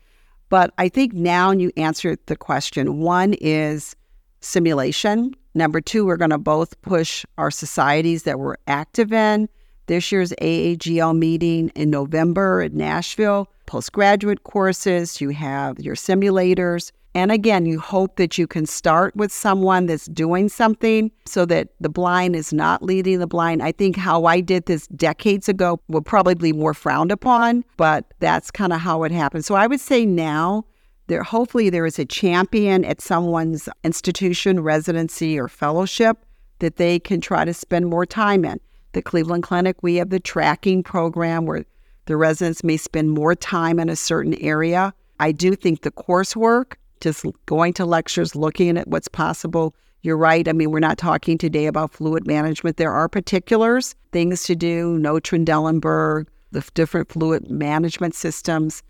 But 0.49 0.73
I 0.77 0.89
think 0.89 1.13
now 1.13 1.51
you 1.51 1.71
answered 1.77 2.19
the 2.25 2.35
question. 2.35 2.99
One 2.99 3.33
is 3.39 3.95
simulation. 4.41 5.35
Number 5.55 5.81
two, 5.81 6.05
we're 6.05 6.17
going 6.17 6.31
to 6.31 6.37
both 6.37 6.79
push 6.81 7.25
our 7.37 7.51
societies 7.51 8.23
that 8.23 8.39
we're 8.39 8.57
active 8.67 9.13
in. 9.13 9.47
This 9.87 10.11
year's 10.11 10.31
AAGL 10.41 11.17
meeting 11.17 11.69
in 11.75 11.89
November 11.89 12.61
in 12.61 12.77
Nashville, 12.77 13.49
postgraduate 13.65 14.43
courses, 14.43 15.19
you 15.19 15.29
have 15.29 15.77
your 15.79 15.95
simulators. 15.95 16.91
And 17.15 17.31
again, 17.31 17.65
you 17.65 17.79
hope 17.79 18.15
that 18.15 18.37
you 18.37 18.47
can 18.47 18.65
start 18.65 19.15
with 19.15 19.31
someone 19.31 19.85
that's 19.85 20.05
doing 20.07 20.49
something 20.49 21.11
so 21.25 21.45
that 21.45 21.69
the 21.79 21.89
blind 21.89 22.35
is 22.35 22.51
not 22.51 22.81
leading 22.81 23.19
the 23.19 23.27
blind. 23.27 23.61
I 23.61 23.71
think 23.71 23.97
how 23.97 24.25
I 24.25 24.39
did 24.39 24.65
this 24.65 24.87
decades 24.87 25.47
ago 25.47 25.79
would 25.89 26.05
probably 26.05 26.33
be 26.33 26.53
more 26.53 26.73
frowned 26.73 27.11
upon, 27.11 27.65
but 27.77 28.05
that's 28.19 28.49
kind 28.49 28.73
of 28.73 28.79
how 28.79 29.03
it 29.03 29.11
happened. 29.11 29.45
So 29.45 29.53
I 29.53 29.67
would 29.67 29.81
say 29.81 30.05
now 30.05 30.65
there 31.07 31.23
hopefully 31.23 31.69
there 31.69 31.85
is 31.85 31.99
a 31.99 32.05
champion 32.05 32.83
at 32.85 33.01
someone's 33.01 33.69
institution, 33.83 34.61
residency, 34.61 35.37
or 35.37 35.47
fellowship 35.47 36.17
that 36.59 36.77
they 36.77 36.99
can 36.99 37.21
try 37.21 37.45
to 37.45 37.53
spend 37.53 37.87
more 37.87 38.05
time 38.05 38.45
in. 38.45 38.59
The 38.93 39.01
Cleveland 39.01 39.43
Clinic, 39.43 39.81
we 39.81 39.95
have 39.95 40.11
the 40.11 40.19
tracking 40.19 40.83
program 40.83 41.45
where 41.45 41.65
the 42.05 42.15
residents 42.15 42.63
may 42.63 42.77
spend 42.77 43.11
more 43.11 43.35
time 43.35 43.79
in 43.79 43.89
a 43.89 43.95
certain 43.95 44.35
area. 44.35 44.93
I 45.19 45.31
do 45.31 45.55
think 45.55 45.81
the 45.81 45.91
coursework 45.91 46.73
just 47.01 47.25
going 47.47 47.73
to 47.73 47.85
lectures, 47.85 48.35
looking 48.35 48.77
at 48.77 48.87
what's 48.87 49.07
possible. 49.07 49.75
You're 50.03 50.17
right. 50.17 50.47
I 50.47 50.53
mean, 50.53 50.71
we're 50.71 50.79
not 50.79 50.97
talking 50.97 51.37
today 51.37 51.65
about 51.65 51.91
fluid 51.91 52.27
management. 52.27 52.77
There 52.77 52.91
are 52.91 53.09
particulars, 53.09 53.95
things 54.11 54.43
to 54.43 54.55
do, 54.55 54.97
no 54.99 55.15
Trendelenburg, 55.15 56.27
the 56.51 56.63
different 56.75 57.09
fluid 57.09 57.49
management 57.49 58.15
systems. 58.15 58.83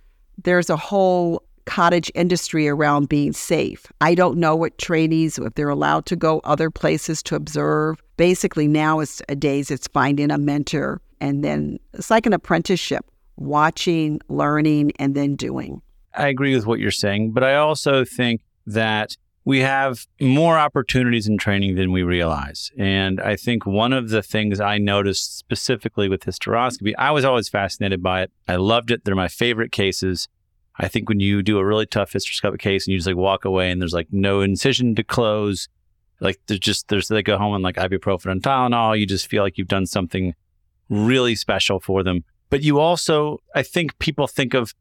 There's 0.43 0.69
a 0.69 0.77
whole 0.77 1.43
cottage 1.65 2.11
industry 2.13 2.67
around 2.67 3.07
being 3.07 3.31
safe. 3.31 3.85
I 4.01 4.15
don't 4.15 4.37
know 4.37 4.55
what 4.55 4.77
trainees, 4.79 5.37
if 5.37 5.53
they're 5.53 5.69
allowed 5.69 6.05
to 6.07 6.15
go 6.15 6.41
other 6.43 6.69
places 6.69 7.23
to 7.23 7.35
observe. 7.35 8.02
Basically, 8.17 8.67
now 8.67 8.99
it's 8.99 9.21
a 9.29 9.35
days 9.35 9.71
it's 9.71 9.87
finding 9.87 10.31
a 10.31 10.37
mentor 10.37 11.01
and 11.19 11.43
then 11.43 11.79
it's 11.93 12.11
like 12.11 12.25
an 12.25 12.33
apprenticeship, 12.33 13.05
watching, 13.37 14.19
learning, 14.27 14.91
and 14.99 15.15
then 15.15 15.35
doing. 15.35 15.81
I 16.15 16.27
agree 16.27 16.53
with 16.53 16.67
what 16.67 16.79
you're 16.79 16.91
saying, 16.91 17.31
but 17.31 17.43
I 17.43 17.55
also 17.55 18.05
think 18.05 18.41
that 18.67 19.17
we 19.45 19.59
have 19.59 20.05
more 20.21 20.57
opportunities 20.57 21.27
in 21.27 21.37
training 21.37 21.75
than 21.75 21.91
we 21.91 22.03
realize. 22.03 22.71
And 22.77 23.19
I 23.19 23.35
think 23.35 23.65
one 23.65 23.91
of 23.91 24.09
the 24.09 24.21
things 24.21 24.61
I 24.61 24.77
noticed 24.77 25.37
specifically 25.37 26.07
with 26.07 26.23
hysteroscopy, 26.23 26.93
I 26.97 27.11
was 27.11 27.25
always 27.25 27.49
fascinated 27.49 28.01
by 28.01 28.21
it. 28.23 28.31
I 28.47 28.55
loved 28.55 28.91
it. 28.91 29.03
They're 29.03 29.15
my 29.15 29.27
favorite 29.27 29.71
cases. 29.71 30.29
I 30.77 30.87
think 30.87 31.09
when 31.09 31.19
you 31.19 31.43
do 31.43 31.57
a 31.57 31.65
really 31.65 31.85
tough 31.85 32.13
hysteroscopic 32.13 32.59
case 32.59 32.87
and 32.87 32.93
you 32.93 32.97
just 32.97 33.07
like 33.07 33.17
walk 33.17 33.43
away 33.45 33.69
and 33.69 33.81
there's 33.81 33.93
like 33.93 34.07
no 34.11 34.41
incision 34.41 34.95
to 34.95 35.03
close, 35.03 35.67
like 36.19 36.39
there's 36.47 36.59
just 36.59 36.87
there's 36.87 37.07
they 37.07 37.23
go 37.23 37.37
home 37.37 37.53
and 37.53 37.63
like 37.63 37.75
ibuprofen 37.75 38.31
and 38.31 38.41
Tylenol, 38.41 38.99
you 38.99 39.05
just 39.05 39.27
feel 39.27 39.43
like 39.43 39.57
you've 39.57 39.67
done 39.67 39.85
something 39.85 40.33
really 40.89 41.35
special 41.35 41.79
for 41.79 42.03
them. 42.03 42.23
But 42.49 42.61
you 42.61 42.79
also, 42.79 43.39
I 43.55 43.63
think 43.63 43.97
people 43.99 44.27
think 44.27 44.53
of 44.53 44.73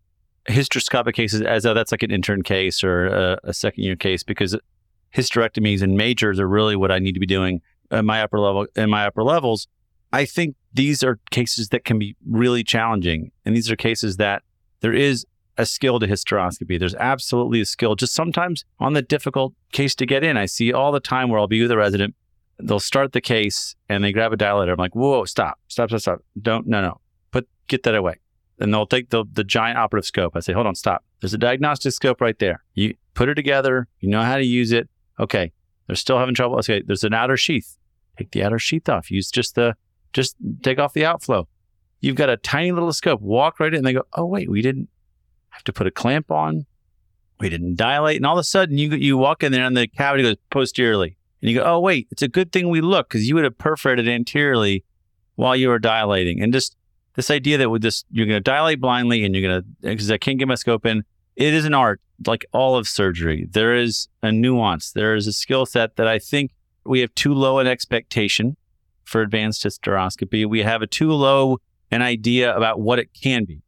hysteroscopic 0.49 1.15
cases 1.15 1.41
as 1.41 1.63
though 1.63 1.75
that's 1.75 1.93
like 1.93 2.03
an 2.03 2.11
intern 2.11 2.43
case 2.43 2.83
or 2.83 3.07
a, 3.07 3.39
a 3.45 3.55
second 3.55 3.85
year 3.85 3.97
case 3.97 4.23
because 4.23 4.57
hysterectomies 5.15 5.83
and 5.83 5.97
majors 5.97 6.41
are 6.41 6.49
really 6.49 6.77
what 6.77 6.91
I 6.91 6.99
need 6.99 7.13
to 7.13 7.21
be 7.21 7.27
doing 7.27 7.61
at 7.91 8.05
my 8.05 8.23
upper 8.23 8.41
level 8.41 8.67
in 8.77 8.91
my 8.91 9.07
upper 9.07 9.23
levels. 9.23 9.69
I 10.13 10.25
think 10.25 10.57
these 10.75 11.03
are 11.03 11.19
cases 11.31 11.69
that 11.71 11.85
can 11.85 11.99
be 11.99 12.17
really 12.29 12.65
challenging. 12.65 13.31
And 13.45 13.57
these 13.57 13.71
are 13.71 13.77
cases 13.77 14.19
that 14.19 14.43
there 14.81 14.93
is 14.93 15.27
a 15.59 15.67
skill 15.67 16.01
to 16.01 16.07
hysteroscopy. 16.07 16.79
There's 16.79 16.95
absolutely 16.95 17.61
a 17.61 17.67
skill, 17.67 17.95
just 17.95 18.15
sometimes 18.15 18.65
on 18.79 18.95
the 18.95 19.03
difficult 19.03 19.55
case 19.73 19.95
to 19.97 20.07
get 20.07 20.25
in. 20.25 20.37
I 20.37 20.47
see 20.47 20.73
all 20.73 20.93
the 20.93 21.01
time 21.01 21.29
where 21.29 21.39
I'll 21.39 21.47
be 21.47 21.63
with 21.63 21.71
a 21.71 21.77
resident, 21.77 22.15
they'll 22.59 22.81
start 22.81 23.13
the 23.13 23.21
case 23.21 23.75
and 23.89 24.03
they 24.03 24.13
grab 24.13 24.33
a 24.33 24.37
dilator. 24.37 24.73
I'm 24.73 24.79
like, 24.79 24.95
whoa, 24.95 25.25
stop, 25.25 25.59
stop, 25.69 25.91
stop, 25.91 26.01
stop. 26.01 26.25
Don't, 26.41 26.67
no, 26.67 26.81
no, 26.81 27.01
put, 27.31 27.49
get 27.69 27.83
that 27.83 27.95
away 27.95 28.17
and 28.63 28.73
they'll 28.73 28.87
take 28.87 29.11
the, 29.11 29.25
the 29.33 29.43
giant 29.45 29.77
operative 29.77 30.07
scope. 30.07 30.37
I 30.37 30.41
say, 30.41 30.53
hold 30.53 30.67
on, 30.67 30.77
stop. 30.77 31.05
There's 31.21 31.35
a 31.35 31.39
diagnostic 31.39 31.93
scope 31.93 32.21
right 32.21 32.39
there. 32.39 32.63
You 32.75 32.95
put 33.15 33.29
it 33.29 33.35
together. 33.35 33.89
You 33.99 34.09
know 34.09 34.23
how 34.23 34.37
to 34.37 34.45
use 34.45 34.71
it. 34.71 34.89
Okay. 35.19 35.53
They're 35.87 35.97
still 35.97 36.19
having 36.19 36.35
trouble. 36.35 36.59
Okay. 36.59 36.81
There's 36.87 37.03
an 37.03 37.13
outer 37.13 37.37
sheath. 37.37 37.77
Take 38.19 38.31
the 38.31 38.45
outer 38.45 38.61
sheath 38.61 38.89
off. 38.89 39.11
Use 39.11 39.31
just 39.31 39.57
the, 39.57 39.75
just 40.13 40.37
take 40.63 40.79
off 40.79 40.93
the 40.93 41.05
outflow. 41.05 41.49
You've 42.01 42.17
got 42.17 42.31
a 42.31 42.37
tiny 42.37 42.71
little 42.71 42.93
scope. 42.93 43.21
Walk 43.21 43.59
right 43.59 43.73
in. 43.73 43.79
And 43.79 43.87
they 43.87 43.95
go, 43.95 44.05
oh, 44.15 44.27
wait, 44.27 44.49
we 44.49 44.63
didn't 44.63 44.89
have 45.53 45.65
to 45.65 45.73
put 45.73 45.87
a 45.87 45.91
clamp 45.91 46.31
on. 46.31 46.67
We 47.41 47.49
didn't 47.49 47.77
dilate. 47.77 48.17
And 48.17 48.27
all 48.27 48.37
of 48.37 48.41
a 48.41 48.45
sudden 48.45 48.79
you, 48.79 48.91
you 48.91 49.17
walk 49.17 49.43
in 49.43 49.53
there 49.53 49.65
and 49.65 49.77
the 49.77 49.87
cavity 49.87 50.23
goes 50.23 50.37
posteriorly. 50.51 51.17
And 51.41 51.51
you 51.51 51.59
go, 51.59 51.65
oh, 51.65 51.81
wait, 51.81 52.09
it's 52.11 52.23
a 52.23 52.29
good 52.29 52.53
thing 52.53 52.69
we 52.69 52.81
look 52.81 53.09
because 53.09 53.29
you 53.29 53.35
would 53.35 53.45
have 53.45 53.59
perforated 53.59 54.09
anteriorly 54.09 54.85
while 55.35 55.57
you 55.57 55.69
were 55.69 55.79
dilating. 55.79 56.41
And 56.41 56.53
just 56.53 56.77
this 57.15 57.31
idea 57.31 57.59
that 57.59 57.71
with 57.71 57.83
this, 57.83 58.05
you're 58.11 58.27
going 58.27 58.37
to 58.37 58.51
dilate 58.51 58.81
blindly 58.81 59.25
and 59.25 59.35
you're 59.35 59.49
going 59.49 59.63
to, 59.63 59.69
because 59.83 60.11
I 60.11 60.19
can't 60.19 60.39
get 60.39 60.49
my 60.49 60.55
scope 60.55 60.87
in, 60.87 61.05
it 61.35 61.53
is 61.53 61.65
an 61.65 61.75
art 61.75 62.01
like 62.27 62.47
all 62.53 62.77
of 62.77 62.87
surgery. 62.87 63.49
There 63.51 63.75
is 63.75 64.09
a 64.23 64.31
nuance, 64.31 64.93
there 64.93 65.15
is 65.15 65.27
a 65.27 65.33
skill 65.33 65.67
set 65.67 65.97
that 65.97 66.07
I 66.07 66.19
think 66.19 66.53
we 66.85 67.01
have 67.01 67.15
too 67.15 67.35
low 67.35 67.59
an 67.59 67.67
expectation 67.67 68.57
for 69.05 69.21
advanced 69.21 69.65
hysteroscopy. 69.65 70.47
We 70.47 70.63
have 70.63 70.83
a 70.83 70.87
too 70.87 71.13
low 71.13 71.59
an 71.91 72.03
idea 72.03 72.57
about 72.57 72.81
what 72.81 72.99
it 72.99 73.11
can 73.13 73.45
be. 73.45 73.63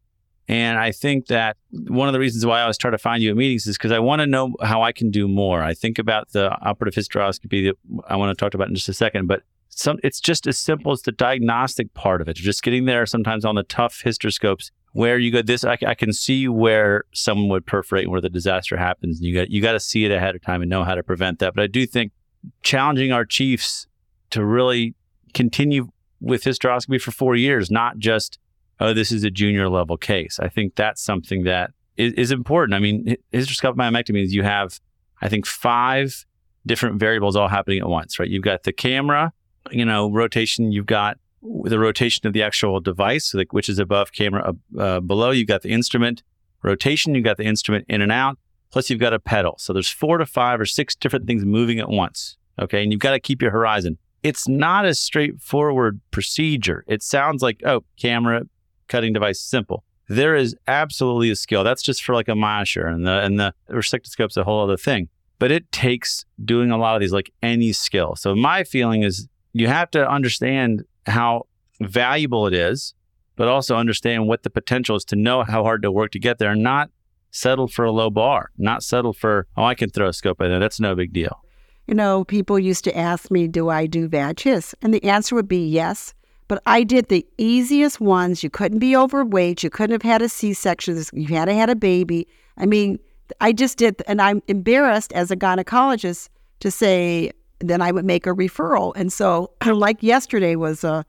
And 0.47 0.79
I 0.79 0.93
think 0.93 1.29
that 1.29 1.57
one 1.71 2.07
of 2.07 2.13
the 2.13 2.21
reasons 2.21 2.45
why 2.45 2.59
I 2.59 2.63
always 2.63 2.77
try 2.77 2.91
to 2.91 2.99
find 2.99 3.23
you 3.23 3.31
at 3.31 3.37
meetings 3.37 3.67
is 3.67 3.79
because 3.79 3.93
I 3.93 3.99
want 3.99 4.21
to 4.21 4.27
know 4.27 4.55
how 4.63 4.83
I 4.83 4.93
can 4.93 5.11
do 5.11 5.27
more. 5.27 5.63
I 5.63 5.73
think 5.73 5.99
about 5.99 6.33
the 6.33 6.51
operative 6.61 7.03
hysteroscopy 7.03 7.67
that 7.67 7.77
I 8.09 8.17
want 8.17 8.37
to 8.37 8.43
talk 8.43 8.53
about 8.55 8.69
in 8.69 8.75
just 8.75 8.89
a 8.89 8.95
second, 8.95 9.27
but 9.27 9.43
some 9.71 9.99
it's 10.05 10.21
just 10.21 10.47
as 10.47 10.59
simple 10.59 10.93
as 10.93 11.03
the 11.03 11.13
diagnostic 11.13 11.93
part 11.95 12.21
of 12.21 12.29
it. 12.29 12.37
Just 12.37 12.63
getting 12.63 12.85
there 12.85 13.07
sometimes 13.07 13.45
on 13.45 13.55
the 13.55 13.65
tough 13.65 14.03
hysteroscopes 14.05 14.71
where 14.93 15.19
you 15.19 15.33
go 15.33 15.43
this 15.43 15.65
I, 15.65 15.77
I, 15.87 15.95
can 15.95 16.13
see 16.13 16.47
where 16.47 17.05
someone 17.13 17.49
would 17.49 17.67
perforate 17.67 18.05
and 18.05 18.13
where 18.13 18.21
the 18.21 18.31
disaster 18.31 18.77
happens. 18.77 19.21
You 19.21 19.35
got 19.35 19.51
you 19.51 19.61
got 19.61 19.73
to 19.73 19.81
see 19.81 20.05
it 20.05 20.13
ahead 20.13 20.37
of 20.37 20.43
time 20.43 20.63
and 20.63 20.71
know 20.71 20.85
how 20.85 20.95
to 20.95 21.03
prevent 21.03 21.41
that. 21.41 21.55
But 21.55 21.65
I 21.65 21.67
do 21.67 21.87
think 21.87 22.13
challenging 22.63 23.11
our 23.11 23.25
chiefs 23.25 23.89
to 24.31 24.45
really 24.45 24.95
continue 25.33 25.89
with 26.21 26.45
hysteroscopy 26.45 27.01
for 27.01 27.11
four 27.11 27.35
years, 27.35 27.71
not 27.71 27.99
just 27.99 28.39
oh 28.81 28.93
this 28.93 29.13
is 29.13 29.25
a 29.25 29.31
junior 29.31 29.69
level 29.69 29.97
case. 29.97 30.39
I 30.41 30.49
think 30.49 30.75
that's 30.75 31.03
something 31.03 31.45
that 31.45 31.71
is, 31.97 32.13
is 32.15 32.31
important. 32.31 32.75
I 32.75 32.79
mean, 32.79 33.17
hysteroscopic 33.33 33.77
myomectomy 33.77 34.23
is 34.23 34.35
you 34.35 34.43
have 34.43 34.81
I 35.21 35.29
think 35.29 35.47
five 35.47 36.25
different 36.67 36.99
variables 36.99 37.37
all 37.37 37.49
happening 37.49 37.81
at 37.81 37.89
once, 37.89 38.19
right? 38.19 38.29
You've 38.29 38.43
got 38.43 38.63
the 38.63 38.73
camera, 38.73 39.33
you 39.71 39.85
know, 39.85 40.11
rotation, 40.11 40.73
you've 40.73 40.87
got 40.87 41.19
the 41.43 41.79
rotation 41.79 42.27
of 42.27 42.33
the 42.33 42.43
actual 42.43 42.81
device, 42.81 43.35
which 43.51 43.69
is 43.69 43.79
above 43.79 44.13
camera. 44.13 44.55
Uh, 44.79 45.01
below, 45.01 45.31
you've 45.31 45.49
got 45.49 45.63
the 45.63 45.71
instrument 45.71 46.23
rotation, 46.63 47.15
you've 47.15 47.25
got 47.25 47.37
the 47.37 47.45
instrument 47.45 47.85
in 47.89 48.01
and 48.01 48.11
out, 48.11 48.39
plus 48.71 48.89
you've 48.89 49.01
got 49.01 49.13
a 49.13 49.19
pedal. 49.19 49.55
So 49.59 49.73
there's 49.73 49.89
four 49.89 50.19
to 50.19 50.27
five 50.27 50.61
or 50.61 50.67
six 50.67 50.95
different 50.95 51.27
things 51.27 51.45
moving 51.45 51.79
at 51.79 51.89
once. 51.89 52.37
Okay. 52.59 52.83
And 52.83 52.93
you've 52.93 53.01
got 53.01 53.13
to 53.13 53.21
keep 53.21 53.43
your 53.43 53.51
horizon. 53.51 53.99
It's 54.23 54.49
not 54.49 54.87
a 54.87 54.95
straightforward 54.95 56.01
procedure. 56.11 56.85
It 56.87 57.03
sounds 57.03 57.43
like, 57.43 57.61
oh, 57.67 57.85
camera, 58.01 58.45
cutting 58.89 59.13
device, 59.13 59.41
simple. 59.41 59.85
There 60.09 60.37
is 60.37 60.55
absolutely 60.67 61.31
a 61.31 61.37
skill. 61.37 61.65
That's 61.65 61.83
just 61.83 62.05
for 62.05 62.15
like 62.15 62.29
a 62.29 62.33
MyoSure 62.33 62.93
and 62.93 63.07
the, 63.07 63.21
and 63.21 63.39
the 63.39 63.55
resectoscope's 63.71 64.37
a 64.37 64.45
whole 64.45 64.63
other 64.63 64.77
thing. 64.77 65.09
But 65.39 65.51
it 65.51 65.71
takes 65.73 66.25
doing 66.45 66.71
a 66.71 66.77
lot 66.77 66.95
of 66.95 67.01
these 67.01 67.13
like 67.13 67.33
any 67.43 67.73
skill. 67.73 68.15
So 68.17 68.35
my 68.35 68.65
feeling 68.65 69.03
is 69.03 69.29
you 69.53 69.67
have 69.69 69.91
to 69.93 70.09
understand 70.09 70.85
how 71.07 71.47
valuable 71.81 72.47
it 72.47 72.55
is, 72.55 72.95
but 73.37 73.49
also 73.49 73.77
understand 73.77 74.29
what 74.29 74.43
the 74.43 74.51
potential 74.51 74.97
is 74.97 75.05
to 75.07 75.17
know 75.17 75.43
how 75.43 75.63
hard 75.63 75.83
to 75.83 75.91
work 75.91 76.13
to 76.13 76.19
get 76.19 76.39
there 76.39 76.51
and 76.51 76.63
not 76.63 76.91
settle 77.31 77.67
for 77.67 77.85
a 77.85 77.91
low 77.91 78.11
bar, 78.11 78.51
not 78.59 78.83
settle 78.83 79.13
for, 79.13 79.47
oh, 79.57 79.65
I 79.65 79.75
can 79.75 79.91
throw 79.91 80.09
a 80.09 80.13
scope 80.13 80.41
in 80.41 80.51
there. 80.51 80.61
That's 80.61 80.79
no 80.79 80.95
big 80.95 81.13
deal. 81.13 81.41
You 81.87 81.95
know, 81.95 82.25
people 82.25 82.59
used 82.59 82.85
to 82.85 82.97
ask 82.97 83.31
me, 83.31 83.49
do 83.49 83.69
I 83.69 83.87
do 83.87 84.09
vag 84.09 84.41
hysts? 84.41 84.75
And 84.81 84.95
the 84.95 85.05
answer 85.05 85.35
would 85.35 85.49
be 85.49 85.67
yes. 85.67 86.15
But 86.49 86.63
I 86.67 86.83
did 86.83 87.09
the 87.09 87.27
easiest 87.39 88.01
ones. 88.01 88.43
You 88.43 88.51
couldn't 88.51 88.79
be 88.79 88.97
overweight. 88.97 89.63
You 89.63 89.71
couldn't 89.71 89.93
have 89.93 90.03
had 90.03 90.23
a 90.23 90.29
C 90.29 90.53
section. 90.53 91.03
You 91.13 91.27
had 91.29 91.47
to 91.47 91.55
had 91.55 91.71
a 91.71 91.77
baby. 91.77 92.27
I 92.59 92.67
mean, 92.67 92.99
I 93.41 93.53
just 93.53 93.79
did, 93.79 94.03
and 94.07 94.21
I'm 94.21 94.43
embarrassed 94.49 95.13
as 95.13 95.31
a 95.31 95.37
gynecologist 95.37 96.29
to 96.61 96.71
say, 96.71 97.33
then 97.61 97.81
I 97.81 97.93
would 97.93 98.05
make 98.05 98.27
a 98.27 98.31
referral. 98.31 98.93
And 98.97 99.13
so, 99.13 99.51
like 99.67 100.03
yesterday 100.03 100.57
was 100.57 100.85
a 100.85 101.05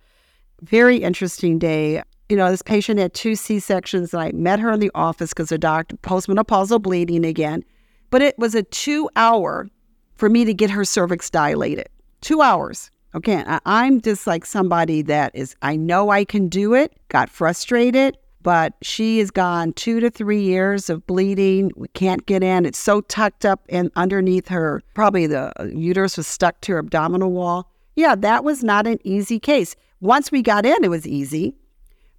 very 0.62 0.98
interesting 0.98 1.60
day. 1.60 2.02
You 2.30 2.38
know, 2.38 2.50
this 2.50 2.62
patient 2.62 3.00
had 3.00 3.14
two 3.14 3.36
C 3.36 3.60
sections, 3.60 4.14
and 4.14 4.24
I 4.24 4.32
met 4.32 4.60
her 4.60 4.72
in 4.72 4.80
the 4.80 4.92
office 4.96 5.32
because 5.34 5.50
her 5.50 5.58
doctor 5.58 5.98
postmenopausal 5.98 6.82
bleeding 6.82 7.26
again. 7.26 7.64
But 8.10 8.22
it 8.22 8.38
was 8.40 8.56
a 8.56 8.64
two 8.64 9.10
hour 9.16 9.68
for 10.16 10.30
me 10.30 10.46
to 10.46 10.54
get 10.54 10.70
her 10.70 10.86
cervix 10.86 11.30
dilated. 11.30 11.90
Two 12.22 12.42
hours. 12.42 12.90
Okay. 13.16 13.44
I'm 13.66 14.02
just 14.02 14.28
like 14.28 14.46
somebody 14.46 15.02
that 15.04 15.32
is, 15.34 15.56
I 15.62 15.78
know 15.78 16.10
I 16.10 16.26
can 16.26 16.50
do 16.50 16.74
it, 16.74 16.92
got 17.08 17.30
frustrated, 17.30 18.18
but 18.42 18.74
she 18.82 19.20
has 19.20 19.32
gone 19.32 19.72
two 19.74 20.02
to 20.02 20.10
three 20.10 20.42
years 20.42 20.90
of 20.90 21.08
bleeding. 21.08 21.72
We 21.78 21.88
can't 21.90 22.26
get 22.26 22.44
in. 22.44 22.66
It's 22.66 22.78
so 22.78 23.02
tucked 23.02 23.46
up 23.46 23.66
and 23.70 23.90
underneath 23.96 24.50
her, 24.50 24.84
probably 24.94 25.28
the 25.28 25.52
uh, 25.60 25.64
uterus 25.64 26.18
was 26.18 26.28
stuck 26.28 26.60
to 26.62 26.74
her 26.74 26.80
abdominal 26.80 27.32
wall. 27.32 27.72
Yeah, 27.96 28.16
that 28.16 28.44
was 28.44 28.64
not 28.64 28.86
an 28.86 29.00
easy 29.06 29.40
case. 29.40 29.78
Once 30.02 30.30
we 30.30 30.42
got 30.42 30.66
in, 30.66 30.84
it 30.84 30.90
was 30.90 31.08
easy. 31.08 31.56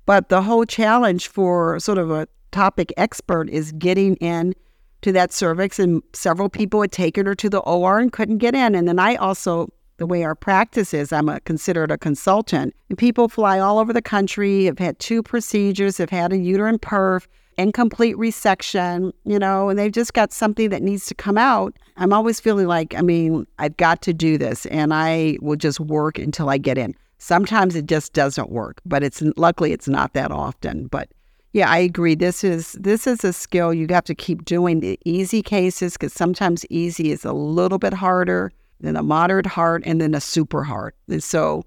But 0.07 0.31
the 0.31 0.41
whole 0.41 0.65
challenge 0.65 1.29
for 1.29 1.79
sort 1.79 1.99
of 1.99 2.11
a 2.11 2.27
topic 2.53 2.93
expert 2.97 3.51
is 3.51 3.73
getting 3.73 4.17
in 4.17 4.55
to 5.03 5.13
that 5.13 5.33
cervix, 5.33 5.79
and 5.79 6.03
several 6.15 6.49
people 6.49 6.81
had 6.81 6.91
taken 6.91 7.27
her 7.27 7.35
to 7.35 7.51
the 7.51 7.61
OR 7.61 7.99
and 7.99 8.13
couldn't 8.13 8.39
get 8.39 8.55
in. 8.55 8.75
And 8.75 8.89
then 8.89 8.99
I 8.99 9.17
also, 9.17 9.69
the 9.99 10.07
way 10.07 10.25
our 10.25 10.35
practice 10.35 10.93
is, 10.93 11.13
I'm 11.13 11.29
a, 11.29 11.41
considered 11.41 11.91
a 11.91 11.99
consultant. 11.99 12.75
And 12.89 12.99
people 12.99 13.29
fly 13.29 13.59
all 13.59 13.79
over 13.79 13.93
the 13.93 14.03
country, 14.03 14.65
have 14.67 14.79
had 14.79 14.99
two 14.99 15.23
procedures, 15.23 15.99
have 15.99 16.11
had 16.11 16.33
a 16.33 16.37
uterine 16.37 16.79
perf, 16.79 17.27
incomplete 17.57 18.17
resection, 18.17 19.13
you 19.25 19.39
know, 19.39 19.69
and 19.69 19.79
they've 19.79 19.93
just 19.93 20.13
got 20.13 20.33
something 20.33 20.69
that 20.71 20.83
needs 20.83 21.07
to 21.07 21.15
come 21.15 21.39
out. 21.39 21.75
I'm 21.97 22.13
always 22.13 22.41
feeling 22.41 22.67
like, 22.67 22.95
I 22.95 23.03
mean, 23.03 23.47
I've 23.59 23.77
got 23.77 24.03
to 24.03 24.13
do 24.13 24.37
this, 24.37 24.67
and 24.67 24.93
I 24.93 25.39
will 25.41 25.57
just 25.57 25.81
work 25.81 26.19
until 26.19 26.51
I 26.51 26.59
get 26.59 26.77
in. 26.77 26.95
Sometimes 27.19 27.75
it 27.75 27.87
just 27.87 28.13
doesn't 28.13 28.51
work, 28.51 28.81
but 28.85 29.03
it's 29.03 29.23
luckily 29.37 29.73
it's 29.73 29.89
not 29.89 30.13
that 30.13 30.31
often. 30.31 30.87
But 30.89 31.09
yeah, 31.55 31.71
I 31.71 31.79
agree. 31.79 32.15
This 32.15 32.45
is 32.45 32.73
this 32.73 33.07
is 33.07 33.25
a 33.25 33.33
skill 33.33 33.73
you 33.73 33.87
have 33.89 34.05
to 34.05 34.15
keep 34.15 34.45
doing 34.45 34.81
the 34.81 34.99
easy 35.07 35.43
cases 35.43 35.95
because 35.95 36.13
sometimes 36.13 36.67
easy 36.69 37.11
is 37.11 37.25
a 37.25 37.33
little 37.33 37.79
bit 37.79 37.95
harder 37.95 38.53
than 38.81 38.97
a 38.97 39.03
moderate 39.03 39.47
heart, 39.47 39.83
and 39.87 40.01
then 40.01 40.14
a 40.14 40.20
super 40.20 40.62
heart. 40.62 40.95
And 41.09 41.22
so 41.22 41.64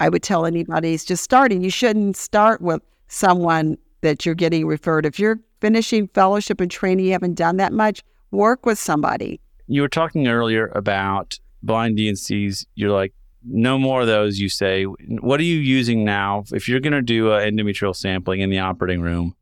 I 0.00 0.08
would 0.08 0.22
tell 0.22 0.46
anybody 0.46 0.92
who's 0.92 1.04
just 1.04 1.22
starting, 1.22 1.62
you 1.62 1.70
shouldn't 1.70 2.16
start 2.16 2.60
with 2.60 2.82
someone 3.08 3.78
that 4.00 4.24
you're 4.24 4.34
getting 4.34 4.66
referred. 4.66 5.06
If 5.06 5.18
you're 5.18 5.38
finishing 5.60 6.08
fellowship 6.08 6.60
and 6.60 6.70
training, 6.70 7.06
you 7.06 7.12
haven't 7.12 7.34
done 7.34 7.56
that 7.56 7.72
much, 7.72 8.02
work 8.30 8.66
with 8.66 8.78
somebody. 8.78 9.40
You 9.66 9.82
were 9.82 9.88
talking 9.88 10.28
earlier 10.28 10.70
about 10.74 11.38
blind 11.62 11.96
D&Cs. 11.96 12.64
You're 12.74 12.92
like, 12.92 13.12
no 13.44 13.78
more 13.78 14.00
of 14.02 14.06
those, 14.06 14.38
you 14.38 14.48
say. 14.48 14.84
What 14.84 15.40
are 15.40 15.44
you 15.44 15.58
using 15.58 16.04
now? 16.04 16.44
If 16.52 16.68
you're 16.68 16.80
going 16.80 16.92
to 16.92 17.02
do 17.02 17.32
an 17.32 17.56
endometrial 17.56 17.94
sampling 17.94 18.40
in 18.40 18.50
the 18.50 18.58
operating 18.58 19.00
room, 19.00 19.34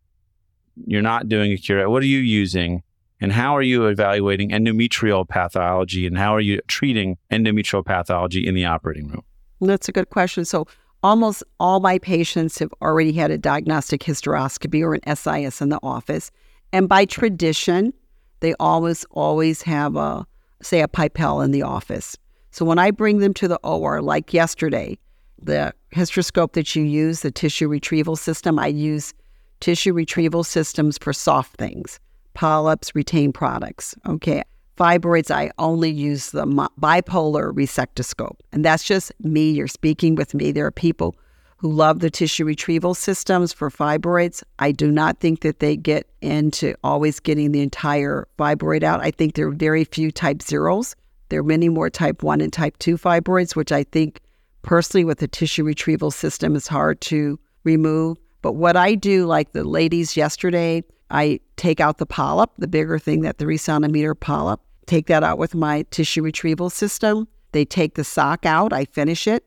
you're 0.87 1.03
not 1.03 1.29
doing 1.29 1.53
a 1.53 1.57
cure. 1.57 1.89
What 1.89 2.03
are 2.03 2.07
you 2.07 2.19
using? 2.19 2.83
And 3.25 3.33
how 3.33 3.57
are 3.57 3.63
you 3.63 3.87
evaluating 3.87 4.51
endometrial 4.51 5.27
pathology? 5.27 6.07
And 6.07 6.19
how 6.19 6.35
are 6.35 6.43
you 6.43 6.61
treating 6.69 7.17
endometrial 7.33 7.83
pathology 7.83 8.47
in 8.47 8.55
the 8.55 8.67
operating 8.67 9.09
room? 9.09 9.23
That's 9.63 9.89
a 9.89 9.93
good 9.93 10.11
question. 10.11 10.45
So, 10.45 10.67
almost 11.03 11.43
all 11.59 11.81
my 11.81 11.99
patients 11.99 12.59
have 12.59 12.71
already 12.83 13.13
had 13.13 13.31
a 13.31 13.39
diagnostic 13.39 14.03
hysteroscopy 14.03 14.83
or 14.83 14.93
an 14.93 15.17
SIS 15.17 15.63
in 15.63 15.71
the 15.71 15.79
office. 15.83 16.31
And 16.71 16.87
by 16.87 17.07
tradition, 17.07 17.95
they 18.41 18.53
always, 18.61 19.07
always 19.11 19.63
have 19.63 19.97
a, 19.97 20.27
say, 20.61 20.83
a 20.83 20.89
Pipelle 20.89 21.41
in 21.41 21.51
the 21.51 21.63
office. 21.63 22.19
So 22.51 22.67
when 22.67 22.79
I 22.79 22.91
bring 22.91 23.21
them 23.21 23.33
to 23.35 23.49
the 23.49 23.59
OR, 23.65 24.03
like 24.03 24.35
yesterday, 24.35 24.99
the 25.41 25.73
hysteroscope 25.95 26.53
that 26.53 26.77
you 26.77 26.83
use, 26.83 27.23
the 27.23 27.31
tissue 27.31 27.69
retrieval 27.69 28.17
system, 28.17 28.59
I 28.59 28.67
use 28.67 29.15
tissue 29.61 29.95
retrieval 29.95 30.45
systems 30.45 30.99
for 30.99 31.15
soft 31.15 31.57
things, 31.57 31.99
polyps, 32.35 32.95
retained 32.95 33.35
products. 33.35 33.95
Okay. 34.09 34.43
Fibroids, 34.77 35.31
I 35.31 35.53
only 35.59 35.91
use 35.91 36.31
the 36.31 36.45
bipolar 36.47 37.53
resectoscope. 37.53 38.41
And 38.53 38.65
that's 38.65 38.83
just 38.83 39.13
me. 39.21 39.53
You're 39.53 39.69
speaking 39.69 40.17
with 40.17 40.35
me. 40.35 40.51
There 40.51 40.67
are 40.67 40.73
people 40.73 41.15
who 41.59 41.71
love 41.71 42.01
the 42.01 42.11
tissue 42.11 42.45
retrieval 42.45 42.95
systems 42.95 43.53
for 43.53 43.71
fibroids. 43.71 44.43
I 44.59 44.73
do 44.73 44.91
not 44.91 45.21
think 45.21 45.43
that 45.43 45.61
they 45.61 45.77
get 45.77 46.09
into 46.21 46.75
always 46.83 47.21
getting 47.21 47.53
the 47.53 47.61
entire 47.61 48.27
fibroid 48.37 48.83
out. 48.83 49.01
I 49.01 49.13
think 49.13 49.35
there 49.35 49.47
are 49.47 49.53
very 49.53 49.85
few 49.85 50.11
type 50.11 50.43
zeros 50.43 50.97
there 51.29 51.41
are 51.41 51.43
many 51.43 51.69
more 51.69 51.91
type 51.91 52.23
1 52.23 52.41
and 52.41 52.53
type 52.53 52.79
2 52.79 52.97
fibroids, 52.97 53.57
which 53.57 53.73
I 53.73 53.83
think 53.85 54.21
personally 54.63 55.05
with 55.05 55.19
the 55.19 55.29
tissue 55.29 55.65
retrieval 55.65 56.11
system 56.11 56.55
is 56.55 56.67
hard 56.67 57.01
to 57.03 57.39
remove. 57.65 58.19
But 58.43 58.53
what 58.53 58.77
I 58.77 58.95
do, 58.95 59.27
like 59.27 59.53
the 59.53 59.65
ladies 59.65 60.17
yesterday, 60.17 60.85
I 61.11 61.41
take 61.57 61.81
out 61.81 61.99
the 61.99 62.07
polyp, 62.07 62.51
the 62.59 62.67
bigger 62.67 62.99
thing, 62.99 63.23
that 63.23 63.39
three 63.39 63.57
centimeter 63.57 64.15
polyp, 64.15 64.61
take 64.87 65.07
that 65.07 65.23
out 65.23 65.39
with 65.39 65.55
my 65.55 65.83
tissue 65.91 66.23
retrieval 66.23 66.71
system. 66.71 67.29
They 67.53 67.65
take 67.65 67.95
the 67.95 68.05
sock 68.05 68.45
out, 68.47 68.73
I 68.73 68.85
finish 68.87 69.27
it. 69.27 69.47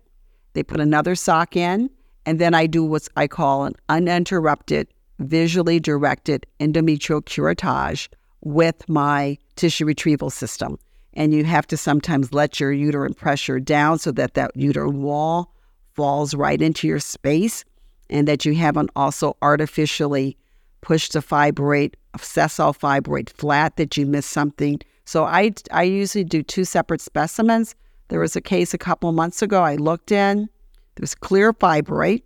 They 0.54 0.64
put 0.64 0.80
another 0.80 1.16
sock 1.16 1.56
in, 1.56 1.90
and 2.26 2.40
then 2.40 2.54
I 2.54 2.68
do 2.68 2.84
what 2.84 3.08
I 3.16 3.28
call 3.28 3.66
an 3.66 3.76
uninterrupted, 3.90 4.88
visually 5.20 5.80
directed 5.80 6.46
endometrial 6.60 7.22
curettage 7.22 8.08
with 8.42 8.88
my 8.88 9.38
tissue 9.56 9.86
retrieval 9.86 10.30
system 10.30 10.78
and 11.18 11.34
you 11.34 11.44
have 11.44 11.66
to 11.68 11.76
sometimes 11.76 12.32
let 12.32 12.60
your 12.60 12.72
uterine 12.72 13.16
pressure 13.16 13.60
down 13.60 13.98
so 13.98 14.12
that 14.12 14.36
that 14.36 14.52
uterine 14.56 15.02
wall 15.02 15.52
falls 15.96 16.36
right 16.36 16.62
into 16.62 16.88
your 16.88 17.00
space 17.00 17.66
and 18.10 18.28
that 18.28 18.46
you 18.46 18.54
haven't 18.54 18.92
also 18.96 19.36
artificially 19.42 20.38
pushed 20.82 21.14
the 21.14 21.20
fibroid, 21.20 21.94
a 22.14 22.20
sessile 22.20 22.74
fibroid 22.74 23.30
flat, 23.30 23.78
that 23.78 23.98
you 23.98 24.06
missed 24.06 24.32
something. 24.32 24.80
So 25.06 25.26
I, 25.26 25.54
I 25.72 25.84
usually 25.84 26.24
do 26.24 26.44
two 26.44 26.66
separate 26.66 27.02
specimens. 27.02 27.76
There 28.10 28.20
was 28.20 28.36
a 28.36 28.42
case 28.42 28.74
a 28.74 28.78
couple 28.78 29.12
months 29.12 29.42
ago 29.42 29.62
I 29.62 29.76
looked 29.76 30.12
in. 30.12 30.50
There 30.96 31.02
was 31.02 31.16
clear 31.16 31.54
fibroid, 31.54 32.24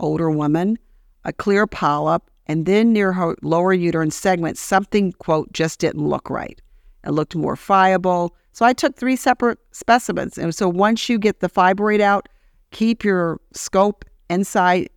older 0.00 0.30
woman, 0.30 0.78
a 1.24 1.32
clear 1.32 1.66
polyp, 1.66 2.30
and 2.46 2.66
then 2.66 2.92
near 2.92 3.12
her 3.12 3.36
lower 3.42 3.72
uterine 3.72 4.10
segment, 4.10 4.58
something, 4.58 5.12
quote, 5.12 5.52
just 5.52 5.80
didn't 5.80 6.06
look 6.06 6.28
right. 6.28 6.60
It 7.06 7.10
looked 7.10 7.34
more 7.34 7.56
friable. 7.56 8.34
So 8.52 8.64
I 8.64 8.72
took 8.72 8.96
three 8.96 9.16
separate 9.16 9.58
specimens. 9.72 10.38
And 10.38 10.54
so 10.54 10.68
once 10.68 11.08
you 11.08 11.18
get 11.18 11.40
the 11.40 11.48
fibroid 11.48 12.00
out, 12.00 12.28
keep 12.70 13.04
your 13.04 13.40
scope 13.52 14.04
inside, 14.30 14.88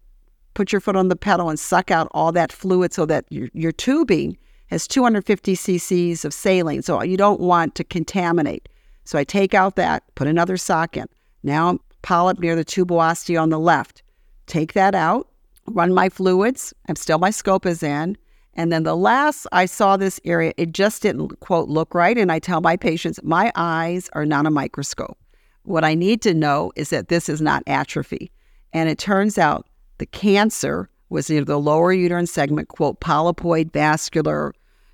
put 0.57 0.71
your 0.71 0.81
foot 0.81 0.95
on 0.95 1.07
the 1.07 1.15
pedal 1.15 1.49
and 1.49 1.59
suck 1.59 1.91
out 1.91 2.07
all 2.15 2.31
that 2.31 2.51
fluid 2.51 2.91
so 2.91 3.05
that 3.05 3.25
your, 3.29 3.47
your 3.53 3.71
tubing 3.71 4.35
has 4.71 4.87
250 4.87 5.53
cc's 5.53 6.25
of 6.25 6.33
saline. 6.33 6.81
So 6.81 7.03
you 7.03 7.15
don't 7.15 7.39
want 7.39 7.75
to 7.75 7.83
contaminate. 7.83 8.67
So 9.05 9.19
I 9.19 9.23
take 9.23 9.53
out 9.53 9.75
that, 9.75 10.03
put 10.15 10.27
another 10.27 10.57
sock 10.57 10.97
in. 10.97 11.05
Now 11.43 11.77
polyp 12.01 12.39
near 12.39 12.55
the 12.55 12.65
tubuosity 12.65 13.39
on 13.39 13.51
the 13.51 13.59
left. 13.59 14.01
Take 14.47 14.73
that 14.73 14.95
out, 14.95 15.27
run 15.67 15.93
my 15.93 16.09
fluids. 16.09 16.73
I'm 16.89 16.95
still 16.95 17.19
my 17.19 17.29
scope 17.29 17.67
is 17.67 17.83
in. 17.83 18.17
And 18.55 18.71
then 18.71 18.81
the 18.81 18.97
last 18.97 19.45
I 19.51 19.67
saw 19.67 19.95
this 19.95 20.19
area, 20.25 20.53
it 20.57 20.71
just 20.71 21.03
didn't, 21.03 21.39
quote, 21.39 21.69
look 21.69 21.93
right. 21.93 22.17
And 22.17 22.31
I 22.31 22.39
tell 22.39 22.61
my 22.61 22.77
patients, 22.77 23.19
my 23.21 23.51
eyes 23.55 24.09
are 24.13 24.25
not 24.25 24.47
a 24.47 24.51
microscope. 24.51 25.19
What 25.63 25.83
I 25.83 25.93
need 25.93 26.23
to 26.23 26.33
know 26.33 26.71
is 26.75 26.89
that 26.89 27.09
this 27.09 27.29
is 27.29 27.41
not 27.41 27.61
atrophy. 27.67 28.31
And 28.73 28.89
it 28.89 28.97
turns 28.97 29.37
out 29.37 29.67
the 29.97 30.05
cancer 30.05 30.89
was 31.09 31.29
near 31.29 31.43
the 31.43 31.59
lower 31.59 31.93
uterine 31.93 32.27
segment, 32.27 32.67
quote, 32.67 32.99
polypoid 32.99 33.71
vascular, 33.71 34.53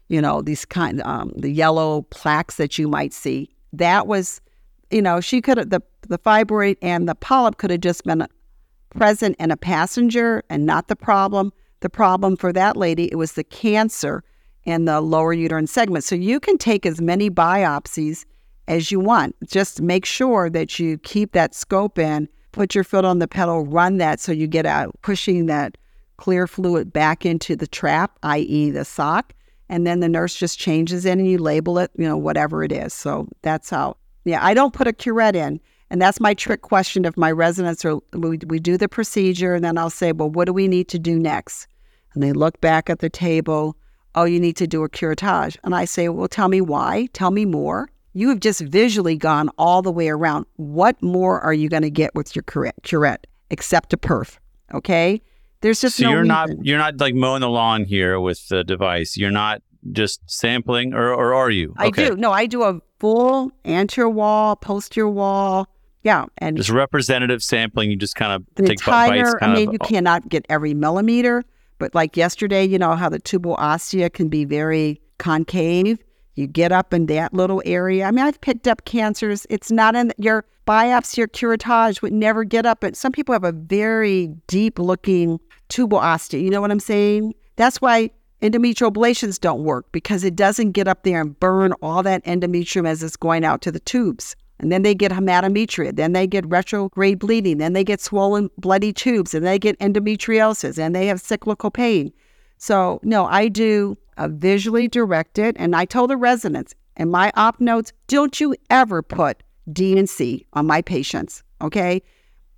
you 0.09 0.21
know, 0.21 0.41
these 0.41 0.65
kind, 0.65 1.01
um, 1.01 1.31
the 1.35 1.49
yellow 1.49 2.03
plaques 2.03 2.55
that 2.57 2.77
you 2.77 2.87
might 2.87 3.13
see. 3.13 3.49
That 3.71 4.05
was, 4.07 4.41
you 4.91 5.01
know, 5.01 5.19
she 5.21 5.41
could 5.41 5.57
have, 5.57 5.69
the, 5.69 5.81
the 6.07 6.19
fibroid 6.19 6.77
and 6.81 7.09
the 7.09 7.15
polyp 7.15 7.57
could 7.57 7.71
have 7.71 7.81
just 7.81 8.03
been 8.03 8.27
present 8.91 9.35
in 9.39 9.49
a 9.49 9.57
passenger 9.57 10.43
and 10.49 10.65
not 10.65 10.87
the 10.87 10.95
problem 10.95 11.51
the 11.83 11.89
problem 11.89 12.37
for 12.37 12.51
that 12.53 12.75
lady, 12.75 13.11
it 13.11 13.15
was 13.15 13.33
the 13.33 13.43
cancer 13.43 14.23
in 14.63 14.85
the 14.85 15.01
lower 15.01 15.33
uterine 15.33 15.67
segment. 15.67 16.05
So 16.05 16.15
you 16.15 16.39
can 16.39 16.57
take 16.57 16.85
as 16.85 17.01
many 17.01 17.29
biopsies 17.29 18.25
as 18.69 18.89
you 18.89 19.01
want. 19.01 19.35
Just 19.45 19.81
make 19.81 20.05
sure 20.05 20.49
that 20.49 20.79
you 20.79 20.97
keep 20.99 21.33
that 21.33 21.53
scope 21.53 21.99
in, 21.99 22.29
put 22.53 22.73
your 22.73 22.85
foot 22.85 23.03
on 23.03 23.19
the 23.19 23.27
pedal, 23.27 23.65
run 23.65 23.97
that 23.97 24.19
so 24.19 24.31
you 24.31 24.47
get 24.47 24.65
out 24.65 24.95
pushing 25.01 25.47
that 25.47 25.77
clear 26.17 26.47
fluid 26.47 26.93
back 26.93 27.25
into 27.25 27.55
the 27.55 27.67
trap, 27.67 28.17
i.e., 28.23 28.71
the 28.71 28.85
sock. 28.85 29.33
and 29.69 29.87
then 29.87 29.99
the 29.99 30.09
nurse 30.09 30.35
just 30.35 30.59
changes 30.59 31.05
it 31.05 31.17
and 31.17 31.27
you 31.27 31.37
label 31.37 31.79
it, 31.79 31.89
you 31.97 32.07
know, 32.07 32.17
whatever 32.17 32.63
it 32.63 32.71
is. 32.71 32.93
So 32.93 33.27
that's 33.41 33.69
how. 33.69 33.97
Yeah, 34.25 34.45
I 34.45 34.53
don't 34.53 34.73
put 34.73 34.87
a 34.87 34.93
curette 34.93 35.35
in. 35.35 35.59
And 35.89 36.01
that's 36.01 36.19
my 36.19 36.33
trick 36.33 36.61
question 36.61 37.05
if 37.05 37.17
my 37.17 37.31
residents 37.31 37.83
are, 37.85 37.99
we, 38.13 38.39
we 38.47 38.59
do 38.59 38.77
the 38.77 38.87
procedure 38.87 39.53
and 39.53 39.63
then 39.63 39.77
I'll 39.77 39.89
say, 39.89 40.11
well, 40.11 40.29
what 40.29 40.45
do 40.45 40.53
we 40.53 40.67
need 40.67 40.87
to 40.89 40.99
do 40.99 41.19
next? 41.19 41.67
And 42.13 42.23
they 42.23 42.33
look 42.33 42.59
back 42.61 42.89
at 42.89 42.99
the 42.99 43.09
table. 43.09 43.75
Oh, 44.15 44.23
you 44.23 44.39
need 44.39 44.57
to 44.57 44.67
do 44.67 44.83
a 44.83 44.89
curettage. 44.89 45.57
And 45.63 45.75
I 45.75 45.85
say, 45.85 46.09
well, 46.09 46.27
tell 46.27 46.47
me 46.47 46.61
why. 46.61 47.09
Tell 47.13 47.31
me 47.31 47.45
more. 47.45 47.89
You 48.13 48.29
have 48.29 48.39
just 48.39 48.61
visually 48.61 49.17
gone 49.17 49.49
all 49.57 49.81
the 49.81 49.91
way 49.91 50.09
around. 50.09 50.45
What 50.55 51.01
more 51.01 51.41
are 51.41 51.53
you 51.53 51.67
going 51.67 51.81
to 51.83 51.89
get 51.89 52.13
with 52.13 52.35
your 52.35 52.43
curette, 52.43 53.27
except 53.49 53.93
a 53.93 53.97
perf? 53.97 54.37
Okay. 54.73 55.21
There's 55.61 55.81
just 55.81 55.97
so 55.97 56.03
no 56.03 56.09
you're 56.11 56.21
reason. 56.21 56.27
not 56.27 56.49
you're 56.65 56.77
not 56.77 56.99
like 56.99 57.15
mowing 57.15 57.41
the 57.41 57.49
lawn 57.49 57.85
here 57.85 58.19
with 58.19 58.47
the 58.49 58.63
device. 58.63 59.15
You're 59.17 59.31
not 59.31 59.61
just 59.91 60.21
sampling, 60.27 60.93
or 60.93 61.13
or 61.13 61.33
are 61.33 61.49
you? 61.49 61.73
I 61.77 61.89
do. 61.89 62.15
No, 62.15 62.31
I 62.31 62.45
do 62.45 62.63
a 62.63 62.79
full 62.99 63.51
anterior 63.65 64.09
wall, 64.09 64.55
posterior 64.57 65.09
wall. 65.09 65.67
Yeah, 66.03 66.25
and 66.37 66.57
Just 66.57 66.69
representative 66.69 67.41
sampling. 67.41 67.89
You 67.89 67.95
just 67.95 68.15
kind 68.15 68.33
of 68.33 68.43
the 68.55 68.63
take 68.63 68.85
bites. 68.85 69.17
entire. 69.17 69.43
I 69.43 69.53
mean, 69.53 69.69
of, 69.69 69.73
you 69.73 69.79
cannot 69.79 70.27
get 70.27 70.45
every 70.49 70.73
millimeter, 70.73 71.45
but 71.79 71.95
like 71.95 72.17
yesterday, 72.17 72.65
you 72.65 72.77
know 72.77 72.95
how 72.95 73.07
the 73.07 73.19
tubal 73.19 73.53
ostia 73.53 74.09
can 74.09 74.27
be 74.27 74.43
very 74.43 75.01
concave. 75.17 75.97
You 76.35 76.47
get 76.47 76.71
up 76.71 76.93
in 76.93 77.05
that 77.07 77.33
little 77.33 77.61
area. 77.65 78.05
I 78.05 78.11
mean, 78.11 78.25
I've 78.25 78.41
picked 78.41 78.67
up 78.67 78.85
cancers. 78.85 79.45
It's 79.49 79.71
not 79.71 79.95
in 79.95 80.11
your 80.17 80.45
biopsy 80.67 81.19
or 81.19 81.27
curettage 81.27 82.01
would 82.01 82.13
never 82.13 82.43
get 82.43 82.65
up. 82.65 82.81
But 82.81 82.95
some 82.95 83.11
people 83.11 83.33
have 83.33 83.43
a 83.43 83.51
very 83.51 84.27
deep 84.47 84.79
looking 84.79 85.39
tubal 85.69 85.99
ostia. 85.99 86.39
You 86.39 86.49
know 86.49 86.61
what 86.61 86.71
I'm 86.71 86.79
saying? 86.79 87.33
That's 87.55 87.81
why 87.81 88.09
endometrial 88.41 88.91
ablations 88.91 89.39
don't 89.39 89.63
work 89.63 89.91
because 89.91 90.23
it 90.23 90.35
doesn't 90.35 90.71
get 90.71 90.87
up 90.87 91.03
there 91.03 91.21
and 91.21 91.39
burn 91.39 91.73
all 91.81 92.03
that 92.03 92.23
endometrium 92.25 92.87
as 92.87 93.03
it's 93.03 93.15
going 93.15 93.45
out 93.45 93.61
to 93.61 93.71
the 93.71 93.79
tubes. 93.79 94.35
And 94.59 94.71
then 94.71 94.83
they 94.83 94.95
get 94.95 95.11
hematometria, 95.11 95.95
then 95.95 96.13
they 96.13 96.25
get 96.25 96.45
retrograde 96.47 97.19
bleeding, 97.19 97.57
then 97.57 97.73
they 97.73 97.83
get 97.83 97.99
swollen 97.99 98.49
bloody 98.57 98.93
tubes, 98.93 99.33
and 99.33 99.45
they 99.45 99.59
get 99.59 99.77
endometriosis, 99.79 100.77
and 100.77 100.95
they 100.95 101.07
have 101.07 101.19
cyclical 101.19 101.69
pain. 101.69 102.13
So, 102.57 102.99
no, 103.03 103.25
I 103.25 103.47
do 103.47 103.97
a 104.17 104.29
visually 104.29 104.87
directed, 104.87 105.55
and 105.57 105.75
I 105.75 105.85
told 105.85 106.09
the 106.09 106.17
residents 106.17 106.73
in 106.95 107.09
my 107.09 107.31
op 107.35 107.59
notes, 107.59 107.91
don't 108.07 108.39
you 108.39 108.55
ever 108.69 109.01
put 109.01 109.43
DNC 109.71 110.45
on 110.53 110.67
my 110.67 110.81
patients, 110.81 111.43
okay? 111.61 112.01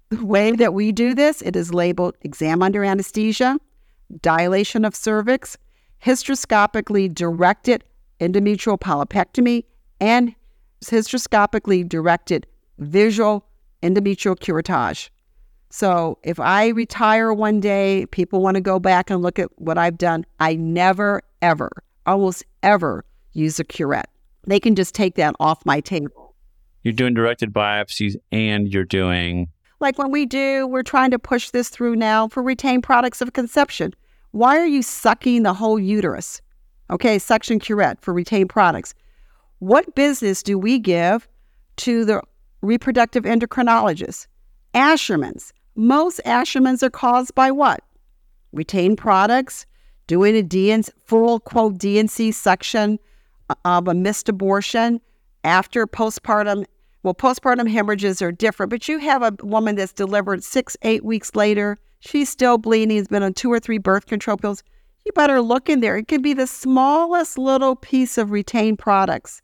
The 0.10 0.26
way 0.26 0.52
that 0.52 0.74
we 0.74 0.92
do 0.92 1.14
this, 1.14 1.42
it 1.42 1.56
is 1.56 1.74
labeled 1.74 2.16
exam 2.22 2.62
under 2.62 2.84
anesthesia, 2.84 3.58
dilation 4.22 4.86
of 4.86 4.96
cervix, 4.96 5.58
hysteroscopically 6.04 7.14
directed 7.14 7.84
endometrial 8.20 8.80
polypectomy, 8.80 9.64
and 10.00 10.36
hysteroscopically 10.84 11.88
directed 11.88 12.46
visual 12.80 13.46
endometrial 13.82 14.38
curettage. 14.38 15.10
So 15.76 16.18
if 16.24 16.40
I 16.40 16.70
retire 16.70 17.34
one 17.34 17.60
day, 17.60 18.06
people 18.12 18.40
want 18.42 18.56
to 18.56 18.62
go 18.62 18.80
back 18.80 19.10
and 19.10 19.22
look 19.22 19.38
at 19.38 19.50
what 19.58 19.78
I've 19.78 19.98
done. 19.98 20.26
I 20.40 20.56
never, 20.56 21.22
ever, 21.42 21.70
almost 22.06 22.46
ever 22.64 23.04
use 23.34 23.60
a 23.60 23.66
curette. 23.66 24.10
They 24.48 24.58
can 24.58 24.76
just 24.76 24.96
take 24.96 25.16
that 25.16 25.36
off 25.42 25.66
my 25.66 25.82
table. 25.82 26.34
You're 26.84 26.94
doing 26.94 27.14
directed 27.14 27.52
biopsies, 27.52 28.16
and 28.32 28.72
you're 28.72 28.86
doing 28.86 29.50
Like 29.82 29.98
when 29.98 30.12
we 30.12 30.26
do, 30.26 30.66
we're 30.66 30.82
trying 30.82 31.12
to 31.12 31.20
push 31.20 31.50
this 31.50 31.68
through 31.68 31.98
now 31.98 32.30
for 32.30 32.42
retained 32.42 32.84
products 32.84 33.20
of 33.20 33.34
conception. 33.34 33.94
Why 34.32 34.58
are 34.58 34.66
you 34.66 34.82
sucking 34.82 35.44
the 35.44 35.54
whole 35.54 35.78
uterus? 35.78 36.42
Okay, 36.90 37.20
suction 37.20 37.60
curette 37.60 38.00
for 38.00 38.14
retained 38.14 38.50
products. 38.50 38.94
What 39.60 39.94
business 39.94 40.42
do 40.42 40.58
we 40.58 40.80
give 40.80 41.28
to 41.78 42.06
the 42.06 42.22
reproductive 42.62 43.26
endocrinologist? 43.26 44.28
Asherman's. 44.74 45.52
Most 45.76 46.22
Asherman's 46.26 46.84
are 46.84 46.90
caused 46.90 47.36
by 47.36 47.52
what? 47.52 47.84
Retained 48.54 48.98
products, 48.98 49.66
doing 50.08 50.38
a 50.38 50.44
DNC, 50.44 50.90
full 51.06 51.42
quote 51.42 51.78
DNC 51.78 52.34
section 52.34 52.98
of 53.66 53.88
a 53.88 53.94
missed 53.94 54.30
abortion 54.30 55.02
after 55.44 55.86
postpartum. 55.86 56.66
Well, 57.04 57.14
postpartum 57.14 57.70
hemorrhages 57.70 58.22
are 58.22 58.32
different, 58.32 58.70
but 58.70 58.88
you 58.88 59.00
have 59.00 59.22
a 59.22 59.36
woman 59.44 59.76
that's 59.76 59.92
delivered 59.92 60.44
six, 60.44 60.78
eight 60.82 61.04
weeks 61.04 61.36
later. 61.36 61.78
She's 62.00 62.30
still 62.30 62.58
bleeding, 62.58 62.96
has 62.98 63.08
been 63.08 63.24
on 63.24 63.34
two 63.34 63.52
or 63.52 63.60
three 63.60 63.78
birth 63.78 64.06
control 64.06 64.38
pills. 64.38 64.64
You 65.06 65.12
better 65.12 65.42
look 65.42 65.70
in 65.70 65.82
there. 65.82 65.98
It 65.98 66.08
could 66.08 66.24
be 66.24 66.34
the 66.34 66.48
smallest 66.48 67.38
little 67.38 67.76
piece 67.76 68.18
of 68.18 68.32
retained 68.32 68.80
products 68.80 69.42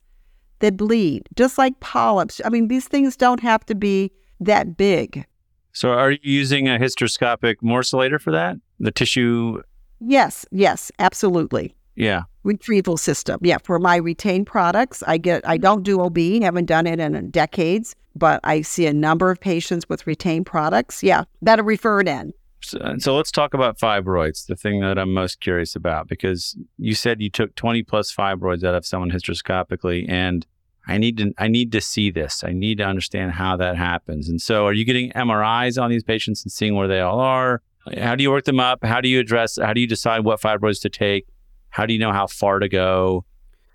that 0.59 0.77
bleed, 0.77 1.27
just 1.35 1.57
like 1.57 1.79
polyps. 1.81 2.39
I 2.45 2.49
mean, 2.49 2.67
these 2.67 2.87
things 2.87 3.17
don't 3.17 3.41
have 3.41 3.65
to 3.65 3.75
be 3.75 4.11
that 4.39 4.77
big. 4.77 5.25
So, 5.73 5.91
are 5.91 6.11
you 6.11 6.19
using 6.21 6.67
a 6.67 6.77
hysteroscopic 6.77 7.57
morcellator 7.63 8.19
for 8.19 8.31
that? 8.31 8.57
The 8.79 8.91
tissue, 8.91 9.61
Yes, 9.99 10.45
yes, 10.51 10.91
absolutely. 10.99 11.75
yeah. 11.95 12.23
Retrieval 12.43 12.97
system. 12.97 13.39
Yeah, 13.43 13.57
for 13.63 13.77
my 13.77 13.97
retained 13.97 14.47
products, 14.47 15.03
I 15.05 15.17
get 15.17 15.47
I 15.47 15.57
don't 15.57 15.83
do 15.83 16.01
OB, 16.01 16.17
haven't 16.41 16.65
done 16.65 16.87
it 16.87 16.99
in 16.99 17.29
decades, 17.29 17.95
but 18.15 18.39
I 18.43 18.61
see 18.61 18.87
a 18.87 18.93
number 18.93 19.29
of 19.29 19.39
patients 19.39 19.87
with 19.87 20.07
retained 20.07 20.47
products. 20.47 21.03
Yeah, 21.03 21.25
that 21.43 21.59
are 21.59 21.63
referred 21.63 22.07
in. 22.07 22.33
So, 22.63 22.95
so 22.99 23.15
let's 23.15 23.31
talk 23.31 23.53
about 23.53 23.79
fibroids, 23.79 24.45
the 24.47 24.55
thing 24.55 24.81
that 24.81 24.97
I'm 24.99 25.13
most 25.13 25.39
curious 25.39 25.75
about, 25.75 26.07
because 26.07 26.55
you 26.77 26.93
said 26.93 27.19
you 27.21 27.29
took 27.29 27.55
20 27.55 27.81
plus 27.83 28.13
fibroids 28.13 28.63
out 28.63 28.75
of 28.75 28.85
someone 28.85 29.09
hysteroscopically, 29.09 30.05
and 30.09 30.45
I 30.87 30.97
need 30.97 31.17
to 31.17 31.33
I 31.37 31.47
need 31.47 31.71
to 31.73 31.81
see 31.81 32.09
this. 32.11 32.43
I 32.43 32.51
need 32.51 32.79
to 32.79 32.83
understand 32.83 33.33
how 33.33 33.55
that 33.57 33.77
happens. 33.77 34.27
And 34.29 34.41
so, 34.41 34.65
are 34.65 34.73
you 34.73 34.83
getting 34.83 35.11
MRIs 35.11 35.81
on 35.81 35.89
these 35.89 36.03
patients 36.03 36.43
and 36.43 36.51
seeing 36.51 36.75
where 36.75 36.87
they 36.87 36.99
all 36.99 37.19
are? 37.19 37.61
How 37.97 38.15
do 38.15 38.23
you 38.23 38.31
work 38.31 38.45
them 38.45 38.59
up? 38.59 38.83
How 38.83 39.01
do 39.01 39.09
you 39.09 39.19
address? 39.19 39.57
How 39.61 39.73
do 39.73 39.81
you 39.81 39.87
decide 39.87 40.23
what 40.23 40.39
fibroids 40.41 40.81
to 40.81 40.89
take? 40.89 41.27
How 41.69 41.85
do 41.85 41.93
you 41.93 41.99
know 41.99 42.11
how 42.11 42.27
far 42.27 42.59
to 42.59 42.69
go? 42.69 43.25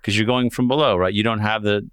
Because 0.01 0.17
you're 0.17 0.27
going 0.27 0.49
from 0.49 0.67
below, 0.67 0.95
right? 0.95 1.13
You 1.13 1.23
don't 1.23 1.39
have 1.39 1.63
the 1.63 1.89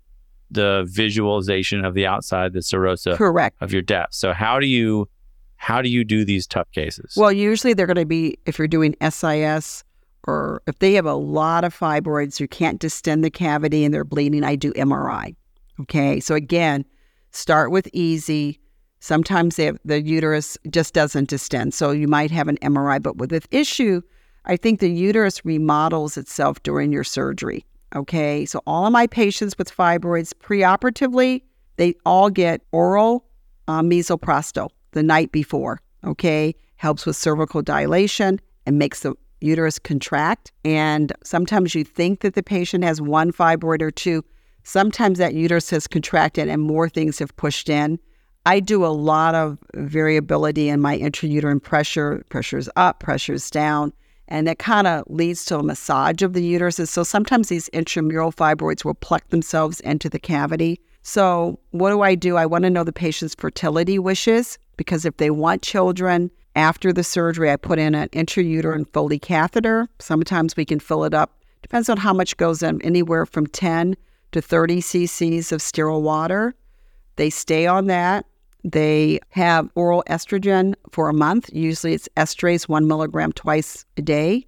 the 0.50 0.86
visualization 0.88 1.84
of 1.84 1.94
the 1.94 2.06
outside, 2.06 2.52
the 2.52 2.60
serosa 2.60 3.16
Correct. 3.16 3.56
of 3.60 3.72
your 3.72 3.82
depth. 3.82 4.14
So 4.14 4.32
how 4.32 4.60
do 4.60 4.66
you 4.66 5.08
how 5.56 5.80
do 5.80 5.88
you 5.88 6.04
do 6.04 6.24
these 6.24 6.46
tough 6.46 6.70
cases? 6.72 7.14
Well, 7.16 7.32
usually 7.32 7.72
they're 7.72 7.86
going 7.86 7.96
to 7.96 8.04
be 8.04 8.38
if 8.46 8.58
you're 8.58 8.68
doing 8.68 8.94
SIS 9.00 9.84
or 10.26 10.62
if 10.66 10.78
they 10.78 10.94
have 10.94 11.06
a 11.06 11.14
lot 11.14 11.64
of 11.64 11.76
fibroids, 11.76 12.40
you 12.40 12.48
can't 12.48 12.80
distend 12.80 13.22
the 13.24 13.30
cavity 13.30 13.84
and 13.84 13.92
they're 13.92 14.04
bleeding. 14.04 14.44
I 14.44 14.56
do 14.56 14.72
MRI. 14.72 15.34
Okay, 15.80 16.20
so 16.20 16.34
again, 16.34 16.84
start 17.30 17.70
with 17.70 17.88
easy. 17.92 18.60
Sometimes 19.00 19.56
have, 19.58 19.78
the 19.84 20.00
uterus 20.00 20.56
just 20.70 20.94
doesn't 20.94 21.28
distend, 21.28 21.74
so 21.74 21.90
you 21.90 22.08
might 22.08 22.30
have 22.30 22.48
an 22.48 22.56
MRI. 22.58 23.02
But 23.02 23.16
with 23.16 23.30
this 23.30 23.46
issue, 23.50 24.00
I 24.46 24.56
think 24.56 24.80
the 24.80 24.90
uterus 24.90 25.44
remodels 25.44 26.16
itself 26.16 26.62
during 26.62 26.92
your 26.92 27.04
surgery. 27.04 27.66
Okay, 27.94 28.44
so 28.46 28.60
all 28.66 28.86
of 28.86 28.92
my 28.92 29.06
patients 29.06 29.56
with 29.58 29.74
fibroids 29.74 30.32
preoperatively, 30.32 31.42
they 31.76 31.94
all 32.04 32.30
get 32.30 32.62
oral 32.72 33.26
uh, 33.68 33.82
misoprostol 33.82 34.70
the 34.92 35.02
night 35.02 35.32
before. 35.32 35.80
Okay, 36.04 36.54
helps 36.76 37.06
with 37.06 37.16
cervical 37.16 37.62
dilation 37.62 38.40
and 38.66 38.78
makes 38.78 39.00
the 39.00 39.14
uterus 39.44 39.78
contract. 39.78 40.52
And 40.64 41.12
sometimes 41.22 41.74
you 41.74 41.84
think 41.84 42.20
that 42.20 42.34
the 42.34 42.42
patient 42.42 42.84
has 42.84 43.00
one 43.00 43.32
fibroid 43.32 43.82
or 43.82 43.90
two. 43.90 44.24
Sometimes 44.62 45.18
that 45.18 45.34
uterus 45.34 45.70
has 45.70 45.86
contracted 45.86 46.48
and 46.48 46.62
more 46.62 46.88
things 46.88 47.18
have 47.18 47.36
pushed 47.36 47.68
in. 47.68 47.98
I 48.46 48.60
do 48.60 48.84
a 48.84 48.88
lot 48.88 49.34
of 49.34 49.58
variability 49.74 50.68
in 50.68 50.80
my 50.80 50.98
intrauterine 50.98 51.62
pressure. 51.62 52.24
Pressure's 52.28 52.68
up, 52.76 53.00
pressure's 53.00 53.50
down. 53.50 53.92
And 54.28 54.46
that 54.46 54.58
kind 54.58 54.86
of 54.86 55.04
leads 55.08 55.44
to 55.46 55.58
a 55.58 55.62
massage 55.62 56.22
of 56.22 56.32
the 56.32 56.54
uteruses. 56.54 56.88
So 56.88 57.02
sometimes 57.02 57.48
these 57.48 57.68
intramural 57.68 58.32
fibroids 58.32 58.84
will 58.84 58.94
pluck 58.94 59.28
themselves 59.28 59.80
into 59.80 60.08
the 60.08 60.18
cavity. 60.18 60.80
So, 61.02 61.58
what 61.72 61.90
do 61.90 62.00
I 62.00 62.14
do? 62.14 62.36
I 62.36 62.46
want 62.46 62.64
to 62.64 62.70
know 62.70 62.82
the 62.82 62.92
patient's 62.92 63.34
fertility 63.34 63.98
wishes 63.98 64.58
because 64.78 65.04
if 65.04 65.18
they 65.18 65.28
want 65.28 65.60
children 65.60 66.30
after 66.54 66.92
the 66.92 67.04
surgery, 67.04 67.50
I 67.50 67.56
put 67.56 67.78
in 67.78 67.94
an 67.94 68.08
intrauterine 68.10 68.86
Foley 68.92 69.18
catheter. 69.18 69.88
Sometimes 69.98 70.56
we 70.56 70.64
can 70.64 70.80
fill 70.80 71.04
it 71.04 71.14
up. 71.14 71.42
Depends 71.62 71.88
on 71.88 71.96
how 71.96 72.12
much 72.12 72.36
goes 72.36 72.62
in, 72.62 72.80
anywhere 72.82 73.26
from 73.26 73.46
10 73.46 73.96
to 74.32 74.42
30 74.42 74.80
cc's 74.80 75.52
of 75.52 75.62
sterile 75.62 76.02
water. 76.02 76.54
They 77.16 77.30
stay 77.30 77.66
on 77.66 77.86
that. 77.86 78.26
They 78.64 79.20
have 79.30 79.68
oral 79.74 80.02
estrogen 80.08 80.74
for 80.90 81.08
a 81.08 81.14
month. 81.14 81.50
Usually 81.52 81.94
it's 81.94 82.08
Estrace, 82.16 82.68
one 82.68 82.86
milligram 82.86 83.32
twice 83.32 83.84
a 83.96 84.02
day. 84.02 84.46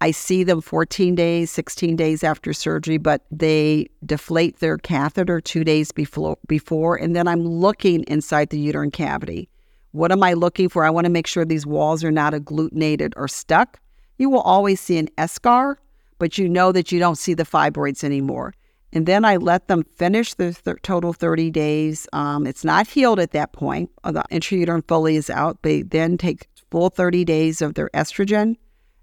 I 0.00 0.10
see 0.10 0.44
them 0.44 0.60
14 0.60 1.14
days, 1.14 1.50
16 1.50 1.96
days 1.96 2.22
after 2.22 2.52
surgery, 2.52 2.98
but 2.98 3.24
they 3.30 3.88
deflate 4.04 4.58
their 4.58 4.76
catheter 4.76 5.40
two 5.40 5.64
days 5.64 5.92
before, 5.92 6.36
before, 6.46 6.96
and 6.96 7.16
then 7.16 7.26
I'm 7.26 7.46
looking 7.46 8.02
inside 8.04 8.50
the 8.50 8.58
uterine 8.58 8.90
cavity. 8.90 9.48
What 9.94 10.10
am 10.10 10.24
I 10.24 10.32
looking 10.32 10.68
for? 10.68 10.84
I 10.84 10.90
want 10.90 11.04
to 11.04 11.10
make 11.10 11.28
sure 11.28 11.44
these 11.44 11.64
walls 11.64 12.02
are 12.02 12.10
not 12.10 12.32
agglutinated 12.32 13.12
or 13.14 13.28
stuck. 13.28 13.78
You 14.18 14.28
will 14.28 14.40
always 14.40 14.80
see 14.80 14.98
an 14.98 15.06
eschar, 15.18 15.76
but 16.18 16.36
you 16.36 16.48
know 16.48 16.72
that 16.72 16.90
you 16.90 16.98
don't 16.98 17.14
see 17.14 17.32
the 17.32 17.44
fibroids 17.44 18.02
anymore. 18.02 18.54
And 18.92 19.06
then 19.06 19.24
I 19.24 19.36
let 19.36 19.68
them 19.68 19.84
finish 19.94 20.34
the 20.34 20.52
th- 20.52 20.78
total 20.82 21.12
30 21.12 21.52
days. 21.52 22.08
Um, 22.12 22.44
it's 22.44 22.64
not 22.64 22.88
healed 22.88 23.20
at 23.20 23.30
that 23.30 23.52
point. 23.52 23.88
Uh, 24.02 24.10
the 24.10 24.24
intrauterine 24.32 24.82
Foley 24.88 25.14
is 25.14 25.30
out. 25.30 25.62
They 25.62 25.82
then 25.82 26.18
take 26.18 26.48
full 26.72 26.90
30 26.90 27.24
days 27.24 27.62
of 27.62 27.74
their 27.74 27.88
estrogen. 27.94 28.56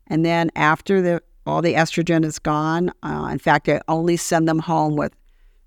And 0.07 0.25
then 0.25 0.51
after 0.57 1.01
the 1.01 1.23
all 1.45 1.61
the 1.61 1.75
estrogen 1.75 2.25
is 2.25 2.37
gone, 2.37 2.91
uh, 3.01 3.29
in 3.31 3.39
fact, 3.39 3.69
I 3.69 3.79
only 3.87 4.17
send 4.17 4.45
them 4.45 4.59
home 4.59 4.97
with 4.97 5.15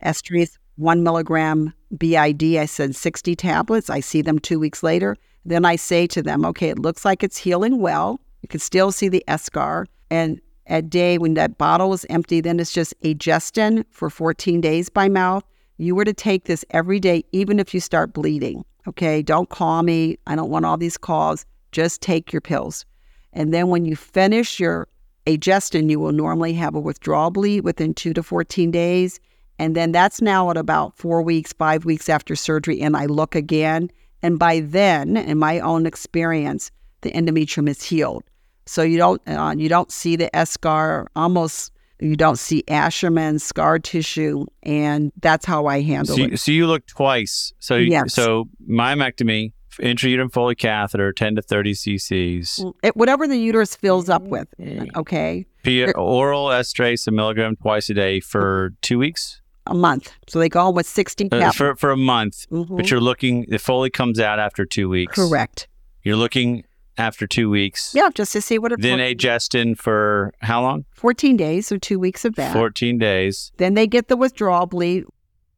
Estrace 0.04 0.58
one 0.76 1.02
milligram 1.02 1.72
BID. 1.98 2.56
I 2.56 2.66
send 2.66 2.96
60 2.96 3.36
tablets. 3.36 3.90
I 3.90 4.00
see 4.00 4.22
them 4.22 4.38
two 4.38 4.58
weeks 4.58 4.82
later. 4.82 5.16
Then 5.44 5.64
I 5.64 5.76
say 5.76 6.06
to 6.08 6.22
them, 6.22 6.44
okay, 6.46 6.70
it 6.70 6.78
looks 6.78 7.04
like 7.04 7.22
it's 7.22 7.36
healing 7.36 7.80
well. 7.80 8.20
You 8.42 8.48
can 8.48 8.60
still 8.60 8.92
see 8.92 9.08
the 9.08 9.24
eschar. 9.28 9.86
And 10.10 10.40
at 10.66 10.88
day 10.88 11.18
when 11.18 11.34
that 11.34 11.58
bottle 11.58 11.92
is 11.92 12.06
empty, 12.08 12.40
then 12.40 12.58
it's 12.58 12.72
just 12.72 12.94
Aygestin 13.02 13.84
for 13.90 14.08
14 14.08 14.60
days 14.60 14.88
by 14.88 15.08
mouth. 15.08 15.44
You 15.76 15.94
were 15.94 16.04
to 16.04 16.14
take 16.14 16.44
this 16.44 16.64
every 16.70 17.00
day, 17.00 17.24
even 17.32 17.58
if 17.58 17.74
you 17.74 17.80
start 17.80 18.12
bleeding. 18.12 18.64
Okay, 18.86 19.22
don't 19.22 19.48
call 19.48 19.82
me. 19.82 20.18
I 20.26 20.36
don't 20.36 20.50
want 20.50 20.64
all 20.64 20.76
these 20.76 20.96
calls. 20.96 21.44
Just 21.72 22.00
take 22.00 22.32
your 22.32 22.40
pills. 22.40 22.84
And 23.32 23.52
then 23.52 23.68
when 23.68 23.84
you 23.84 23.96
finish 23.96 24.60
your 24.60 24.88
Aygestin, 25.26 25.90
you 25.90 25.98
will 25.98 26.12
normally 26.12 26.52
have 26.54 26.74
a 26.74 26.80
withdrawal 26.80 27.30
bleed 27.30 27.62
within 27.62 27.94
two 27.94 28.12
to 28.14 28.22
14 28.22 28.70
days. 28.70 29.18
And 29.58 29.76
then 29.76 29.92
that's 29.92 30.20
now 30.20 30.50
at 30.50 30.56
about 30.56 30.96
four 30.96 31.22
weeks, 31.22 31.52
five 31.52 31.84
weeks 31.84 32.08
after 32.08 32.34
surgery. 32.34 32.80
And 32.80 32.96
I 32.96 33.06
look 33.06 33.34
again. 33.34 33.90
And 34.22 34.38
by 34.38 34.60
then, 34.60 35.16
in 35.16 35.38
my 35.38 35.60
own 35.60 35.86
experience, 35.86 36.70
the 37.02 37.10
endometrium 37.12 37.68
is 37.68 37.82
healed. 37.82 38.24
So 38.66 38.82
you 38.82 38.96
don't 38.96 39.20
uh, 39.28 39.54
you 39.56 39.68
don't 39.68 39.92
see 39.92 40.16
the 40.16 40.30
eschar 40.32 41.06
almost 41.14 41.70
you 42.00 42.16
don't 42.16 42.38
see 42.38 42.62
Asherman 42.68 43.40
scar 43.40 43.78
tissue, 43.78 44.46
and 44.62 45.12
that's 45.20 45.46
how 45.46 45.66
I 45.66 45.80
handle 45.80 46.16
so 46.16 46.22
you, 46.22 46.28
it. 46.32 46.40
So 46.40 46.50
you 46.52 46.66
look 46.66 46.86
twice. 46.86 47.52
So 47.60 47.76
Yes. 47.76 48.14
so 48.14 48.48
myomectomy, 48.68 49.52
intrauterine 49.80 50.32
Foley 50.32 50.54
catheter, 50.54 51.12
ten 51.12 51.36
to 51.36 51.42
thirty 51.42 51.72
cc's, 51.72 52.64
It- 52.82 52.96
whatever 52.96 53.28
the 53.28 53.38
uterus 53.38 53.76
fills 53.76 54.08
up 54.08 54.22
with. 54.22 54.48
Okay, 54.96 55.46
P- 55.62 55.92
oral 55.92 56.46
Estrace 56.48 57.06
a 57.06 57.10
milligram 57.10 57.56
twice 57.56 57.88
a 57.90 57.94
day 57.94 58.20
for 58.20 58.72
two 58.82 58.98
weeks, 58.98 59.40
a 59.66 59.74
month. 59.74 60.12
So 60.28 60.38
they 60.38 60.48
go 60.48 60.60
home 60.62 60.74
with 60.74 60.86
sixty 60.86 61.28
Uh, 61.32 61.50
for 61.52 61.74
for 61.76 61.90
a 61.90 61.96
month. 61.96 62.46
Mhm. 62.50 62.76
But 62.76 62.90
you're 62.90 63.00
looking. 63.00 63.46
The 63.48 63.58
Foley 63.58 63.90
comes 63.90 64.20
out 64.20 64.38
after 64.38 64.64
two 64.66 64.88
weeks. 64.88 65.14
Correct. 65.14 65.68
You're 66.02 66.16
looking 66.16 66.64
after 66.98 67.26
two 67.26 67.48
weeks. 67.50 67.92
Yeah, 67.94 68.08
just 68.14 68.32
to 68.34 68.40
see 68.42 68.58
what 68.58 68.72
it. 68.72 68.80
Then 68.80 68.98
Aygestin 68.98 69.76
for 69.78 70.32
how 70.40 70.62
long? 70.62 70.84
Fourteen 70.94 71.36
days, 71.36 71.66
so 71.66 71.76
two 71.78 71.98
weeks 71.98 72.24
of 72.24 72.34
that. 72.36 72.52
Fourteen 72.52 72.98
days, 72.98 73.52
Then 73.56 73.74
they 73.74 73.86
get 73.86 74.08
the 74.08 74.16
withdrawal 74.16 74.66
bleed. 74.66 75.04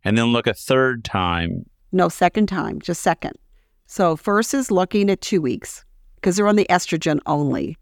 and 0.04 0.16
then 0.16 0.26
look 0.26 0.46
a 0.46 0.54
third 0.54 1.04
time. 1.04 1.66
No, 1.92 2.08
second 2.08 2.46
time, 2.48 2.80
just 2.80 3.02
second. 3.02 3.32
So 3.86 4.16
first 4.16 4.54
is 4.54 4.70
looking 4.70 5.10
at 5.10 5.20
two 5.20 5.40
weeks 5.40 5.84
because 6.16 6.36
they're 6.36 6.46
on 6.48 6.56
the 6.56 6.66
estrogen 6.70 7.18
only. 7.26 7.76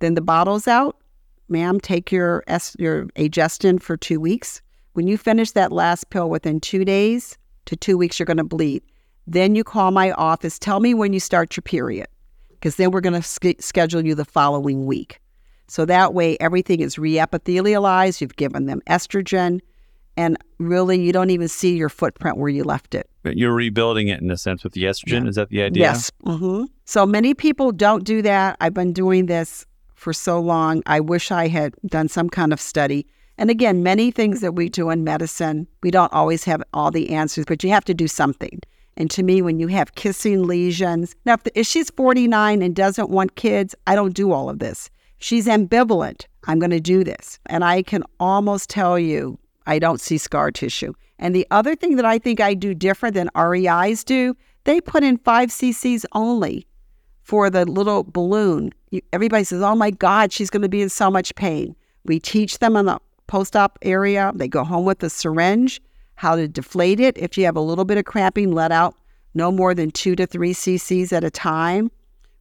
Then 0.00 0.14
the 0.14 0.20
bottle's 0.20 0.66
out. 0.68 0.96
Ma'am, 1.48 1.78
take 1.80 2.10
your 2.10 2.42
es- 2.46 2.74
your 2.78 3.04
Aygestin 3.16 3.80
for 3.80 3.96
two 3.96 4.18
weeks. 4.20 4.62
When 4.94 5.06
you 5.08 5.18
finish 5.18 5.50
that 5.52 5.72
last 5.72 6.10
pill 6.10 6.30
within 6.30 6.60
two 6.60 6.84
days 6.84 7.36
to 7.66 7.76
two 7.76 7.98
weeks, 7.98 8.18
you're 8.18 8.26
going 8.26 8.36
to 8.38 8.44
bleed. 8.44 8.82
Then 9.26 9.54
you 9.54 9.64
call 9.64 9.90
my 9.90 10.12
office. 10.12 10.58
Tell 10.58 10.80
me 10.80 10.94
when 10.94 11.12
you 11.12 11.20
start 11.20 11.56
your 11.56 11.62
period 11.62 12.06
because 12.50 12.76
then 12.76 12.90
we're 12.92 13.00
going 13.00 13.20
to 13.20 13.22
sch- 13.22 13.60
schedule 13.60 14.04
you 14.06 14.14
the 14.14 14.24
following 14.24 14.86
week. 14.86 15.20
So 15.66 15.84
that 15.86 16.14
way, 16.14 16.36
everything 16.40 16.80
is 16.80 16.96
reepithelialized. 16.96 18.20
You've 18.20 18.36
given 18.36 18.66
them 18.66 18.82
estrogen, 18.86 19.60
and 20.16 20.36
really, 20.58 21.00
you 21.00 21.10
don't 21.12 21.30
even 21.30 21.48
see 21.48 21.74
your 21.76 21.88
footprint 21.88 22.36
where 22.36 22.50
you 22.50 22.62
left 22.64 22.94
it. 22.94 23.08
But 23.22 23.36
You're 23.36 23.54
rebuilding 23.54 24.08
it 24.08 24.20
in 24.20 24.30
a 24.30 24.36
sense 24.36 24.62
with 24.62 24.74
the 24.74 24.84
estrogen. 24.84 25.26
Is 25.26 25.36
that 25.36 25.48
the 25.48 25.62
idea? 25.62 25.84
Yes. 25.84 26.12
hmm 26.22 26.64
So 26.84 27.04
many 27.06 27.34
people 27.34 27.72
don't 27.72 28.04
do 28.04 28.22
that. 28.22 28.56
I've 28.60 28.74
been 28.74 28.92
doing 28.92 29.26
this 29.26 29.66
for 29.94 30.12
so 30.12 30.38
long. 30.38 30.82
I 30.86 31.00
wish 31.00 31.30
I 31.32 31.48
had 31.48 31.74
done 31.86 32.08
some 32.08 32.28
kind 32.28 32.52
of 32.52 32.60
study. 32.60 33.06
And 33.36 33.50
again, 33.50 33.82
many 33.82 34.10
things 34.10 34.40
that 34.40 34.54
we 34.54 34.68
do 34.68 34.90
in 34.90 35.04
medicine, 35.04 35.66
we 35.82 35.90
don't 35.90 36.12
always 36.12 36.44
have 36.44 36.62
all 36.72 36.90
the 36.90 37.10
answers, 37.10 37.44
but 37.44 37.64
you 37.64 37.70
have 37.70 37.84
to 37.86 37.94
do 37.94 38.06
something. 38.06 38.60
And 38.96 39.10
to 39.10 39.22
me, 39.22 39.42
when 39.42 39.58
you 39.58 39.66
have 39.68 39.96
kissing 39.96 40.44
lesions, 40.44 41.16
now 41.24 41.34
if, 41.34 41.42
the, 41.42 41.58
if 41.58 41.66
she's 41.66 41.90
49 41.90 42.62
and 42.62 42.76
doesn't 42.76 43.10
want 43.10 43.34
kids, 43.34 43.74
I 43.86 43.96
don't 43.96 44.14
do 44.14 44.32
all 44.32 44.48
of 44.48 44.60
this. 44.60 44.88
She's 45.18 45.46
ambivalent. 45.46 46.26
I'm 46.46 46.58
going 46.58 46.70
to 46.70 46.80
do 46.80 47.02
this. 47.02 47.38
And 47.46 47.64
I 47.64 47.82
can 47.82 48.04
almost 48.20 48.70
tell 48.70 48.98
you, 48.98 49.38
I 49.66 49.78
don't 49.78 50.00
see 50.00 50.18
scar 50.18 50.50
tissue. 50.50 50.92
And 51.18 51.34
the 51.34 51.46
other 51.50 51.74
thing 51.74 51.96
that 51.96 52.04
I 52.04 52.18
think 52.18 52.40
I 52.40 52.54
do 52.54 52.74
different 52.74 53.14
than 53.14 53.30
REIs 53.34 54.04
do, 54.04 54.36
they 54.64 54.80
put 54.80 55.02
in 55.02 55.18
five 55.18 55.48
cc's 55.48 56.06
only 56.12 56.66
for 57.22 57.48
the 57.50 57.64
little 57.64 58.04
balloon. 58.04 58.72
Everybody 59.12 59.44
says, 59.44 59.62
oh 59.62 59.74
my 59.74 59.90
God, 59.90 60.32
she's 60.32 60.50
going 60.50 60.62
to 60.62 60.68
be 60.68 60.82
in 60.82 60.88
so 60.88 61.10
much 61.10 61.34
pain. 61.34 61.74
We 62.04 62.20
teach 62.20 62.58
them 62.58 62.76
in 62.76 62.86
the 62.86 63.00
post 63.26 63.56
op 63.56 63.78
area. 63.82 64.32
They 64.34 64.48
go 64.48 64.64
home 64.64 64.84
with 64.84 65.02
a 65.02 65.10
syringe, 65.10 65.80
how 66.16 66.36
to 66.36 66.48
deflate 66.48 67.00
it. 67.00 67.16
If 67.18 67.36
you 67.36 67.44
have 67.44 67.56
a 67.56 67.60
little 67.60 67.84
bit 67.84 67.98
of 67.98 68.04
cramping, 68.04 68.52
let 68.52 68.72
out 68.72 68.94
no 69.34 69.50
more 69.50 69.74
than 69.74 69.90
two 69.90 70.14
to 70.16 70.26
three 70.26 70.54
cc's 70.54 71.12
at 71.12 71.24
a 71.24 71.30
time. 71.30 71.90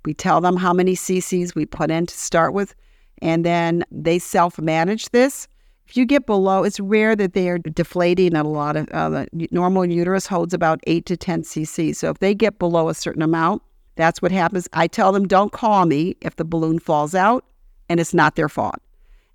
We 0.06 0.14
tell 0.14 0.42
them 0.42 0.58
how 0.58 0.74
many 0.74 0.96
cc's 0.96 1.56
we 1.56 1.66
put 1.66 1.90
in 1.90 2.06
to 2.06 2.18
start 2.18 2.54
with, 2.54 2.76
and 3.22 3.46
then 3.46 3.84
they 3.92 4.20
self 4.20 4.60
manage 4.60 5.10
this. 5.10 5.48
If 5.88 5.98
you 5.98 6.06
get 6.06 6.26
below, 6.26 6.64
it's 6.64 6.80
rare 6.80 7.16
that 7.16 7.34
they 7.34 7.50
are 7.50 7.58
deflating 7.58 8.36
at 8.36 8.46
a 8.46 8.50
lot 8.50 8.78
of 8.78 8.90
uh, 8.90 9.10
the 9.10 9.28
normal 9.52 9.86
uterus 9.86 10.26
holds 10.26 10.54
about 10.54 10.80
eight 10.88 11.06
to 11.08 11.18
10 11.18 11.44
cc's. 11.44 11.98
So 12.00 12.10
if 12.10 12.20
they 12.20 12.34
get 12.34 12.58
below 12.58 12.90
a 12.90 12.94
certain 12.94 13.22
amount, 13.22 13.62
that's 13.96 14.22
what 14.22 14.32
happens. 14.32 14.68
I 14.74 14.88
tell 14.88 15.12
them, 15.12 15.28
don't 15.28 15.52
call 15.52 15.86
me 15.86 16.16
if 16.22 16.38
the 16.38 16.46
balloon 16.46 16.80
falls 16.80 17.14
out 17.14 17.46
and 17.90 18.00
it's 18.00 18.14
not 18.14 18.36
their 18.36 18.50
fault. 18.50 18.82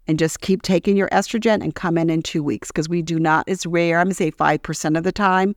And 0.08 0.18
just 0.18 0.40
keep 0.40 0.62
taking 0.62 0.96
your 0.96 1.10
estrogen 1.10 1.62
and 1.62 1.74
come 1.74 1.98
in 1.98 2.08
in 2.08 2.22
two 2.22 2.42
weeks 2.42 2.68
because 2.68 2.88
we 2.88 3.02
do 3.02 3.18
not, 3.18 3.44
it's 3.46 3.66
rare. 3.66 3.98
I'm 3.98 4.06
going 4.06 4.12
to 4.12 4.14
say 4.14 4.30
5% 4.30 4.96
of 4.96 5.04
the 5.04 5.12
time, 5.12 5.54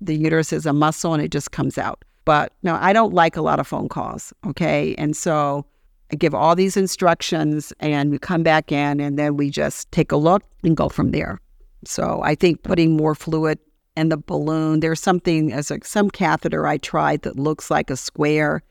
the 0.00 0.14
uterus 0.14 0.52
is 0.52 0.66
a 0.66 0.74
muscle 0.74 1.14
and 1.14 1.22
it 1.22 1.30
just 1.30 1.52
comes 1.52 1.78
out. 1.78 2.04
But 2.26 2.52
no, 2.62 2.76
I 2.80 2.92
don't 2.92 3.14
like 3.14 3.36
a 3.36 3.42
lot 3.42 3.60
of 3.60 3.66
phone 3.66 3.88
calls. 3.88 4.32
Okay. 4.46 4.94
And 4.96 5.16
so 5.16 5.64
I 6.12 6.16
give 6.16 6.34
all 6.34 6.54
these 6.54 6.76
instructions 6.76 7.72
and 7.80 8.10
we 8.10 8.18
come 8.18 8.42
back 8.42 8.70
in 8.70 9.00
and 9.00 9.18
then 9.18 9.36
we 9.36 9.50
just 9.50 9.90
take 9.90 10.12
a 10.12 10.16
look 10.16 10.42
and 10.62 10.76
go 10.76 10.88
from 10.88 11.10
there. 11.10 11.40
So 11.86 12.20
I 12.22 12.34
think 12.34 12.62
putting 12.62 12.96
more 12.96 13.14
fluid 13.14 13.58
in 13.96 14.08
the 14.08 14.16
balloon, 14.16 14.80
there's 14.80 15.00
something 15.00 15.52
as 15.52 15.70
a, 15.70 15.78
some 15.82 16.10
catheter 16.10 16.66
I 16.66 16.78
tried 16.78 17.22
that 17.22 17.38
looks 17.38 17.70
like 17.70 17.90
a 17.90 17.96
square. 17.96 18.62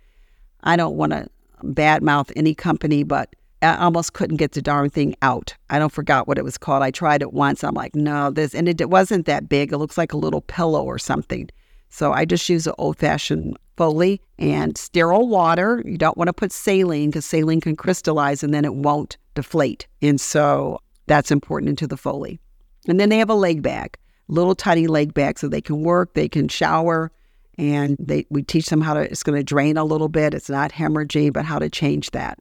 I 0.63 0.75
don't 0.75 0.95
want 0.95 1.11
to 1.11 1.27
badmouth 1.63 2.31
any 2.35 2.53
company, 2.53 3.03
but 3.03 3.35
I 3.63 3.77
almost 3.77 4.13
couldn't 4.13 4.37
get 4.37 4.51
the 4.51 4.61
darn 4.61 4.89
thing 4.89 5.15
out. 5.21 5.55
I 5.69 5.79
don't 5.79 5.91
forgot 5.91 6.27
what 6.27 6.37
it 6.37 6.43
was 6.43 6.57
called. 6.57 6.83
I 6.83 6.91
tried 6.91 7.21
it 7.21 7.33
once. 7.33 7.63
I'm 7.63 7.73
like, 7.73 7.95
no, 7.95 8.29
this, 8.29 8.53
and 8.53 8.67
it, 8.67 8.81
it 8.81 8.89
wasn't 8.89 9.25
that 9.25 9.47
big. 9.47 9.71
It 9.71 9.77
looks 9.77 9.97
like 9.97 10.13
a 10.13 10.17
little 10.17 10.41
pillow 10.41 10.83
or 10.83 10.99
something. 10.99 11.49
So 11.89 12.11
I 12.11 12.25
just 12.25 12.49
use 12.49 12.67
an 12.67 12.73
old 12.77 12.97
fashioned 12.97 13.57
Foley 13.77 14.21
and 14.37 14.77
sterile 14.77 15.27
water. 15.27 15.81
You 15.85 15.97
don't 15.97 16.17
want 16.17 16.27
to 16.27 16.33
put 16.33 16.51
saline 16.51 17.09
because 17.09 17.25
saline 17.25 17.61
can 17.61 17.75
crystallize 17.75 18.43
and 18.43 18.53
then 18.53 18.65
it 18.65 18.75
won't 18.75 19.17
deflate. 19.35 19.87
And 20.01 20.19
so 20.19 20.79
that's 21.07 21.31
important 21.31 21.69
into 21.69 21.87
the 21.87 21.97
Foley. 21.97 22.39
And 22.87 22.99
then 22.99 23.09
they 23.09 23.17
have 23.17 23.29
a 23.29 23.35
leg 23.35 23.61
bag, 23.61 23.97
little 24.27 24.55
tiny 24.55 24.87
leg 24.87 25.13
bag 25.13 25.39
so 25.39 25.47
they 25.47 25.61
can 25.61 25.83
work, 25.83 26.13
they 26.13 26.27
can 26.27 26.47
shower, 26.47 27.11
and 27.57 27.95
they 27.99 28.25
we 28.29 28.43
teach 28.43 28.67
them 28.67 28.81
how 28.81 28.93
to 28.93 29.01
it's 29.01 29.23
going 29.23 29.37
to 29.37 29.43
drain 29.43 29.77
a 29.77 29.85
little 29.85 30.09
bit. 30.09 30.33
It's 30.33 30.49
not 30.49 30.71
hemorrhaging, 30.71 31.33
but 31.33 31.45
how 31.45 31.59
to 31.59 31.69
change 31.69 32.11
that. 32.11 32.39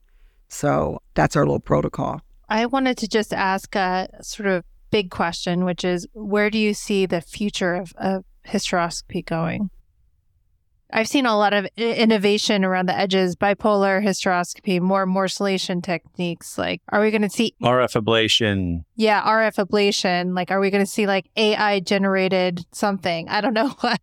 So 0.52 1.00
that's 1.14 1.34
our 1.34 1.44
little 1.44 1.60
protocol. 1.60 2.20
I 2.48 2.66
wanted 2.66 2.98
to 2.98 3.08
just 3.08 3.32
ask 3.32 3.74
a 3.74 4.08
sort 4.20 4.48
of 4.48 4.64
big 4.90 5.10
question, 5.10 5.64
which 5.64 5.82
is 5.82 6.06
where 6.12 6.50
do 6.50 6.58
you 6.58 6.74
see 6.74 7.06
the 7.06 7.22
future 7.22 7.74
of, 7.74 7.94
of 7.96 8.24
hysteroscopy 8.46 9.24
going? 9.24 9.70
I've 10.92 11.08
seen 11.08 11.24
a 11.24 11.38
lot 11.38 11.54
of 11.54 11.66
innovation 11.78 12.66
around 12.66 12.86
the 12.86 12.96
edges, 12.96 13.34
bipolar 13.34 14.04
hysteroscopy, 14.04 14.78
more 14.78 15.06
morcellation 15.06 15.82
techniques. 15.82 16.58
Like, 16.58 16.82
are 16.90 17.00
we 17.00 17.10
going 17.10 17.22
to 17.22 17.30
see, 17.30 17.54
RF 17.62 18.02
ablation. 18.02 18.84
yeah, 18.94 19.22
RF 19.22 19.66
ablation? 19.66 20.36
Like, 20.36 20.50
are 20.50 20.60
we 20.60 20.68
going 20.68 20.84
to 20.84 20.90
see 20.90 21.06
like 21.06 21.30
AI 21.34 21.80
generated 21.80 22.66
something? 22.72 23.26
I 23.30 23.40
don't 23.40 23.54
know 23.54 23.68
what. 23.80 24.00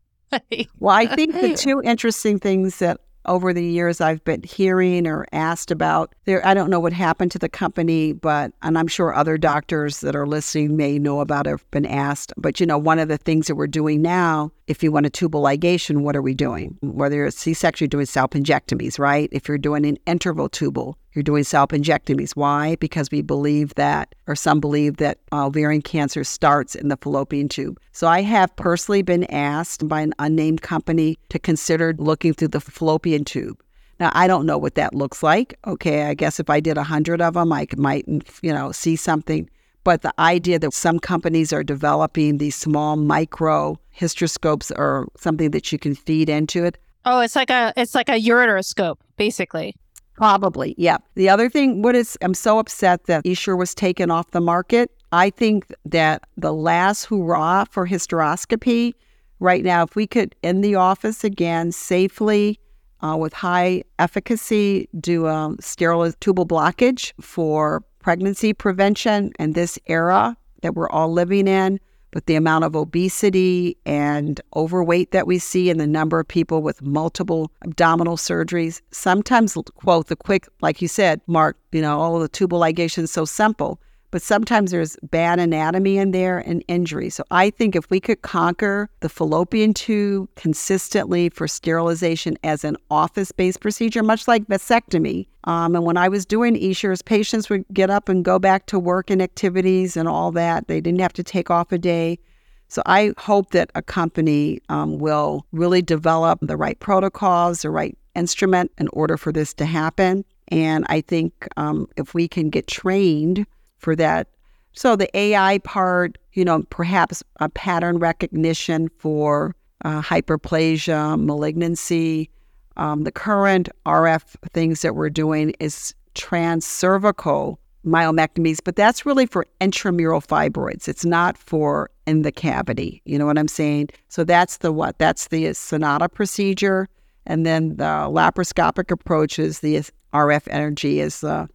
Well, 0.80 0.96
I 0.96 1.06
think 1.16 1.34
the 1.34 1.54
two 1.54 1.80
interesting 1.84 2.40
things 2.40 2.80
that 2.80 3.00
over 3.26 3.54
the 3.54 3.64
years 3.64 4.02
I've 4.02 4.24
been 4.24 4.44
hearing 4.44 5.08
or 5.08 5.26
asked 5.32 5.72
about 5.72 6.14
there 6.26 6.46
I 6.46 6.54
don't 6.54 6.70
know 6.70 6.80
what 6.80 6.94
happened 6.94 7.32
to 7.32 7.40
the 7.40 7.50
company, 7.50 8.14
but 8.14 8.54
and 8.62 8.78
I'm 8.78 8.88
sure 8.88 9.14
other 9.14 9.38
doctors 9.38 10.02
that 10.02 10.16
are 10.16 10.28
listening 10.28 10.78
may 10.78 11.00
know 11.00 11.20
about 11.20 11.48
it 11.48 11.52
have 11.52 11.72
been 11.72 11.86
asked. 11.86 12.34
But 12.38 12.60
you 12.60 12.66
know, 12.66 12.78
one 12.78 13.00
of 13.00 13.08
the 13.08 13.18
things 13.18 13.48
that 13.48 13.56
we're 13.56 13.68
doing 13.68 14.02
now, 14.02 14.52
if 14.68 14.84
you 14.84 14.92
want 14.92 15.06
a 15.06 15.10
tubal 15.10 15.44
ligation, 15.44 16.02
what 16.02 16.16
are 16.16 16.22
we 16.22 16.34
doing? 16.34 16.78
Whether 16.82 17.26
it's 17.26 17.38
C-section, 17.38 17.86
you're 17.86 17.90
doing 17.90 18.06
salpingectomies, 18.06 19.00
right? 19.00 19.30
If 19.32 19.48
you're 19.48 19.58
doing 19.58 19.86
an 19.86 19.98
interval 20.06 20.50
tubal, 20.50 20.98
you're 21.20 21.24
doing 21.24 21.44
salpingectomies. 21.44 22.32
Why? 22.32 22.78
Because 22.78 23.12
we 23.12 23.22
believe 23.22 23.76
that, 23.76 24.16
or 24.26 24.38
some 24.38 24.62
believe 24.62 24.98
that 24.98 25.18
uh, 25.34 25.48
ovarian 25.48 25.82
cancer 25.82 26.24
starts 26.24 26.76
in 26.76 26.88
the 26.88 26.96
fallopian 26.96 27.50
tube. 27.50 27.78
So 27.92 28.08
I 28.08 28.22
have 28.22 28.56
personally 28.56 29.02
been 29.02 29.26
asked 29.26 29.86
by 29.86 30.00
an 30.00 30.14
unnamed 30.18 30.62
company 30.62 31.18
to 31.28 31.38
consider 31.38 31.94
looking 31.98 32.34
through 32.34 32.48
the 32.48 32.62
fallopian 32.62 33.26
tube. 33.26 33.62
Now 34.00 34.12
I 34.14 34.28
don't 34.28 34.46
know 34.46 34.58
what 34.58 34.76
that 34.76 34.96
looks 34.96 35.22
like. 35.22 35.60
Okay, 35.68 36.04
I 36.04 36.14
guess 36.14 36.40
if 36.40 36.50
I 36.50 36.62
did 36.62 36.78
a 36.78 36.84
hundred 36.84 37.22
of 37.22 37.34
them, 37.34 37.52
I 37.52 37.68
might, 37.76 38.08
you 38.42 38.54
know, 38.54 38.72
see 38.72 38.96
something. 38.96 39.50
But 39.84 40.04
the 40.04 40.14
idea 40.20 40.58
that 40.60 40.74
some 40.74 41.00
companies 41.00 41.52
are 41.52 41.64
developing 41.64 42.38
these 42.38 42.56
small 42.56 42.96
micro 42.96 43.78
hysteroscopes 43.94 44.72
or 44.78 45.10
something 45.18 45.52
that 45.52 45.70
you 45.74 45.80
can 45.80 45.96
feed 45.96 46.30
into 46.30 46.64
it. 46.64 46.78
Oh, 47.04 47.20
it's 47.20 47.36
like 47.36 47.50
a 47.50 47.74
it's 47.76 47.94
like 47.94 48.08
a 48.08 48.22
ureteroscope, 48.22 49.00
basically. 49.18 49.76
Probably, 50.20 50.76
yeah. 50.78 50.98
The 51.16 51.30
other 51.30 51.50
thing, 51.50 51.82
what 51.82 51.96
is, 51.96 52.18
I'm 52.22 52.34
so 52.34 52.60
upset 52.60 53.06
that 53.06 53.26
Essure 53.26 53.56
was 53.56 53.74
taken 53.74 54.12
off 54.12 54.32
the 54.32 54.42
market. 54.42 54.92
I 55.14 55.30
think 55.30 55.74
that 55.86 56.24
the 56.36 56.52
last 56.52 57.06
hurrah 57.06 57.64
for 57.64 57.88
hysteroscopy 57.88 58.96
right 59.40 59.64
now, 59.64 59.84
if 59.84 59.96
we 59.96 60.06
could 60.06 60.36
in 60.44 60.60
the 60.60 60.76
office 60.76 61.24
again 61.24 61.72
safely 61.72 62.60
uh, 63.00 63.16
with 63.18 63.32
high 63.32 63.86
efficacy 63.98 64.90
do 65.00 65.26
a 65.26 65.56
sterile 65.62 66.12
tubal 66.20 66.46
blockage 66.46 67.14
for 67.22 67.82
pregnancy 68.00 68.52
prevention 68.52 69.32
in 69.40 69.54
this 69.54 69.80
era 69.86 70.36
that 70.64 70.76
we're 70.76 70.90
all 70.90 71.14
living 71.14 71.48
in, 71.48 71.80
but 72.12 72.26
the 72.26 72.36
amount 72.36 72.64
of 72.64 72.76
obesity 72.76 73.78
and 73.86 74.42
overweight 74.56 75.12
that 75.12 75.28
we 75.28 75.40
see 75.40 75.70
and 75.70 75.80
the 75.80 75.88
number 75.88 76.20
of 76.20 76.28
people 76.28 76.62
with 76.62 76.82
multiple 76.82 77.52
abdominal 77.64 78.18
surgeries. 78.18 78.82
Sometimes, 78.92 79.56
quote, 79.76 80.08
the 80.08 80.16
quick, 80.16 80.48
like 80.62 80.82
you 80.82 80.88
said, 80.88 81.22
Mark, 81.28 81.58
you 81.72 81.82
know, 81.82 82.00
all 82.00 82.20
the 82.20 82.28
tubal 82.28 82.60
ligation 82.60 83.08
so 83.08 83.26
simple 83.26 83.80
but 84.12 84.22
sometimes 84.22 84.72
there's 84.72 84.98
bad 85.04 85.40
anatomy 85.40 85.98
in 85.98 86.12
there 86.12 86.40
and 86.40 86.64
injury. 86.68 87.10
So 87.10 87.24
I 87.32 87.50
think 87.50 87.76
if 87.76 87.90
we 87.90 88.00
could 88.00 88.22
conquer 88.22 88.90
the 89.02 89.10
fallopian 89.10 89.74
tube 89.74 90.30
consistently 90.36 91.30
for 91.30 91.48
sterilization 91.48 92.38
as 92.44 92.64
an 92.64 92.78
office 92.90 93.32
based 93.32 93.62
procedure, 93.62 94.04
much 94.04 94.28
like 94.28 94.46
vasectomy. 94.48 95.28
Um, 95.46 95.76
and 95.76 95.86
when 95.86 95.98
I 95.98 96.10
was 96.10 96.26
doing 96.26 96.56
Essure's, 96.56 97.02
patients 97.02 97.50
would 97.50 97.66
get 97.74 97.90
up 97.90 98.10
and 98.10 98.26
go 98.26 98.40
back 98.40 98.66
to 98.68 98.80
work 98.80 99.10
and 99.10 99.22
activities 99.22 99.96
and 99.96 100.08
all 100.08 100.32
that. 100.32 100.68
They 100.68 100.82
didn't 100.82 101.02
have 101.02 101.14
to 101.14 101.24
take 101.24 101.50
off 101.50 101.72
a 101.72 101.78
day. 101.78 102.20
So 102.68 102.84
I 102.86 103.14
hope 103.18 103.50
that 103.52 103.72
a 103.74 103.82
company 103.82 104.62
um, 104.70 105.00
will 105.00 105.46
really 105.52 105.82
develop 105.82 106.40
the 106.42 106.56
right 106.56 106.80
protocols, 106.80 107.64
the 107.64 107.72
right 107.72 107.98
instrument 108.16 108.72
in 108.78 108.88
order 108.90 109.18
for 109.18 109.32
this 109.32 109.54
to 109.56 109.66
happen. 109.66 110.24
And 110.50 110.86
I 110.88 111.02
think 111.02 111.48
um, 111.58 111.88
if 111.98 112.14
we 112.14 112.28
can 112.28 112.50
get 112.50 112.68
trained 112.68 113.46
for 113.80 113.96
that. 113.96 114.28
So 114.74 114.96
the 114.96 115.16
AI 115.18 115.58
part, 115.60 116.18
you 116.34 116.46
know, 116.46 116.64
perhaps 116.70 117.24
a 117.40 117.50
pattern 117.50 117.98
recognition 117.98 118.90
for 118.98 119.56
uh, 119.84 120.02
hyperplasia, 120.02 121.22
malignancy. 121.24 122.30
Um, 122.78 123.04
the 123.04 123.12
current 123.12 123.70
RF 123.86 124.36
things 124.54 124.82
that 124.82 124.96
we're 124.96 125.10
doing 125.10 125.54
is 125.60 125.94
transcervical 126.16 127.58
myomectomies, 127.86 128.60
but 128.64 128.76
that's 128.76 129.06
really 129.06 129.26
for 129.26 129.46
intramural 129.62 130.22
fibroids. 130.22 130.88
It's 130.88 131.06
not 131.06 131.38
for 131.38 131.90
in 132.06 132.22
the 132.24 132.32
cavity. 132.32 133.02
You 133.06 133.18
know 133.18 133.26
what 133.26 133.38
I'm 133.38 133.48
saying? 133.48 133.90
So 134.10 134.24
that's 134.24 134.58
the 134.58 134.72
what? 134.72 134.98
That's 134.98 135.28
the 135.28 135.54
Sonata 135.54 136.10
procedure. 136.10 136.88
And 137.26 137.46
then 137.46 137.76
the 137.78 137.84
laparoscopic 137.84 138.92
approach 138.92 139.40
is 139.40 139.60
the 139.60 139.82
RF 140.14 140.48
energy 140.50 141.00
is 141.00 141.22
the 141.22 141.48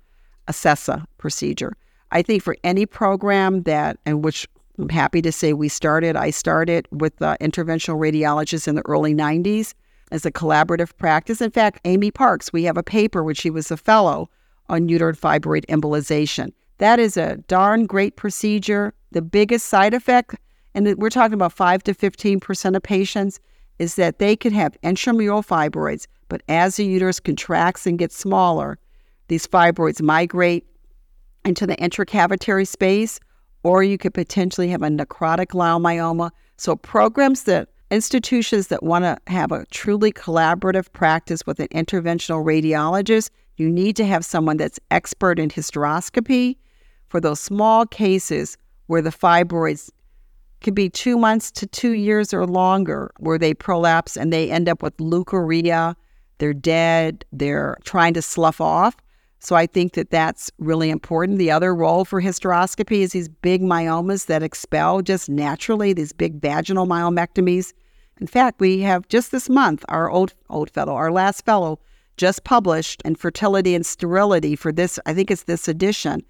Acessa 0.48 1.04
procedure. 1.18 1.76
I 2.14 2.22
think 2.22 2.42
for 2.42 2.56
any 2.62 2.86
program 2.86 3.64
that, 3.64 3.98
and 4.06 4.24
which 4.24 4.46
I'm 4.78 4.88
happy 4.88 5.20
to 5.22 5.32
say 5.32 5.52
we 5.52 5.68
started, 5.68 6.16
I 6.16 6.30
started 6.30 6.86
with 6.92 7.16
the 7.16 7.36
interventional 7.40 7.98
radiologists 7.98 8.68
in 8.68 8.76
the 8.76 8.86
early 8.86 9.14
90s 9.14 9.74
as 10.12 10.24
a 10.24 10.30
collaborative 10.30 10.96
practice. 10.96 11.40
In 11.40 11.50
fact, 11.50 11.80
Amy 11.84 12.12
Parks, 12.12 12.52
we 12.52 12.62
have 12.64 12.76
a 12.76 12.84
paper 12.84 13.24
which 13.24 13.38
she 13.38 13.50
was 13.50 13.70
a 13.70 13.76
fellow 13.76 14.30
on 14.68 14.88
uterine 14.88 15.16
fibroid 15.16 15.66
embolization. 15.66 16.52
That 16.78 17.00
is 17.00 17.16
a 17.16 17.36
darn 17.48 17.86
great 17.86 18.16
procedure. 18.16 18.94
The 19.10 19.22
biggest 19.22 19.66
side 19.66 19.92
effect, 19.92 20.36
and 20.74 20.96
we're 20.96 21.10
talking 21.10 21.34
about 21.34 21.52
5 21.52 21.82
to 21.84 21.94
15% 21.94 22.76
of 22.76 22.82
patients, 22.82 23.40
is 23.80 23.96
that 23.96 24.20
they 24.20 24.36
can 24.36 24.52
have 24.52 24.76
intramural 24.82 25.42
fibroids, 25.42 26.06
but 26.28 26.42
as 26.48 26.76
the 26.76 26.84
uterus 26.84 27.18
contracts 27.18 27.86
and 27.86 27.98
gets 27.98 28.16
smaller, 28.16 28.78
these 29.28 29.46
fibroids 29.48 30.00
migrate 30.00 30.64
into 31.44 31.66
the 31.66 31.76
intracavitary 31.76 32.66
space, 32.66 33.20
or 33.62 33.82
you 33.82 33.98
could 33.98 34.14
potentially 34.14 34.68
have 34.68 34.82
a 34.82 34.88
necrotic 34.88 35.48
leiomyoma. 35.48 36.30
So, 36.56 36.76
programs 36.76 37.44
that 37.44 37.68
institutions 37.90 38.68
that 38.68 38.82
want 38.82 39.04
to 39.04 39.18
have 39.26 39.52
a 39.52 39.64
truly 39.66 40.12
collaborative 40.12 40.92
practice 40.92 41.46
with 41.46 41.60
an 41.60 41.68
interventional 41.68 42.44
radiologist, 42.44 43.30
you 43.56 43.68
need 43.68 43.96
to 43.96 44.04
have 44.04 44.24
someone 44.24 44.56
that's 44.56 44.80
expert 44.90 45.38
in 45.38 45.48
hysteroscopy 45.48 46.56
for 47.08 47.20
those 47.20 47.40
small 47.40 47.86
cases 47.86 48.58
where 48.86 49.02
the 49.02 49.10
fibroids 49.10 49.90
could 50.60 50.74
be 50.74 50.88
two 50.88 51.16
months 51.16 51.50
to 51.52 51.66
two 51.66 51.92
years 51.92 52.32
or 52.32 52.46
longer, 52.46 53.12
where 53.18 53.38
they 53.38 53.54
prolapse 53.54 54.16
and 54.16 54.32
they 54.32 54.50
end 54.50 54.68
up 54.68 54.82
with 54.82 54.96
leukorrhea, 54.96 55.94
they're 56.38 56.54
dead, 56.54 57.24
they're 57.32 57.76
trying 57.84 58.14
to 58.14 58.22
slough 58.22 58.60
off. 58.60 58.96
So 59.44 59.56
I 59.56 59.66
think 59.66 59.92
that 59.92 60.10
that's 60.10 60.50
really 60.58 60.88
important. 60.88 61.36
The 61.36 61.50
other 61.50 61.74
role 61.74 62.06
for 62.06 62.22
hysteroscopy 62.22 63.02
is 63.02 63.12
these 63.12 63.28
big 63.28 63.60
myomas 63.60 64.24
that 64.24 64.42
expel 64.42 65.02
just 65.02 65.28
naturally, 65.28 65.92
these 65.92 66.14
big 66.14 66.40
vaginal 66.40 66.86
myomectomies. 66.86 67.74
In 68.22 68.26
fact, 68.26 68.58
we 68.58 68.80
have 68.80 69.06
just 69.08 69.32
this 69.32 69.50
month 69.50 69.84
our 69.90 70.10
old 70.10 70.32
old 70.48 70.70
fellow, 70.70 70.94
our 70.94 71.12
last 71.12 71.44
fellow, 71.44 71.78
just 72.16 72.44
published 72.44 73.02
in 73.04 73.16
fertility 73.16 73.74
and 73.74 73.84
sterility 73.84 74.56
for 74.56 74.72
this. 74.72 74.98
I 75.04 75.12
think 75.12 75.30
it's 75.30 75.42
this 75.42 75.68
edition, 75.68 76.22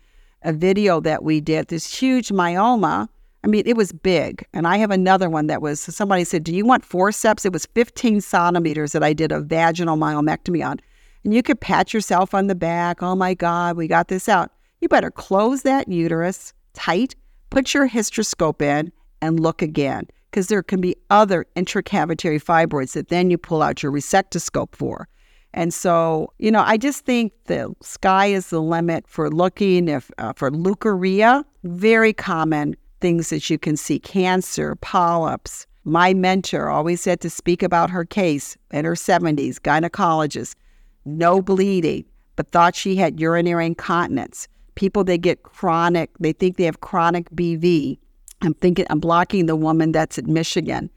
a 0.42 0.52
video 0.52 0.98
that 0.98 1.22
we 1.22 1.40
did. 1.40 1.68
This 1.68 1.94
huge 1.96 2.30
myoma. 2.30 3.06
I 3.44 3.46
mean, 3.46 3.62
it 3.64 3.76
was 3.76 3.92
big. 3.92 4.44
And 4.52 4.66
I 4.66 4.78
have 4.78 4.90
another 4.90 5.30
one 5.30 5.46
that 5.46 5.62
was 5.62 5.78
somebody 5.78 6.24
said, 6.24 6.42
"Do 6.42 6.52
you 6.52 6.66
want 6.66 6.84
forceps?" 6.84 7.44
It 7.44 7.52
was 7.52 7.66
15 7.74 8.22
centimeters 8.22 8.90
that 8.90 9.04
I 9.04 9.12
did 9.12 9.30
a 9.30 9.38
vaginal 9.38 9.96
myomectomy 9.96 10.68
on. 10.68 10.80
And 11.24 11.34
you 11.34 11.42
could 11.42 11.60
pat 11.60 11.94
yourself 11.94 12.34
on 12.34 12.46
the 12.46 12.54
back. 12.54 13.02
Oh 13.02 13.14
my 13.14 13.34
God, 13.34 13.76
we 13.76 13.88
got 13.88 14.08
this 14.08 14.28
out. 14.28 14.52
You 14.80 14.88
better 14.88 15.10
close 15.10 15.62
that 15.62 15.88
uterus 15.88 16.52
tight, 16.74 17.14
put 17.50 17.72
your 17.72 17.88
hysteroscope 17.88 18.60
in, 18.60 18.92
and 19.22 19.40
look 19.40 19.62
again. 19.62 20.06
Because 20.30 20.48
there 20.48 20.62
can 20.62 20.80
be 20.80 20.96
other 21.10 21.46
intracavitary 21.56 22.42
fibroids 22.42 22.92
that 22.92 23.08
then 23.08 23.30
you 23.30 23.38
pull 23.38 23.62
out 23.62 23.82
your 23.82 23.92
resectoscope 23.92 24.74
for. 24.74 25.08
And 25.54 25.72
so, 25.72 26.32
you 26.38 26.50
know, 26.50 26.62
I 26.66 26.76
just 26.76 27.04
think 27.04 27.32
the 27.44 27.72
sky 27.80 28.26
is 28.26 28.50
the 28.50 28.60
limit 28.60 29.06
for 29.06 29.30
looking 29.30 29.88
if 29.88 30.10
uh, 30.18 30.32
for 30.34 30.50
leukorrhea, 30.50 31.44
very 31.62 32.12
common 32.12 32.74
things 33.00 33.30
that 33.30 33.48
you 33.48 33.58
can 33.58 33.76
see 33.76 34.00
cancer, 34.00 34.74
polyps. 34.76 35.66
My 35.84 36.12
mentor 36.12 36.68
always 36.68 37.00
said 37.00 37.20
to 37.20 37.30
speak 37.30 37.62
about 37.62 37.90
her 37.90 38.04
case 38.04 38.56
in 38.72 38.84
her 38.84 38.94
70s, 38.94 39.60
gynecologist 39.60 40.56
no 41.04 41.42
bleeding, 41.42 42.04
but 42.36 42.50
thought 42.50 42.74
she 42.74 42.96
had 42.96 43.20
urinary 43.20 43.66
incontinence. 43.66 44.48
People 44.74 45.04
that 45.04 45.18
get 45.18 45.42
chronic, 45.42 46.10
they 46.18 46.32
think 46.32 46.56
they 46.56 46.64
have 46.64 46.80
chronic 46.80 47.30
BV. 47.30 47.98
I'm 48.42 48.54
thinking, 48.54 48.86
I'm 48.90 49.00
blocking 49.00 49.46
the 49.46 49.56
woman 49.56 49.92
that's 49.92 50.18
at 50.18 50.26
Michigan 50.26 50.90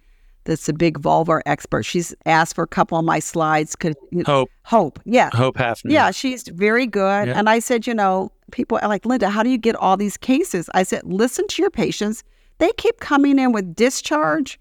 that's 0.47 0.67
a 0.69 0.73
big 0.73 0.99
vulvar 0.99 1.41
expert. 1.45 1.83
She's 1.83 2.15
asked 2.25 2.55
for 2.55 2.63
a 2.63 2.67
couple 2.67 2.97
of 2.97 3.05
my 3.05 3.19
slides. 3.19 3.75
Could 3.75 3.95
Hope. 4.25 4.49
Hope, 4.63 4.99
yeah. 5.05 5.29
Hope 5.33 5.57
Haefner. 5.57 5.91
Yeah, 5.91 6.11
she's 6.11 6.47
very 6.47 6.87
good. 6.87 7.27
Yeah. 7.27 7.37
And 7.37 7.49
I 7.49 7.59
said, 7.59 7.85
you 7.85 7.93
know, 7.93 8.31
people 8.51 8.79
are 8.81 8.87
like, 8.87 9.05
Linda, 9.05 9.29
how 9.29 9.43
do 9.43 9.49
you 9.49 9.57
get 9.57 9.75
all 9.75 9.97
these 9.97 10.17
cases? 10.17 10.69
I 10.73 10.83
said, 10.83 11.03
listen 11.03 11.47
to 11.47 11.61
your 11.61 11.69
patients. 11.69 12.23
They 12.59 12.71
keep 12.77 12.99
coming 12.99 13.37
in 13.37 13.51
with 13.51 13.75
discharge. 13.75 14.59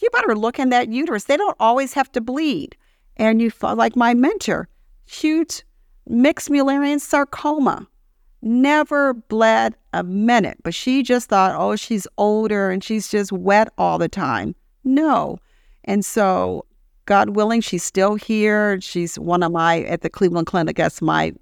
You 0.00 0.08
better 0.10 0.34
look 0.34 0.58
in 0.58 0.70
that 0.70 0.88
uterus. 0.88 1.24
They 1.24 1.36
don't 1.36 1.56
always 1.60 1.92
have 1.92 2.10
to 2.12 2.20
bleed. 2.20 2.76
And 3.18 3.40
you, 3.40 3.52
like 3.62 3.94
my 3.94 4.14
mentor, 4.14 4.68
huge 5.06 5.62
mixed 6.06 6.48
Mullerian 6.48 7.00
sarcoma. 7.00 7.86
Never 8.42 9.14
bled 9.14 9.74
a 9.92 10.04
minute, 10.04 10.58
but 10.62 10.74
she 10.74 11.02
just 11.02 11.28
thought, 11.28 11.54
oh, 11.56 11.74
she's 11.74 12.06
older 12.18 12.70
and 12.70 12.84
she's 12.84 13.08
just 13.08 13.32
wet 13.32 13.72
all 13.78 13.98
the 13.98 14.08
time. 14.08 14.54
No. 14.84 15.38
And 15.84 16.04
so, 16.04 16.64
God 17.06 17.30
willing, 17.30 17.60
she's 17.60 17.82
still 17.82 18.14
here. 18.14 18.80
She's 18.80 19.18
one 19.18 19.42
of 19.42 19.52
my, 19.52 19.82
at 19.82 20.02
the 20.02 20.10
Cleveland 20.10 20.46
Clinic, 20.46 20.76
that's 20.76 21.00
my 21.00 21.32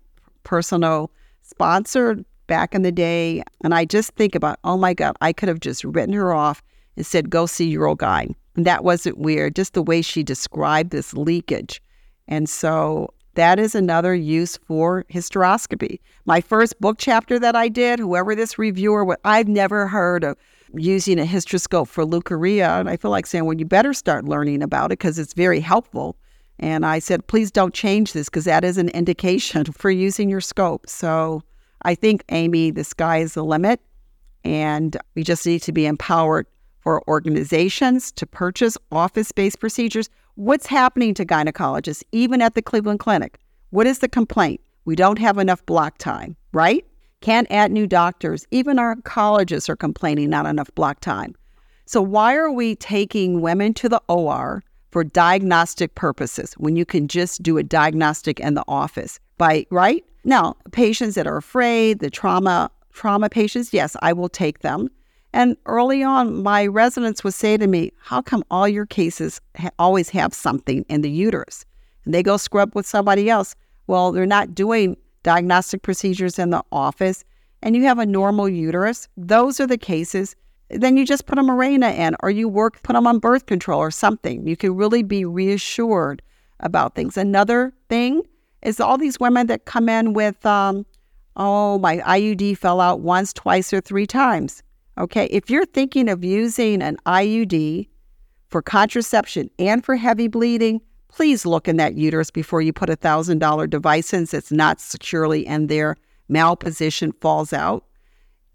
personal 0.45 1.11
sponsor 1.43 2.25
back 2.47 2.75
in 2.75 2.83
the 2.83 2.93
day. 2.93 3.43
And 3.62 3.75
I 3.75 3.85
just 3.85 4.12
think 4.12 4.35
about, 4.35 4.59
oh 4.65 4.77
my 4.77 4.95
God, 4.95 5.17
I 5.21 5.33
could 5.33 5.49
have 5.49 5.61
just 5.61 5.85
written 5.85 6.15
her 6.15 6.33
off 6.33 6.62
and 6.97 7.05
said, 7.05 7.29
go 7.29 7.47
see 7.47 7.75
Urogyne. 7.77 8.35
And 8.57 8.67
that 8.67 8.85
wasn't 8.85 9.19
weird, 9.19 9.57
just 9.57 9.75
the 9.75 9.83
way 9.83 10.01
she 10.01 10.23
described 10.23 10.91
this 10.91 11.12
leakage. 11.12 11.83
And 12.29 12.49
so 12.49 13.12
That 13.35 13.59
is 13.59 13.74
another 13.74 14.14
use 14.14 14.57
for 14.57 15.05
hysteroscopy. 15.11 15.99
My 16.24 16.41
first 16.41 16.80
book 16.80 16.97
chapter 16.99 17.39
that 17.41 17.57
I 17.57 17.68
did, 17.68 17.99
whoever 17.99 18.35
this 18.35 18.59
reviewer, 18.59 19.18
I've 19.24 19.49
never 19.49 19.89
heard 19.89 20.22
of 20.22 20.37
using 20.72 21.18
a 21.18 21.24
hysteroscope 21.24 21.89
for 21.89 22.05
leukorrhea. 22.05 22.80
And 22.80 22.89
I 22.89 22.97
feel 22.97 23.11
like 23.11 23.26
saying, 23.26 23.45
well, 23.45 23.57
you 23.57 23.64
better 23.64 23.93
start 23.93 24.24
learning 24.24 24.62
about 24.62 24.87
it 24.87 24.99
because 24.99 25.18
it's 25.18 25.35
very 25.35 25.61
helpful. 25.61 26.16
And 26.61 26.87
I 26.87 27.01
said, 27.01 27.26
please 27.26 27.51
don't 27.51 27.74
change 27.74 28.12
this 28.12 28.28
because 28.28 28.45
that 28.45 28.64
is 28.64 28.78
an 28.78 28.89
indication 28.91 29.64
for 29.72 29.91
using 29.91 30.30
your 30.30 30.41
scope. 30.41 30.89
So 30.89 31.43
I 31.82 31.95
think, 31.95 32.24
Amy, 32.28 32.70
the 32.70 32.85
sky 32.85 33.18
is 33.18 33.35
the 33.35 33.45
limit. 33.45 33.80
And 34.45 34.97
we 35.14 35.24
just 35.24 35.47
need 35.47 35.62
to 35.62 35.72
be 35.72 35.87
empowered 35.87 36.47
for 36.85 37.03
organizations 37.09 38.12
to 38.12 38.26
purchase 38.26 38.78
office 38.93 39.32
based 39.32 39.59
procedures. 39.59 40.09
What's 40.37 40.66
happening 40.66 41.14
to 41.14 41.24
gynecologists, 41.24 42.05
even 42.12 42.41
at 42.41 42.55
the 42.55 42.62
Cleveland 42.62 43.01
Clinic? 43.01 43.39
What 43.70 43.87
is 43.87 43.99
the 43.99 44.09
complaint? 44.09 44.61
We 44.85 44.95
don't 44.95 45.18
have 45.18 45.39
enough 45.39 45.64
block 45.66 45.99
time, 45.99 46.37
right? 46.53 46.85
Can't 47.22 47.51
add 47.51 47.72
new 47.72 47.87
doctors. 47.87 48.47
Even 48.51 48.78
our 48.78 48.95
oncologists 48.95 49.68
are 49.68 49.76
complaining 49.76 50.28
not 50.28 50.47
enough 50.47 50.72
block 50.74 51.01
time. 51.01 51.35
So, 51.87 52.03
why 52.03 52.35
are 52.37 52.51
we 52.51 52.76
taking 52.76 53.41
women 53.41 53.74
to 53.74 53.89
the 53.89 54.01
OR 54.09 54.62
for 54.91 55.05
diagnostic 55.05 55.95
purposes 55.95 56.53
when 56.55 56.76
you 56.76 56.85
can 56.85 57.09
just 57.09 57.43
do 57.43 57.57
a 57.59 57.62
diagnostic 57.62 58.41
in 58.41 58.55
the 58.55 58.64
office? 58.68 59.18
By 59.39 59.66
right 59.70 60.05
now, 60.24 60.57
patients 60.72 61.14
that 61.14 61.26
are 61.26 61.37
afraid, 61.37 62.01
the 62.01 62.11
trauma 62.11 62.70
trauma 62.93 63.28
patients, 63.28 63.72
yes, 63.72 63.97
I 64.03 64.12
will 64.12 64.28
take 64.28 64.61
them. 64.61 64.89
And 65.35 65.57
early 65.66 66.05
on, 66.05 66.45
my 66.45 66.64
residents 66.64 67.24
would 67.24 67.35
say 67.35 67.57
to 67.57 67.66
me, 67.66 67.93
How 67.99 68.22
come 68.22 68.45
all 68.53 68.68
your 68.68 68.87
cases 68.87 69.41
ha- 69.57 69.70
always 69.80 70.09
have 70.11 70.32
something 70.32 70.87
in 70.89 71.01
the 71.01 71.11
uterus? 71.11 71.66
And 72.05 72.14
they 72.14 72.22
go 72.22 72.37
scrub 72.37 72.72
with 72.76 72.87
somebody 72.87 73.28
else. 73.28 73.57
Well, 73.89 74.12
they're 74.12 74.26
not 74.26 74.55
doing 74.55 74.97
diagnostic 75.24 75.82
procedures 75.82 76.39
in 76.39 76.51
the 76.51 76.62
office, 76.70 77.24
and 77.62 77.74
you 77.74 77.82
have 77.82 77.99
a 77.99 78.07
normal 78.07 78.49
uterus, 78.49 79.09
those 79.16 79.59
are 79.59 79.66
the 79.66 79.76
cases. 79.76 80.37
Then 80.70 80.97
you 80.97 81.05
just 81.05 81.26
put 81.26 81.39
a 81.39 81.43
Mirena 81.43 81.93
in, 81.93 82.14
or 82.20 82.30
you 82.30 82.49
work, 82.49 82.80
put 82.85 82.93
them 82.93 83.07
on 83.07 83.18
birth 83.18 83.47
control 83.47 83.80
or 83.80 83.91
something. 83.91 84.47
You 84.47 84.57
can 84.57 84.76
really 84.76 85.03
be 85.03 85.24
reassured 85.24 86.22
about 86.61 86.95
things. 86.95 87.16
Another 87.16 87.72
thing 87.89 88.22
is 88.62 88.78
all 88.78 88.99
these 88.99 89.18
women 89.18 89.49
that 89.49 89.64
come 89.64 89.89
in 89.89 90.12
with, 90.12 90.47
um, 90.47 90.87
oh, 91.37 91.78
my 91.80 91.99
IUD 91.99 92.57
fell 92.57 92.80
out 92.80 93.01
once, 93.01 93.32
twice, 93.32 93.72
or 93.72 93.80
three 93.80 94.07
times. 94.07 94.62
Okay, 94.97 95.27
if 95.27 95.51
you're 95.51 95.67
thinking 95.67 96.09
of 96.09 96.23
using 96.23 96.81
an 96.81 96.97
IUD 97.05 97.89
for 98.49 98.63
contraception 98.63 99.51
and 99.59 99.85
for 99.85 99.97
heavy 99.97 100.29
bleeding, 100.29 100.81
please 101.09 101.45
look 101.45 101.67
in 101.67 101.77
that 101.79 101.95
uterus 101.97 102.31
before 102.31 102.63
you 102.63 102.73
put 102.73 102.91
a 102.91 102.97
$1,000 102.97 103.69
device 103.69 104.13
in 104.13 104.25
that's 104.25 104.53
not 104.53 104.81
securely 104.81 105.47
in 105.47 105.67
there, 105.67 105.97
malposition 106.31 107.13
falls 107.21 107.53
out. 107.53 107.85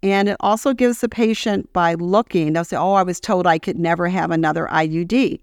And 0.02 0.30
it 0.30 0.36
also 0.40 0.72
gives 0.72 1.00
the 1.00 1.10
patient 1.10 1.70
by 1.74 1.94
looking, 1.94 2.54
they'll 2.54 2.64
say, 2.64 2.76
Oh, 2.76 2.94
I 2.94 3.02
was 3.02 3.20
told 3.20 3.46
I 3.46 3.58
could 3.58 3.78
never 3.78 4.08
have 4.08 4.30
another 4.30 4.66
IUD. 4.70 5.40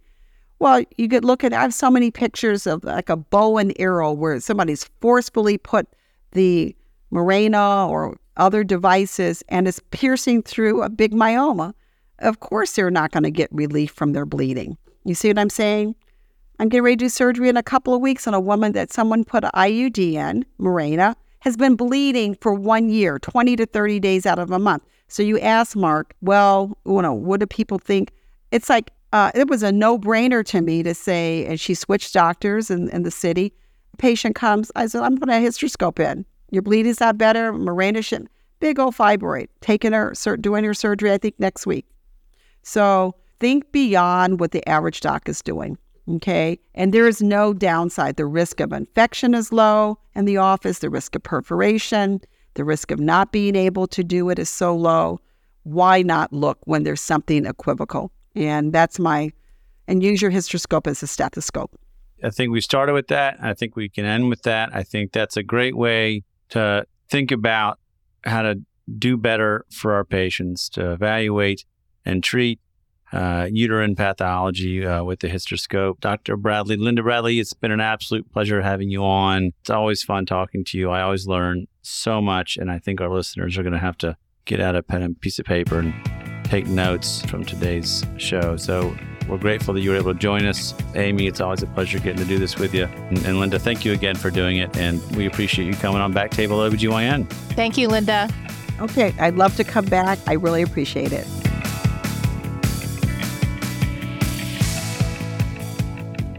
Well, 0.59 0.83
you 0.97 1.07
could 1.07 1.23
look 1.23 1.43
at, 1.43 1.53
I 1.53 1.61
have 1.61 1.73
so 1.73 1.91
many 1.91 2.09
pictures 2.09 2.65
of 2.65 2.83
like 2.83 3.09
a 3.09 3.17
bow 3.17 3.59
and 3.59 3.73
arrow 3.77 4.11
where 4.11 4.39
somebody's 4.39 4.89
forcefully 4.99 5.59
put 5.59 5.87
the 6.31 6.75
Mirena 7.11 7.87
or 7.87 8.17
other 8.37 8.63
devices 8.63 9.43
and 9.49 9.67
is 9.67 9.79
piercing 9.91 10.41
through 10.43 10.81
a 10.81 10.89
big 10.89 11.13
myoma. 11.13 11.73
Of 12.19 12.39
course, 12.39 12.73
they're 12.73 12.89
not 12.89 13.11
going 13.11 13.23
to 13.23 13.31
get 13.31 13.49
relief 13.51 13.91
from 13.91 14.13
their 14.13 14.25
bleeding. 14.25 14.77
You 15.03 15.15
see 15.15 15.27
what 15.27 15.39
I'm 15.39 15.49
saying? 15.49 15.95
I'm 16.59 16.69
getting 16.69 16.83
ready 16.83 16.95
to 16.97 17.05
do 17.05 17.09
surgery 17.09 17.49
in 17.49 17.57
a 17.57 17.63
couple 17.63 17.93
of 17.93 18.01
weeks 18.01 18.27
on 18.27 18.33
a 18.33 18.39
woman 18.39 18.71
that 18.71 18.91
someone 18.91 19.23
put 19.23 19.43
an 19.43 19.51
IUD 19.53 20.13
in, 20.13 20.45
Mirena, 20.59 21.15
has 21.41 21.55
been 21.55 21.75
bleeding 21.75 22.35
for 22.35 22.53
one 22.53 22.89
year, 22.89 23.19
20 23.19 23.55
to 23.57 23.65
30 23.65 23.99
days 23.99 24.25
out 24.25 24.39
of 24.39 24.51
a 24.51 24.57
month. 24.57 24.83
So 25.07 25.21
you 25.21 25.39
ask 25.39 25.75
Mark, 25.75 26.15
well, 26.21 26.77
you 26.85 27.01
know, 27.01 27.13
what 27.13 27.39
do 27.39 27.45
people 27.45 27.77
think? 27.77 28.11
It's 28.51 28.69
like, 28.69 28.91
uh, 29.13 29.31
it 29.35 29.47
was 29.47 29.63
a 29.63 29.71
no 29.71 29.97
brainer 29.97 30.43
to 30.45 30.61
me 30.61 30.83
to 30.83 30.93
say, 30.93 31.45
and 31.45 31.59
she 31.59 31.73
switched 31.73 32.13
doctors 32.13 32.69
in, 32.69 32.89
in 32.89 33.03
the 33.03 33.11
city. 33.11 33.53
patient 33.97 34.35
comes, 34.35 34.71
I 34.75 34.87
said, 34.87 35.03
I'm 35.03 35.17
putting 35.17 35.35
a 35.35 35.47
hysteroscope 35.47 35.99
in. 35.99 36.25
Your 36.51 36.61
bleeding's 36.61 36.99
not 36.99 37.17
better. 37.17 37.51
Mirena 37.53 38.03
should, 38.03 38.29
big 38.59 38.79
old 38.79 38.95
fibroid, 38.95 39.47
taking 39.61 39.93
her, 39.93 40.13
doing 40.39 40.63
her 40.63 40.73
surgery, 40.73 41.11
I 41.11 41.17
think 41.17 41.39
next 41.39 41.65
week. 41.65 41.85
So 42.63 43.15
think 43.39 43.71
beyond 43.71 44.39
what 44.39 44.51
the 44.51 44.67
average 44.67 45.01
doc 45.01 45.29
is 45.29 45.41
doing. 45.41 45.77
Okay. 46.09 46.57
And 46.73 46.93
there 46.93 47.07
is 47.07 47.21
no 47.21 47.53
downside. 47.53 48.15
The 48.15 48.25
risk 48.25 48.61
of 48.61 48.71
infection 48.71 49.33
is 49.33 49.51
low 49.51 49.99
in 50.15 50.25
the 50.25 50.37
office, 50.37 50.79
the 50.79 50.89
risk 50.89 51.15
of 51.15 51.23
perforation, 51.23 52.21
the 52.53 52.63
risk 52.63 52.91
of 52.91 52.99
not 52.99 53.31
being 53.31 53.55
able 53.55 53.87
to 53.87 54.03
do 54.03 54.29
it 54.29 54.39
is 54.39 54.49
so 54.49 54.75
low. 54.75 55.19
Why 55.63 56.01
not 56.01 56.31
look 56.31 56.59
when 56.63 56.83
there's 56.83 57.01
something 57.01 57.45
equivocal? 57.45 58.11
And 58.35 58.71
that's 58.71 58.99
my, 58.99 59.31
and 59.87 60.01
use 60.01 60.21
your 60.21 60.31
hysteroscope 60.31 60.87
as 60.87 61.03
a 61.03 61.07
stethoscope. 61.07 61.77
I 62.23 62.29
think 62.29 62.51
we 62.51 62.61
started 62.61 62.93
with 62.93 63.09
that. 63.09 63.37
I 63.41 63.53
think 63.53 63.75
we 63.75 63.89
can 63.89 64.05
end 64.05 64.29
with 64.29 64.43
that. 64.43 64.69
I 64.73 64.83
think 64.83 65.11
that's 65.11 65.35
a 65.35 65.43
great 65.43 65.75
way 65.75 66.23
to 66.49 66.85
think 67.09 67.31
about 67.31 67.79
how 68.23 68.41
to 68.41 68.61
do 68.97 69.17
better 69.17 69.65
for 69.71 69.93
our 69.93 70.03
patients, 70.03 70.69
to 70.69 70.91
evaluate 70.91 71.65
and 72.05 72.23
treat 72.23 72.59
uh, 73.11 73.47
uterine 73.49 73.95
pathology 73.95 74.85
uh, 74.85 75.03
with 75.03 75.19
the 75.19 75.29
hysteroscope. 75.29 75.99
Dr. 75.99 76.35
Bradley, 76.35 76.75
Linda 76.75 77.03
Bradley, 77.03 77.39
it's 77.39 77.53
been 77.53 77.71
an 77.71 77.79
absolute 77.79 78.31
pleasure 78.31 78.61
having 78.61 78.89
you 78.89 79.03
on. 79.03 79.53
It's 79.61 79.69
always 79.69 80.03
fun 80.03 80.25
talking 80.25 80.63
to 80.65 80.77
you. 80.77 80.89
I 80.89 81.01
always 81.01 81.27
learn 81.27 81.67
so 81.81 82.21
much, 82.21 82.57
and 82.57 82.69
I 82.69 82.79
think 82.79 82.99
our 82.99 83.09
listeners 83.09 83.57
are 83.57 83.63
going 83.63 83.73
to 83.73 83.79
have 83.79 83.97
to 83.99 84.17
get 84.45 84.59
out 84.59 84.75
a 84.75 84.83
pen 84.83 85.03
and 85.03 85.19
piece 85.19 85.39
of 85.39 85.45
paper 85.45 85.79
and 85.79 85.93
take 86.45 86.67
notes 86.67 87.21
from 87.23 87.45
today's 87.45 88.05
show. 88.17 88.57
So 88.57 88.95
we're 89.27 89.37
grateful 89.37 89.73
that 89.73 89.81
you 89.81 89.91
were 89.91 89.97
able 89.97 90.13
to 90.13 90.19
join 90.19 90.45
us. 90.45 90.73
Amy, 90.95 91.27
it's 91.27 91.41
always 91.41 91.63
a 91.63 91.67
pleasure 91.67 91.99
getting 91.99 92.17
to 92.17 92.25
do 92.25 92.37
this 92.39 92.57
with 92.57 92.73
you. 92.73 92.85
And, 92.85 93.17
and 93.25 93.39
Linda, 93.39 93.59
thank 93.59 93.83
you 93.85 93.93
again 93.93 94.15
for 94.15 94.31
doing 94.31 94.57
it. 94.57 94.75
And 94.77 95.03
we 95.15 95.25
appreciate 95.25 95.65
you 95.65 95.73
coming 95.73 96.01
on 96.01 96.13
Back 96.13 96.31
Table 96.31 96.57
OBGYN. 96.57 97.27
Thank 97.27 97.77
you, 97.77 97.87
Linda. 97.87 98.29
Okay, 98.79 99.13
I'd 99.19 99.35
love 99.35 99.55
to 99.57 99.63
come 99.63 99.85
back. 99.85 100.19
I 100.27 100.33
really 100.33 100.61
appreciate 100.61 101.11
it. 101.11 101.25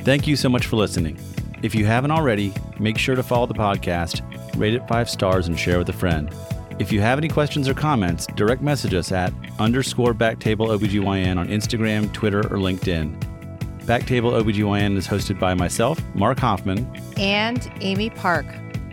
Thank 0.03 0.26
you 0.26 0.36
so 0.36 0.49
much 0.49 0.66
for 0.66 0.76
listening. 0.76 1.18
If 1.62 1.74
you 1.74 1.84
haven't 1.84 2.12
already, 2.12 2.55
make 2.78 2.97
sure 2.97 3.16
to 3.16 3.22
follow 3.22 3.47
the 3.47 3.55
podcast, 3.55 4.22
rate 4.57 4.72
it 4.74 4.86
five 4.89 5.11
stars, 5.11 5.49
and 5.49 5.59
share 5.59 5.78
with 5.78 5.89
a 5.89 5.93
friend. 5.93 6.32
If 6.79 6.93
you 6.93 7.01
have 7.01 7.18
any 7.18 7.26
questions 7.26 7.68
or 7.68 7.74
comments, 7.74 8.26
direct 8.37 8.62
message 8.62 8.95
us 8.95 9.11
at 9.11 9.33
underscore 9.59 10.14
Backtable 10.14 10.68
OBGYN 10.79 11.37
on 11.37 11.49
Instagram, 11.49 12.12
Twitter, 12.12 12.39
or 12.39 12.59
LinkedIn. 12.59 13.18
Backtable 13.81 14.41
OBGYN 14.41 14.97
is 14.97 15.09
hosted 15.09 15.41
by 15.41 15.55
myself, 15.55 16.01
Mark 16.14 16.39
Hoffman, 16.39 16.89
and 17.16 17.68
Amy 17.81 18.11
Park. 18.11 18.47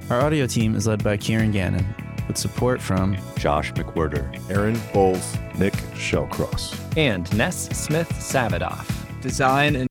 Our 0.10 0.22
audio 0.22 0.48
team 0.48 0.76
is 0.76 0.88
led 0.88 1.04
by 1.04 1.18
Kieran 1.18 1.52
Gannon, 1.52 1.86
with 2.28 2.38
support 2.38 2.82
from 2.82 3.18
Josh 3.38 3.72
McWhirter, 3.74 4.34
Aaron 4.50 4.80
Bowles, 4.92 5.38
Nick 5.60 5.74
Shellcross, 5.94 6.76
and 6.98 7.32
Ness 7.38 7.70
Smith 7.70 8.10
Savadoff. 8.14 8.90
Design 9.22 9.76
and 9.76 9.88